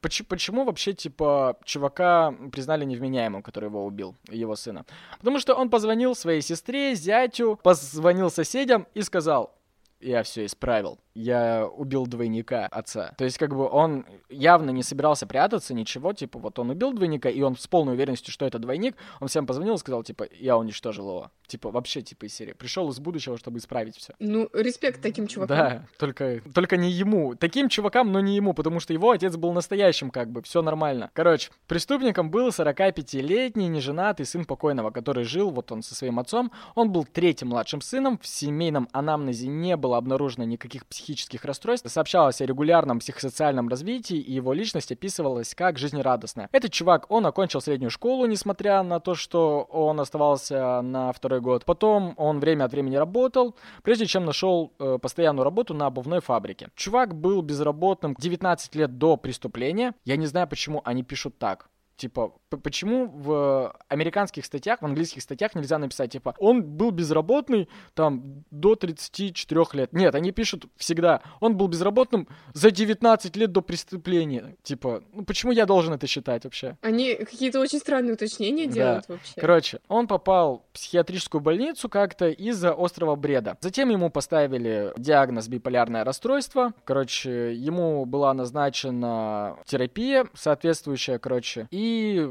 Почему, 0.00 0.26
почему 0.28 0.64
вообще, 0.64 0.92
типа, 0.92 1.56
чувака 1.64 2.34
признали 2.50 2.84
невменяемым, 2.84 3.42
который 3.42 3.66
его 3.66 3.86
убил, 3.86 4.16
его 4.28 4.56
сына? 4.56 4.84
Потому 5.18 5.38
что 5.38 5.54
он 5.54 5.70
позвонил 5.70 6.16
своей 6.16 6.42
сестре, 6.42 6.96
зятю, 6.96 7.60
позвонил 7.62 8.28
соседям 8.28 8.88
и 8.94 9.02
сказал, 9.02 9.54
я 10.00 10.22
все 10.22 10.46
исправил. 10.46 10.98
Я 11.14 11.66
убил 11.66 12.06
двойника 12.06 12.66
отца. 12.66 13.14
То 13.18 13.24
есть, 13.24 13.38
как 13.38 13.54
бы 13.54 13.68
он 13.68 14.06
явно 14.28 14.70
не 14.70 14.82
собирался 14.82 15.26
прятаться, 15.26 15.74
ничего, 15.74 16.12
типа, 16.12 16.38
вот 16.38 16.58
он 16.58 16.70
убил 16.70 16.92
двойника, 16.92 17.28
и 17.28 17.42
он 17.42 17.56
с 17.56 17.66
полной 17.66 17.94
уверенностью, 17.94 18.32
что 18.32 18.46
это 18.46 18.58
двойник, 18.58 18.94
он 19.20 19.28
всем 19.28 19.46
позвонил 19.46 19.74
и 19.74 19.78
сказал, 19.78 20.04
типа, 20.04 20.26
я 20.38 20.56
уничтожил 20.56 21.08
его. 21.08 21.30
Типа, 21.48 21.70
вообще, 21.70 22.02
типа, 22.02 22.26
из 22.26 22.34
серии. 22.34 22.52
Пришел 22.52 22.88
из 22.90 23.00
будущего, 23.00 23.36
чтобы 23.38 23.58
исправить 23.58 23.96
все. 23.96 24.14
Ну, 24.20 24.48
респект 24.52 25.02
таким 25.02 25.26
чувакам. 25.26 25.56
Да, 25.56 25.86
только, 25.98 26.42
только 26.54 26.76
не 26.76 26.90
ему. 26.90 27.34
Таким 27.34 27.68
чувакам, 27.68 28.12
но 28.12 28.20
не 28.20 28.36
ему, 28.36 28.52
потому 28.52 28.80
что 28.80 28.92
его 28.92 29.10
отец 29.10 29.34
был 29.36 29.52
настоящим, 29.52 30.10
как 30.10 30.30
бы, 30.30 30.42
все 30.42 30.62
нормально. 30.62 31.10
Короче, 31.14 31.50
преступником 31.66 32.30
был 32.30 32.48
45-летний 32.48 33.68
неженатый 33.68 34.26
сын 34.26 34.44
покойного, 34.44 34.90
который 34.90 35.24
жил, 35.24 35.50
вот 35.50 35.72
он 35.72 35.82
со 35.82 35.94
своим 35.94 36.20
отцом. 36.20 36.52
Он 36.74 36.92
был 36.92 37.04
третьим 37.04 37.48
младшим 37.48 37.80
сыном. 37.80 38.18
В 38.18 38.26
семейном 38.26 38.88
анамнезе 38.92 39.48
не 39.48 39.76
было 39.88 39.96
обнаружено 39.96 40.44
никаких 40.44 40.86
психических 40.86 41.44
расстройств. 41.46 41.90
Сообщалось 41.90 42.42
о 42.42 42.46
регулярном 42.46 42.98
психосоциальном 42.98 43.68
развитии, 43.68 44.18
и 44.18 44.34
его 44.34 44.52
личность 44.52 44.92
описывалась 44.92 45.54
как 45.54 45.78
жизнерадостная. 45.78 46.50
Этот 46.52 46.72
чувак, 46.72 47.06
он 47.08 47.24
окончил 47.24 47.62
среднюю 47.62 47.90
школу, 47.90 48.26
несмотря 48.26 48.82
на 48.82 49.00
то, 49.00 49.14
что 49.14 49.62
он 49.62 49.98
оставался 50.00 50.82
на 50.82 51.12
второй 51.12 51.40
год. 51.40 51.64
Потом 51.64 52.12
он 52.18 52.38
время 52.38 52.64
от 52.64 52.72
времени 52.72 52.96
работал, 52.96 53.54
прежде 53.82 54.04
чем 54.04 54.26
нашел 54.26 54.72
э, 54.78 54.98
постоянную 55.00 55.44
работу 55.44 55.72
на 55.72 55.86
обувной 55.86 56.20
фабрике. 56.20 56.68
Чувак 56.74 57.14
был 57.14 57.40
безработным 57.40 58.14
19 58.18 58.74
лет 58.74 58.98
до 58.98 59.16
преступления. 59.16 59.94
Я 60.04 60.16
не 60.16 60.26
знаю, 60.26 60.46
почему 60.48 60.82
они 60.84 61.02
пишут 61.02 61.38
так. 61.38 61.70
Типа, 61.98 62.32
почему 62.62 63.08
в 63.08 63.74
американских 63.88 64.44
статьях, 64.44 64.80
в 64.80 64.84
английских 64.84 65.20
статьях 65.20 65.56
нельзя 65.56 65.78
написать, 65.78 66.12
типа, 66.12 66.34
он 66.38 66.62
был 66.62 66.92
безработный, 66.92 67.68
там, 67.94 68.44
до 68.52 68.76
34 68.76 69.64
лет. 69.72 69.92
Нет, 69.92 70.14
они 70.14 70.30
пишут 70.30 70.66
всегда, 70.76 71.22
он 71.40 71.56
был 71.56 71.66
безработным 71.66 72.28
за 72.54 72.70
19 72.70 73.34
лет 73.36 73.50
до 73.50 73.62
преступления. 73.62 74.56
Типа, 74.62 75.02
ну 75.12 75.24
почему 75.24 75.50
я 75.50 75.66
должен 75.66 75.92
это 75.92 76.06
считать 76.06 76.44
вообще? 76.44 76.76
Они 76.82 77.16
какие-то 77.16 77.58
очень 77.58 77.80
странные 77.80 78.14
уточнения 78.14 78.66
Да. 78.66 78.72
делают 78.72 79.08
вообще. 79.08 79.32
Короче, 79.40 79.80
он 79.88 80.06
попал 80.06 80.64
в 80.70 80.74
психиатрическую 80.74 81.40
больницу 81.40 81.88
как-то 81.88 82.28
из-за 82.28 82.74
острого 82.78 83.16
бреда. 83.16 83.56
Затем 83.60 83.88
ему 83.88 84.08
поставили 84.08 84.92
диагноз 84.96 85.48
биполярное 85.48 86.04
расстройство. 86.04 86.72
Короче, 86.84 87.54
ему 87.54 88.04
была 88.04 88.32
назначена 88.34 89.56
терапия 89.66 90.26
соответствующая, 90.34 91.18
короче. 91.18 91.66
И, 91.72 91.87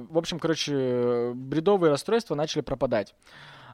в 0.09 0.17
общем, 0.17 0.39
короче, 0.39 1.31
бредовые 1.33 1.91
расстройства 1.91 2.35
начали 2.35 2.61
пропадать. 2.61 3.15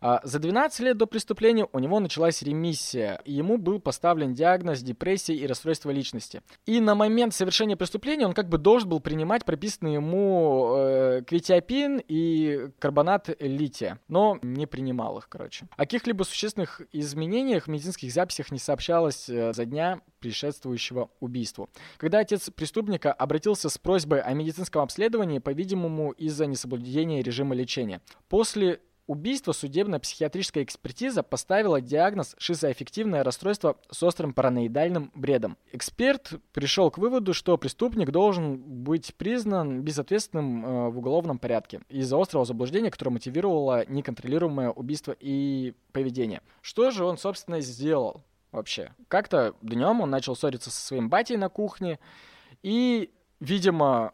А, 0.04 0.20
За 0.24 0.40
12 0.40 0.82
лет 0.82 0.98
до 0.98 1.08
преступления 1.08 1.66
у 1.72 1.80
него 1.80 2.02
началась 2.02 2.42
ремиссия, 2.42 3.22
ему 3.24 3.58
был 3.58 3.80
поставлен 3.80 4.34
диагноз 4.34 4.82
депрессии 4.82 5.34
и 5.34 5.48
расстройство 5.48 5.92
личности. 5.92 6.42
И 6.66 6.82
на 6.82 6.94
момент 6.94 7.34
совершения 7.34 7.78
преступления 7.78 8.26
он 8.26 8.34
как 8.34 8.50
бы 8.50 8.58
должен 8.58 8.90
был 8.90 9.00
принимать 9.00 9.46
прописанный 9.46 9.94
ему 9.94 10.76
э, 10.76 11.22
квитиапин 11.26 12.02
и 12.06 12.70
карбонат 12.80 13.30
лития, 13.40 13.98
но 14.10 14.40
не 14.42 14.66
принимал 14.66 15.20
их, 15.20 15.30
короче. 15.30 15.68
О 15.78 15.84
каких-либо 15.84 16.24
существенных 16.24 16.82
изменениях 16.92 17.66
в 17.66 17.68
медицинских 17.70 18.12
записях 18.12 18.52
не 18.52 18.60
сообщалось 18.60 19.30
э, 19.30 19.54
за 19.54 19.64
дня 19.64 20.02
предшествующего 20.20 21.12
убийству. 21.22 21.70
Когда 21.96 22.20
отец 22.20 22.50
преступника 22.50 23.14
обратился 23.14 23.70
с 23.70 23.78
просьбой 23.78 24.20
о 24.20 24.34
медицинском 24.34 24.82
обследовании, 24.82 25.40
по-видимому, 25.40 26.12
из-за 26.12 26.46
несоблюдения 26.46 27.22
режима 27.22 27.56
лечения. 27.56 28.02
После 28.28 28.82
убийства 29.08 29.52
судебно-психиатрическая 29.52 30.64
экспертиза 30.64 31.24
поставила 31.24 31.82
диагноз 31.82 32.36
шизоаффективное 32.38 33.24
расстройство 33.24 33.78
с 33.90 34.02
острым 34.04 34.34
параноидальным 34.34 35.12
бредом. 35.14 35.58
Эксперт 35.72 36.34
пришел 36.54 36.90
к 36.90 36.98
выводу, 36.98 37.34
что 37.34 37.58
преступник 37.58 38.12
должен 38.12 38.58
быть 38.58 39.14
признан 39.16 39.82
безответственным 39.82 40.66
э, 40.66 40.90
в 40.90 40.98
уголовном 40.98 41.38
порядке 41.38 41.82
из-за 41.90 42.20
острого 42.20 42.46
заблуждения, 42.46 42.92
которое 42.92 43.12
мотивировало 43.12 43.86
неконтролируемое 43.88 44.70
убийство 44.70 45.16
и 45.20 45.74
поведение. 45.92 46.42
Что 46.62 46.92
же 46.92 47.04
он, 47.06 47.18
собственно, 47.18 47.60
сделал 47.62 48.24
вообще? 48.52 48.94
Как-то 49.10 49.56
днем 49.62 50.02
он 50.02 50.10
начал 50.10 50.36
ссориться 50.36 50.72
со 50.72 50.80
своим 50.80 51.10
батей 51.10 51.38
на 51.38 51.50
кухне, 51.50 52.00
и, 52.62 53.12
видимо, 53.42 54.14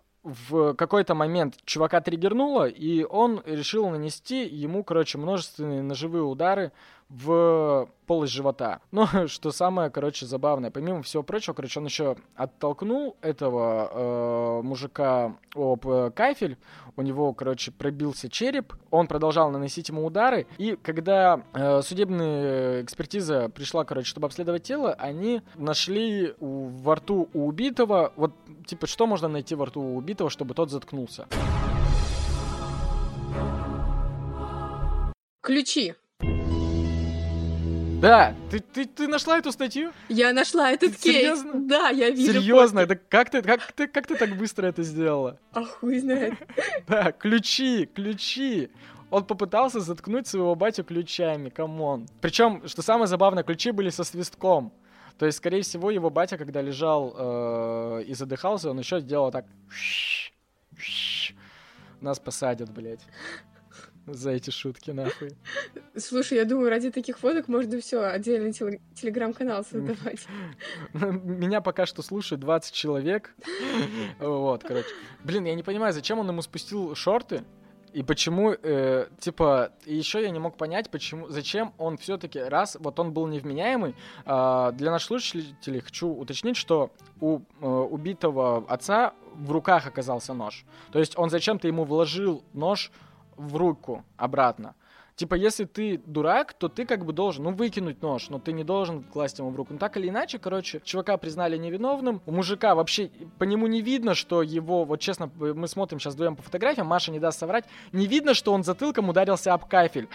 в 0.50 0.74
какой-то 0.74 1.16
момент 1.16 1.56
чувака 1.66 2.02
триггернуло, 2.02 2.68
и 2.68 3.04
он 3.04 3.42
решил 3.46 3.90
нанести 3.90 4.46
ему, 4.46 4.84
короче, 4.84 5.18
множественные 5.18 5.82
ножевые 5.82 6.24
удары 6.24 6.72
в 7.10 7.90
полость 8.06 8.34
живота. 8.34 8.80
Но 8.92 9.28
что 9.28 9.52
самое, 9.52 9.90
короче, 9.90 10.26
забавное, 10.26 10.72
помимо 10.72 11.02
всего 11.04 11.24
прочего, 11.24 11.54
короче, 11.54 11.80
он 11.80 11.86
еще 11.86 12.16
оттолкнул 12.36 13.18
этого 13.22 13.90
э, 13.92 14.62
мужика 14.64 15.36
об 15.56 15.88
э, 15.88 16.12
кафель, 16.16 16.58
у 16.96 17.02
него, 17.02 17.34
короче, 17.34 17.72
пробился 17.72 18.30
череп, 18.30 18.74
он 18.92 19.08
продолжал 19.08 19.50
наносить 19.52 19.90
ему 19.90 20.06
удары, 20.06 20.48
и 20.58 20.76
когда 20.82 21.44
э, 21.54 21.82
судебная 21.82 22.84
экспертиза 22.84 23.50
пришла, 23.50 23.86
короче, 23.86 24.08
чтобы 24.08 24.28
обследовать 24.28 24.64
тело, 24.64 24.94
они 24.94 25.42
нашли 25.56 26.34
у- 26.40 26.68
во 26.68 26.96
рту 26.96 27.30
у 27.34 27.48
убитого, 27.48 28.14
вот, 28.16 28.34
типа, 28.66 28.86
что 28.88 29.08
можно 29.08 29.28
найти 29.28 29.56
во 29.56 29.66
рту 29.66 29.82
у 29.82 29.96
убитого, 29.98 30.30
чтобы 30.30 30.54
тот 30.54 30.70
заткнулся? 30.70 31.28
Ключи. 35.42 35.96
Да, 38.02 38.34
ты, 38.50 38.60
ты, 38.62 38.86
ты 38.86 39.08
нашла 39.10 39.40
эту 39.40 39.52
статью? 39.52 39.92
Я 40.08 40.32
нашла 40.32 40.72
этот 40.72 40.96
кейс. 40.96 41.16
Серьезно? 41.18 41.52
Да, 41.56 41.90
я 41.90 42.10
вижу. 42.10 42.32
Серьезно? 42.32 42.86
Да 42.86 42.96
как 42.96 43.30
ты, 43.30 43.42
как, 43.42 43.74
ты, 43.74 43.88
как 43.88 44.08
ты 44.08 44.16
так 44.16 44.38
быстро 44.38 44.68
это 44.68 44.84
сделала? 44.84 45.38
А 45.52 45.66
хуй 45.66 46.00
знает. 46.00 46.36
Да, 46.88 47.12
ключи, 47.12 47.86
ключи. 47.86 48.70
Он 49.12 49.26
попытался 49.26 49.82
заткнуть 49.82 50.28
своего 50.28 50.56
батю 50.56 50.86
ключами, 50.86 51.50
come 51.50 51.83
on. 51.83 52.08
Причем, 52.22 52.66
что 52.70 52.82
самое 52.82 53.08
забавное, 53.08 53.44
ключи 53.44 53.72
были 53.72 53.90
со 53.90 54.06
свистком. 54.06 54.72
То 55.18 55.26
есть, 55.26 55.40
скорее 55.40 55.64
всего, 55.64 55.92
его 55.92 56.10
батя, 56.10 56.38
когда 56.38 56.62
лежал 56.62 57.14
э, 57.18 58.04
и 58.08 58.14
задыхался, 58.14 58.70
он 58.70 58.80
еще 58.80 59.02
сделал 59.02 59.30
так. 59.32 59.46
Нас 62.00 62.18
посадят, 62.18 62.72
блядь. 62.72 63.06
За 64.14 64.32
эти 64.32 64.50
шутки, 64.50 64.92
нахуй. 64.92 65.36
Слушай, 65.96 66.40
я 66.40 66.46
думаю, 66.46 66.70
ради 66.70 66.92
таких 66.92 67.20
фоток 67.20 67.48
можно 67.48 67.80
все 67.80 68.02
отдельный 68.02 68.52
теле- 68.52 68.82
телеграм-канал 68.96 69.64
создавать. 69.64 70.26
Меня 70.94 71.62
пока 71.62 71.86
что 71.86 72.02
слушает 72.02 72.42
20 72.42 72.74
человек. 72.74 73.36
Вот, 74.20 74.64
короче. 74.64 74.88
Блин, 75.24 75.46
я 75.46 75.56
не 75.56 75.64
понимаю, 75.64 75.94
зачем 75.94 76.20
он 76.20 76.28
ему 76.28 76.42
спустил 76.42 76.96
шорты? 76.96 77.44
И 77.94 78.04
почему, 78.04 78.52
э, 78.52 79.08
типа, 79.20 79.72
еще 79.86 80.22
я 80.22 80.30
не 80.30 80.40
мог 80.40 80.58
понять, 80.58 80.92
почему, 80.92 81.30
зачем 81.30 81.74
он 81.78 81.98
все-таки, 81.98 82.40
раз, 82.40 82.78
вот 82.80 83.00
он 83.00 83.14
был 83.14 83.26
невменяемый, 83.28 83.96
а, 84.26 84.72
для 84.74 84.92
наших 84.92 85.08
слушателей 85.08 85.80
хочу 85.80 86.08
уточнить, 86.08 86.56
что 86.56 86.92
у 87.20 87.40
э, 87.40 87.66
убитого 87.66 88.66
отца 88.68 89.14
в 89.34 89.52
руках 89.52 89.88
оказался 89.88 90.34
нож. 90.34 90.66
То 90.92 91.00
есть 91.00 91.18
он 91.18 91.30
зачем-то 91.30 91.68
ему 91.68 91.84
вложил 91.84 92.44
нож 92.54 92.92
в 93.40 93.56
руку 93.56 94.04
обратно. 94.18 94.76
Типа, 95.16 95.36
если 95.36 95.66
ты 95.66 95.98
дурак, 96.06 96.54
то 96.54 96.70
ты 96.70 96.86
как 96.86 97.04
бы 97.04 97.12
должен, 97.12 97.44
ну, 97.44 97.52
выкинуть 97.52 98.02
нож, 98.02 98.30
но 98.30 98.40
ты 98.40 98.54
не 98.54 98.64
должен 98.64 99.04
класть 99.04 99.40
ему 99.40 99.50
в 99.50 99.56
руку. 99.56 99.74
Ну, 99.74 99.80
так 99.80 99.98
или 99.98 100.08
иначе, 100.08 100.40
короче, 100.40 100.82
чувака 100.86 101.18
признали 101.18 101.58
невиновным. 101.58 102.22
У 102.26 102.32
мужика 102.32 102.74
вообще 102.74 103.12
по 103.38 103.44
нему 103.44 103.68
не 103.68 103.82
видно, 103.82 104.14
что 104.14 104.42
его, 104.42 104.86
вот 104.86 105.02
честно, 105.02 105.30
мы 105.36 105.68
смотрим 105.68 106.00
сейчас 106.00 106.14
вдвоем 106.14 106.38
по 106.38 106.44
фотографиям, 106.44 106.88
Маша 106.88 107.12
не 107.12 107.20
даст 107.20 107.40
соврать, 107.40 107.66
не 107.92 108.08
видно, 108.08 108.34
что 108.34 108.54
он 108.54 108.64
затылком 108.64 109.10
ударился 109.10 109.54
об 109.54 109.66
кафель. 109.66 110.08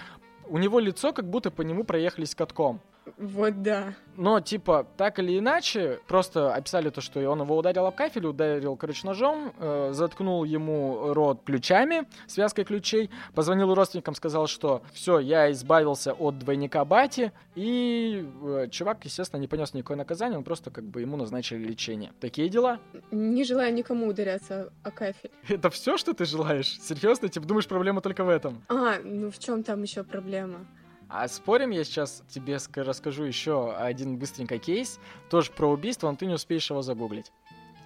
у 0.49 0.57
него 0.57 0.79
лицо, 0.79 1.13
как 1.13 1.29
будто 1.29 1.51
по 1.51 1.63
нему 1.63 1.85
проехались 1.85 2.35
катком. 2.35 2.81
Вот 3.19 3.63
да. 3.63 3.95
Но, 4.17 4.41
типа, 4.41 4.87
так 4.97 5.19
или 5.19 5.39
иначе, 5.39 6.01
просто 6.07 6.55
описали 6.55 6.91
то, 6.91 7.01
что 7.01 7.21
он 7.29 7.43
его 7.43 7.57
ударил 7.57 7.87
об 7.87 7.95
кафель, 7.95 8.27
ударил, 8.27 8.77
короче, 8.77 9.07
ножом, 9.07 9.53
э, 9.59 9.91
заткнул 9.93 10.45
ему 10.45 11.13
рот 11.13 11.43
ключами, 11.45 12.07
связкой 12.27 12.65
ключей, 12.65 13.11
позвонил 13.35 13.75
родственникам, 13.75 14.15
сказал, 14.15 14.47
что 14.47 14.83
все, 14.93 15.19
я 15.19 15.51
избавился 15.53 16.13
от 16.13 16.39
двойника 16.39 16.85
Бати, 16.85 17.33
и 17.55 18.27
э, 18.43 18.69
чувак, 18.71 19.05
естественно, 19.05 19.41
не 19.41 19.49
понес 19.49 19.75
никакое 19.75 19.97
наказание, 19.97 20.39
он 20.39 20.45
просто 20.45 20.71
как 20.71 20.85
бы 20.85 21.01
ему 21.01 21.17
назначили 21.17 21.65
лечение. 21.65 22.13
Такие 22.21 22.49
дела. 22.49 22.79
Не 23.11 23.45
желаю 23.45 23.75
никому 23.75 24.07
ударяться 24.07 24.73
о 24.83 24.91
кафель. 24.91 25.31
Это 25.49 25.71
все, 25.71 25.97
что 25.97 26.15
ты 26.15 26.25
желаешь? 26.25 26.79
Серьезно? 26.81 27.29
Типа, 27.29 27.47
думаешь, 27.47 27.67
проблема 27.67 28.01
только 28.01 28.25
в 28.25 28.29
этом? 28.29 28.63
А, 28.69 28.97
ну 29.03 29.31
в 29.31 29.39
чем 29.39 29.63
там 29.63 29.83
еще 29.83 30.05
проблема? 30.05 30.67
А 31.09 31.29
спорим, 31.29 31.71
я 31.71 31.85
сейчас 31.85 32.23
тебе 32.29 32.59
расскажу 32.75 33.25
еще 33.25 33.75
один 33.75 34.19
быстренький 34.19 34.59
кейс, 34.59 34.99
тоже 35.31 35.51
про 35.53 35.71
убийство, 35.71 36.11
но 36.11 36.17
ты 36.17 36.27
не 36.27 36.35
успеешь 36.35 36.69
его 36.71 36.83
загуглить. 36.83 37.33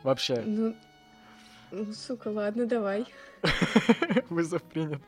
Вообще. 0.02 0.42
Ну, 0.44 0.74
ну 1.70 1.92
сука, 1.92 2.28
ладно, 2.28 2.66
давай. 2.66 3.06
Вызов 4.30 4.62
принят. 4.62 5.02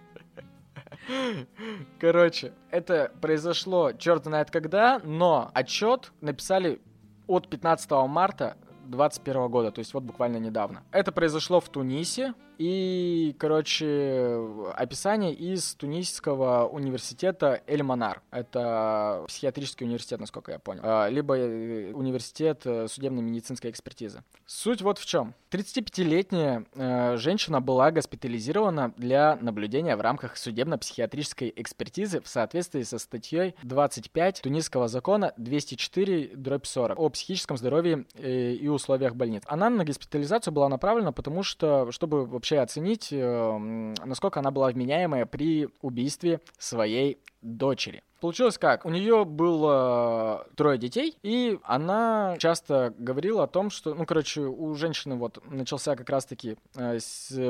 Короче, 1.98 2.52
это 2.70 3.12
произошло 3.20 3.92
черт 3.92 4.24
знает 4.24 4.50
когда, 4.50 5.00
но 5.02 5.50
отчет 5.54 6.12
написали 6.20 6.80
от 7.26 7.48
15 7.48 7.90
марта 8.08 8.56
2021 8.86 9.48
года, 9.48 9.70
то 9.70 9.78
есть 9.78 9.94
вот 9.94 10.02
буквально 10.02 10.38
недавно. 10.38 10.82
Это 10.90 11.12
произошло 11.12 11.60
в 11.60 11.68
Тунисе, 11.68 12.34
и, 12.60 13.34
короче, 13.38 14.38
описание 14.74 15.32
из 15.32 15.74
Тунисского 15.76 16.68
университета 16.68 17.62
Эль-Манар. 17.66 18.20
Это 18.30 19.24
психиатрический 19.28 19.86
университет, 19.86 20.20
насколько 20.20 20.52
я 20.52 20.58
понял. 20.58 20.82
А, 20.84 21.08
либо 21.08 21.38
э, 21.38 21.92
университет 21.94 22.60
э, 22.66 22.86
судебной 22.86 23.22
медицинской 23.22 23.70
экспертизы. 23.70 24.22
Суть 24.44 24.82
вот 24.82 24.98
в 24.98 25.06
чем. 25.06 25.32
35-летняя 25.50 26.66
э, 26.74 27.16
женщина 27.16 27.62
была 27.62 27.92
госпитализирована 27.92 28.92
для 28.98 29.38
наблюдения 29.40 29.96
в 29.96 30.02
рамках 30.02 30.36
судебно-психиатрической 30.36 31.54
экспертизы 31.56 32.20
в 32.20 32.28
соответствии 32.28 32.82
со 32.82 32.98
статьей 32.98 33.54
25 33.62 34.42
Тунисского 34.42 34.86
закона 34.88 35.32
204 35.38 36.36
40 36.62 36.98
о 36.98 37.08
психическом 37.08 37.56
здоровье 37.56 38.04
и 38.18 38.68
условиях 38.68 39.14
больниц. 39.14 39.44
Она 39.46 39.70
на 39.70 39.86
госпитализацию 39.86 40.52
была 40.52 40.68
направлена, 40.68 41.10
потому 41.10 41.42
что, 41.42 41.90
чтобы 41.90 42.26
вообще 42.26 42.49
вообще 42.50 42.60
оценить, 42.60 43.08
э, 43.12 43.94
насколько 44.04 44.40
она 44.40 44.50
была 44.50 44.70
вменяемая 44.70 45.26
при 45.26 45.68
убийстве 45.82 46.40
своей 46.58 47.22
дочери. 47.42 48.02
Получилось 48.20 48.58
как? 48.58 48.84
У 48.84 48.90
нее 48.90 49.24
было 49.24 50.46
трое 50.54 50.76
детей, 50.76 51.16
и 51.22 51.58
она 51.64 52.36
часто 52.38 52.92
говорила 52.98 53.44
о 53.44 53.46
том, 53.46 53.70
что, 53.70 53.94
ну, 53.94 54.04
короче, 54.04 54.42
у 54.42 54.74
женщины 54.74 55.14
вот 55.14 55.42
начался 55.50 55.96
как 55.96 56.10
раз-таки 56.10 56.56
э, 56.76 56.98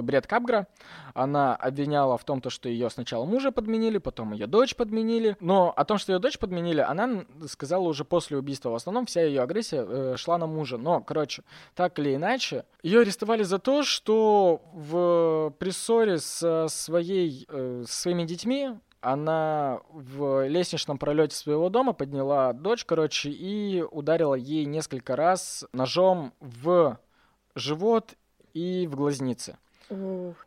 бред 0.01 0.29
Капгра. 0.29 0.69
Она 1.13 1.57
обвиняла 1.57 2.17
в 2.17 2.25
том, 2.25 2.41
то, 2.41 2.51
что 2.51 2.69
ее 2.69 2.89
сначала 2.89 3.25
мужа 3.25 3.51
подменили, 3.51 3.99
потом 3.99 4.33
ее 4.33 4.47
дочь 4.47 4.77
подменили. 4.77 5.37
Но 5.41 5.73
о 5.77 5.85
том, 5.85 5.99
что 5.99 6.13
ее 6.13 6.21
дочь 6.21 6.39
подменили, 6.39 6.81
она 6.81 7.25
сказала 7.49 7.83
уже 7.83 8.05
после 8.05 8.39
убийства. 8.39 8.71
В 8.71 8.77
основном 8.77 9.07
вся 9.07 9.23
ее 9.23 9.43
агрессия 9.43 9.85
э, 9.87 10.15
шла 10.17 10.39
на 10.39 10.47
мужа. 10.47 10.77
Но, 10.79 11.01
короче, 11.01 11.43
так 11.75 11.99
или 11.99 12.15
иначе, 12.15 12.65
ее 12.85 13.01
арестовали 13.01 13.43
за 13.43 13.59
то, 13.59 13.83
что 13.83 14.63
в 14.73 15.53
приссоре 15.59 16.19
со 16.19 16.69
своей, 16.69 17.47
э, 17.49 17.85
своими 17.89 18.23
детьми 18.23 18.71
она 19.01 19.81
в 19.91 20.47
лестничном 20.47 20.99
пролете 20.99 21.37
своего 21.37 21.69
дома 21.69 21.93
подняла 21.93 22.53
дочь, 22.53 22.85
короче, 22.85 23.31
и 23.31 23.83
ударила 23.83 24.35
ей 24.35 24.65
несколько 24.65 25.17
раз 25.17 25.65
ножом 25.73 26.33
в 26.41 26.99
живот 27.55 28.15
и 28.53 28.87
в 28.87 28.97
глазницы. 28.97 29.57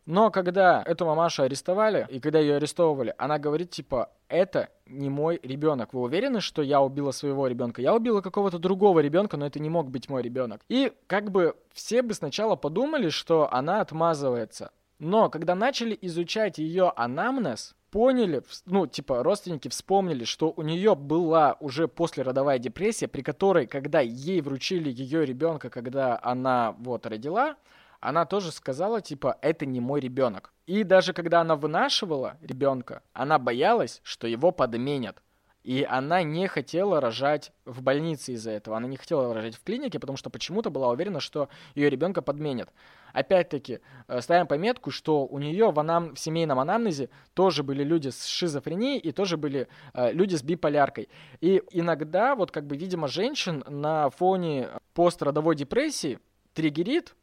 Но 0.06 0.30
когда 0.30 0.82
эту 0.86 1.04
мамашу 1.04 1.42
арестовали, 1.42 2.06
и 2.10 2.18
когда 2.18 2.38
ее 2.38 2.56
арестовывали, 2.56 3.14
она 3.18 3.38
говорит, 3.38 3.70
типа, 3.70 4.10
это 4.28 4.70
не 4.86 5.10
мой 5.10 5.38
ребенок. 5.42 5.92
Вы 5.92 6.00
уверены, 6.00 6.40
что 6.40 6.62
я 6.62 6.80
убила 6.80 7.10
своего 7.10 7.46
ребенка? 7.46 7.82
Я 7.82 7.94
убила 7.94 8.22
какого-то 8.22 8.58
другого 8.58 9.00
ребенка, 9.00 9.36
но 9.36 9.46
это 9.46 9.60
не 9.60 9.68
мог 9.68 9.90
быть 9.90 10.08
мой 10.08 10.22
ребенок. 10.22 10.62
И 10.68 10.92
как 11.06 11.30
бы 11.30 11.56
все 11.72 12.00
бы 12.02 12.14
сначала 12.14 12.56
подумали, 12.56 13.10
что 13.10 13.52
она 13.52 13.80
отмазывается. 13.82 14.70
Но 14.98 15.28
когда 15.28 15.54
начали 15.54 15.98
изучать 16.00 16.58
ее 16.58 16.92
анамнез, 16.96 17.74
поняли, 17.94 18.42
ну, 18.66 18.88
типа, 18.88 19.22
родственники 19.22 19.68
вспомнили, 19.68 20.24
что 20.24 20.52
у 20.56 20.62
нее 20.62 20.96
была 20.96 21.56
уже 21.60 21.86
послеродовая 21.86 22.58
депрессия, 22.58 23.06
при 23.06 23.22
которой, 23.22 23.68
когда 23.68 24.00
ей 24.00 24.40
вручили 24.40 24.90
ее 24.90 25.24
ребенка, 25.24 25.70
когда 25.70 26.18
она 26.20 26.72
вот 26.80 27.06
родила, 27.06 27.54
она 28.00 28.26
тоже 28.26 28.50
сказала, 28.50 29.00
типа, 29.00 29.38
это 29.42 29.64
не 29.64 29.78
мой 29.78 30.00
ребенок. 30.00 30.52
И 30.66 30.82
даже 30.82 31.12
когда 31.12 31.40
она 31.40 31.54
вынашивала 31.54 32.36
ребенка, 32.42 33.00
она 33.12 33.38
боялась, 33.38 34.00
что 34.02 34.26
его 34.26 34.50
подменят. 34.50 35.22
И 35.62 35.86
она 35.88 36.24
не 36.24 36.48
хотела 36.48 37.00
рожать 37.00 37.52
в 37.64 37.80
больнице 37.80 38.32
из-за 38.32 38.50
этого. 38.50 38.76
Она 38.76 38.88
не 38.88 38.96
хотела 38.96 39.32
рожать 39.32 39.54
в 39.54 39.62
клинике, 39.62 40.00
потому 40.00 40.16
что 40.16 40.30
почему-то 40.30 40.68
была 40.68 40.88
уверена, 40.88 41.20
что 41.20 41.48
ее 41.76 41.90
ребенка 41.90 42.22
подменят. 42.22 42.70
Опять-таки, 43.14 43.78
э, 44.08 44.20
ставим 44.20 44.48
пометку, 44.48 44.90
что 44.90 45.24
у 45.24 45.38
нее 45.38 45.70
в, 45.70 45.78
анам... 45.78 46.14
в 46.14 46.18
семейном 46.18 46.58
анамнезе 46.58 47.08
тоже 47.32 47.62
были 47.62 47.84
люди 47.84 48.08
с 48.08 48.26
шизофренией 48.26 48.98
и 48.98 49.12
тоже 49.12 49.36
были 49.36 49.68
э, 49.94 50.12
люди 50.12 50.34
с 50.34 50.42
биполяркой. 50.42 51.08
И 51.40 51.62
иногда, 51.70 52.34
вот 52.34 52.50
как 52.50 52.66
бы, 52.66 52.76
видимо, 52.76 53.06
женщин 53.06 53.62
на 53.68 54.10
фоне 54.10 54.68
пострадовой 54.94 55.54
депрессии 55.54 56.18
триггерит 56.54 57.14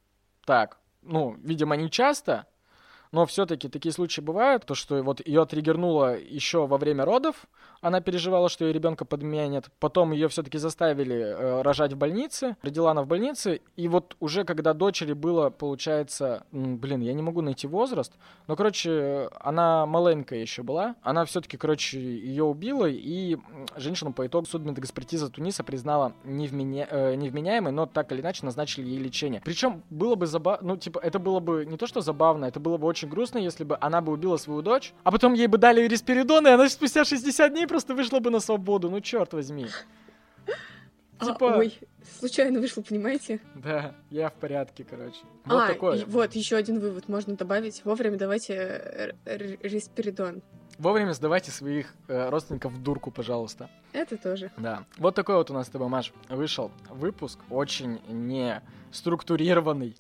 так, 0.46 0.80
ну, 1.02 1.36
видимо, 1.44 1.76
не 1.76 1.92
часто, 1.92 2.48
но 3.12 3.26
все-таки 3.26 3.68
такие 3.68 3.92
случаи 3.92 4.22
бывают, 4.22 4.66
то, 4.66 4.76
что 4.76 5.02
вот 5.04 5.26
ее 5.26 5.46
триггернуло 5.46 6.18
еще 6.18 6.68
во 6.68 6.78
время 6.78 7.06
родов, 7.06 7.48
она 7.82 8.00
переживала, 8.00 8.48
что 8.50 8.66
ее 8.66 8.74
ребенка 8.74 9.06
подменят, 9.06 9.70
потом 9.80 10.12
ее 10.12 10.28
все-таки 10.28 10.58
заставили 10.58 11.16
э, 11.16 11.62
рожать 11.62 11.94
в 11.94 11.98
больнице, 11.98 12.56
родила 12.62 12.92
она 12.92 13.02
в 13.02 13.08
больнице, 13.08 13.62
и 13.76 13.88
вот 13.88 14.16
уже 14.20 14.44
когда 14.44 14.74
дочери 14.74 15.14
было, 15.14 15.50
получается, 15.50 16.46
блин, 16.52 17.02
я 17.02 17.14
не 17.14 17.22
могу 17.22 17.42
найти 17.42 17.68
возраст, 17.68 18.14
но, 18.48 18.56
короче, 18.56 19.30
она 19.40 19.86
маленькая 19.86 20.40
еще 20.40 20.64
была, 20.64 20.96
она 21.02 21.26
все-таки, 21.26 21.58
короче, 21.58 22.00
ее 22.00 22.44
убила, 22.44 22.86
и 22.88 23.38
женщину 23.76 24.14
по 24.14 24.28
итогу 24.28 24.46
судмедэкспертиза 24.46 25.30
Туниса 25.30 25.64
признала 25.64 26.14
невменя... 26.24 26.88
э, 26.90 27.16
невменяемой, 27.16 27.72
но 27.72 27.86
так 27.86 28.12
или 28.12 28.22
иначе 28.22 28.46
назначили 28.46 28.88
ей 28.88 29.00
лечение. 29.00 29.42
Причем 29.44 29.84
было 29.90 30.16
бы 30.16 30.28
забавно, 30.28 30.70
ну, 30.70 30.78
типа, 30.78 31.00
это 31.00 31.20
было 31.20 31.40
бы 31.40 31.66
не 31.66 31.78
то, 31.78 31.88
что 31.88 32.02
забавно, 32.02 32.46
это 32.46 32.60
было 32.60 32.78
бы 32.78 32.88
очень 32.88 33.01
очень 33.02 33.10
грустно, 33.10 33.40
если 33.40 33.64
бы 33.64 33.78
она 33.82 34.02
бы 34.02 34.12
убила 34.12 34.38
свою 34.38 34.62
дочь, 34.62 34.94
а 35.04 35.12
потом 35.12 35.34
ей 35.34 35.48
бы 35.48 35.58
дали 35.58 35.88
респиридон, 35.88 36.48
и 36.48 36.52
она 36.52 36.70
спустя 36.70 37.04
60 37.04 37.52
дней 37.52 37.66
просто 37.66 37.96
вышла 37.96 38.20
бы 38.20 38.30
на 38.30 38.40
свободу. 38.40 38.90
Ну, 38.92 39.02
черт 39.02 39.34
возьми. 39.34 39.68
А, 41.18 41.26
типа... 41.26 41.58
ой, 41.58 41.80
случайно 42.20 42.60
вышло, 42.60 42.82
понимаете? 42.82 43.40
Да, 43.56 43.96
я 44.12 44.30
в 44.30 44.34
порядке, 44.34 44.86
короче. 44.88 45.20
Вот 45.46 45.64
а, 45.64 45.68
такое. 45.68 46.06
вот, 46.06 46.34
еще 46.34 46.56
один 46.56 46.80
вывод 46.80 47.08
можно 47.10 47.36
добавить. 47.36 47.82
Вовремя 47.86 48.18
давайте 48.18 49.16
респиридон. 49.26 50.44
Вовремя 50.78 51.14
сдавайте 51.14 51.52
своих 51.52 51.94
э, 52.08 52.30
родственников 52.30 52.74
в 52.74 52.82
дурку, 52.82 53.12
пожалуйста. 53.12 53.70
Это 53.94 54.18
тоже. 54.18 54.52
Да. 54.58 54.86
Вот 54.98 55.14
такой 55.14 55.36
вот 55.36 55.52
у 55.52 55.54
нас 55.54 55.68
с 55.68 55.70
тобой, 55.70 55.90
Маш, 55.90 56.12
вышел 56.30 56.72
выпуск. 56.90 57.40
Очень 57.50 58.00
не 58.10 58.62
структурированный. 58.92 59.96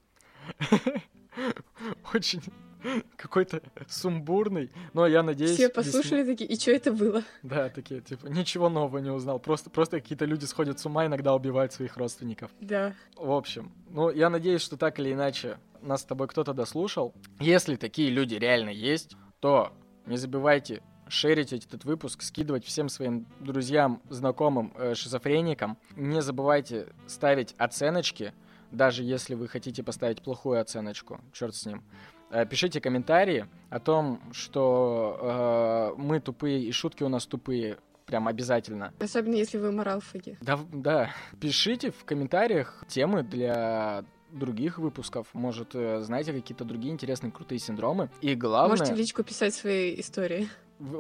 Очень 2.14 2.42
какой-то 3.16 3.62
сумбурный, 3.88 4.72
но 4.94 5.08
я 5.08 5.24
надеюсь... 5.24 5.52
Все 5.52 5.70
послушали 5.70 6.24
такие, 6.24 6.50
и 6.50 6.60
что 6.60 6.72
это 6.72 6.92
было? 6.92 7.24
Да, 7.44 7.70
такие, 7.70 8.02
типа, 8.02 8.28
ничего 8.28 8.70
нового 8.70 9.00
не 9.00 9.10
узнал, 9.10 9.40
просто, 9.40 9.70
просто 9.70 10.00
какие-то 10.00 10.26
люди 10.26 10.46
сходят 10.46 10.80
с 10.80 10.86
ума, 10.86 11.06
иногда 11.06 11.34
убивают 11.34 11.74
своих 11.74 11.98
родственников. 11.98 12.52
Да. 12.60 12.94
В 13.16 13.32
общем, 13.32 13.72
ну, 13.90 14.10
я 14.10 14.30
надеюсь, 14.30 14.62
что 14.62 14.78
так 14.78 15.00
или 15.00 15.14
иначе 15.14 15.58
нас 15.82 16.02
с 16.02 16.06
тобой 16.06 16.28
кто-то 16.28 16.54
дослушал. 16.54 17.14
Если 17.40 17.76
такие 17.76 18.10
люди 18.10 18.36
реально 18.36 18.70
есть, 18.70 19.16
то 19.40 19.74
не 20.06 20.18
забывайте 20.18 20.82
шерить 21.08 21.52
этот 21.52 21.84
выпуск, 21.84 22.22
скидывать 22.22 22.66
всем 22.66 22.88
своим 22.88 23.28
друзьям, 23.40 24.02
знакомым, 24.10 24.74
э, 24.78 24.96
шизофреникам. 24.96 25.78
Не 25.96 26.22
забывайте 26.22 26.88
ставить 27.08 27.54
оценочки, 27.58 28.34
даже 28.72 29.04
если 29.04 29.36
вы 29.36 29.48
хотите 29.48 29.84
поставить 29.84 30.22
плохую 30.22 30.62
оценочку, 30.62 31.20
черт 31.34 31.56
с 31.56 31.66
ним. 31.66 31.84
Э, 32.32 32.46
пишите 32.46 32.80
комментарии 32.80 33.48
о 33.70 33.80
том, 33.80 34.22
что 34.32 35.94
э, 35.98 36.02
мы 36.02 36.20
тупые 36.20 36.64
и 36.64 36.72
шутки 36.72 37.04
у 37.04 37.10
нас 37.10 37.26
тупые. 37.26 37.78
Прям 38.06 38.28
обязательно. 38.28 38.94
Особенно 39.00 39.36
если 39.36 39.58
вы 39.58 39.72
моралфаги. 39.72 40.38
Да, 40.42 40.60
да. 40.74 41.12
Пишите 41.40 41.92
в 41.92 42.04
комментариях 42.04 42.84
темы 42.88 43.24
для 43.24 44.04
других 44.32 44.80
выпусков. 44.80 45.28
Может, 45.34 45.76
э, 45.76 46.02
знаете 46.02 46.34
какие-то 46.34 46.66
другие 46.66 46.94
интересные 46.94 47.32
крутые 47.32 47.60
синдромы. 47.60 48.10
И 48.22 48.36
главное... 48.36 48.78
Можете 48.78 48.96
в 48.96 48.98
личку 48.98 49.24
писать 49.24 49.54
свои 49.54 50.00
истории. 50.00 50.50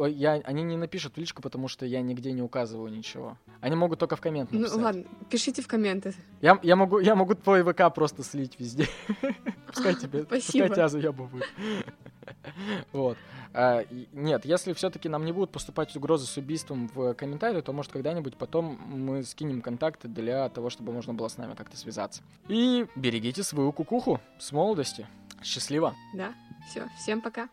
Я, 0.08 0.34
они 0.34 0.64
не 0.64 0.78
напишут 0.78 1.16
в 1.16 1.18
личку, 1.18 1.42
потому 1.42 1.68
что 1.68 1.86
я 1.86 2.02
нигде 2.02 2.32
не 2.32 2.42
указываю 2.42 2.92
ничего. 2.92 3.38
Они 3.60 3.76
могут 3.76 4.00
только 4.00 4.16
в 4.16 4.22
коммент 4.22 4.52
написать. 4.52 4.78
Ну 4.78 4.84
ладно, 4.84 5.04
пишите 5.30 5.62
в 5.62 5.68
комменты. 5.68 6.14
Я, 6.42 6.60
я, 6.64 6.76
могу, 6.76 7.00
я 7.00 7.16
могу 7.16 7.36
твой 7.36 7.64
ВК 7.64 7.94
просто 7.94 8.24
слить 8.24 8.56
везде. 8.60 8.88
Пускай 9.68 9.96
тебе, 9.96 10.24
Спасибо. 10.24 10.68
пускай 10.68 10.70
тебя 10.70 10.88
заебывают. 10.90 11.46
Вот. 12.92 13.18
А, 13.54 13.84
нет, 14.14 14.46
если 14.46 14.74
все-таки 14.74 15.10
нам 15.10 15.26
не 15.26 15.32
будут 15.32 15.52
поступать 15.52 15.96
угрозы 15.96 16.26
с 16.26 16.38
убийством 16.38 16.90
в 16.94 17.14
комментарии, 17.16 17.62
то, 17.62 17.74
может, 17.74 17.92
когда-нибудь 17.92 18.38
потом 18.38 18.80
мы 18.88 19.24
скинем 19.24 19.62
контакты 19.62 20.08
для 20.08 20.48
того, 20.50 20.70
чтобы 20.70 20.94
можно 20.94 21.14
было 21.14 21.28
с 21.28 21.38
нами 21.38 21.56
как-то 21.56 21.76
связаться. 21.76 22.22
И 22.48 22.86
берегите 22.96 23.44
свою 23.44 23.72
кукуху 23.72 24.22
с 24.40 24.52
молодости. 24.52 25.08
Счастливо. 25.44 25.96
Да, 26.14 26.34
все, 26.70 26.88
всем 27.00 27.22
пока. 27.22 27.50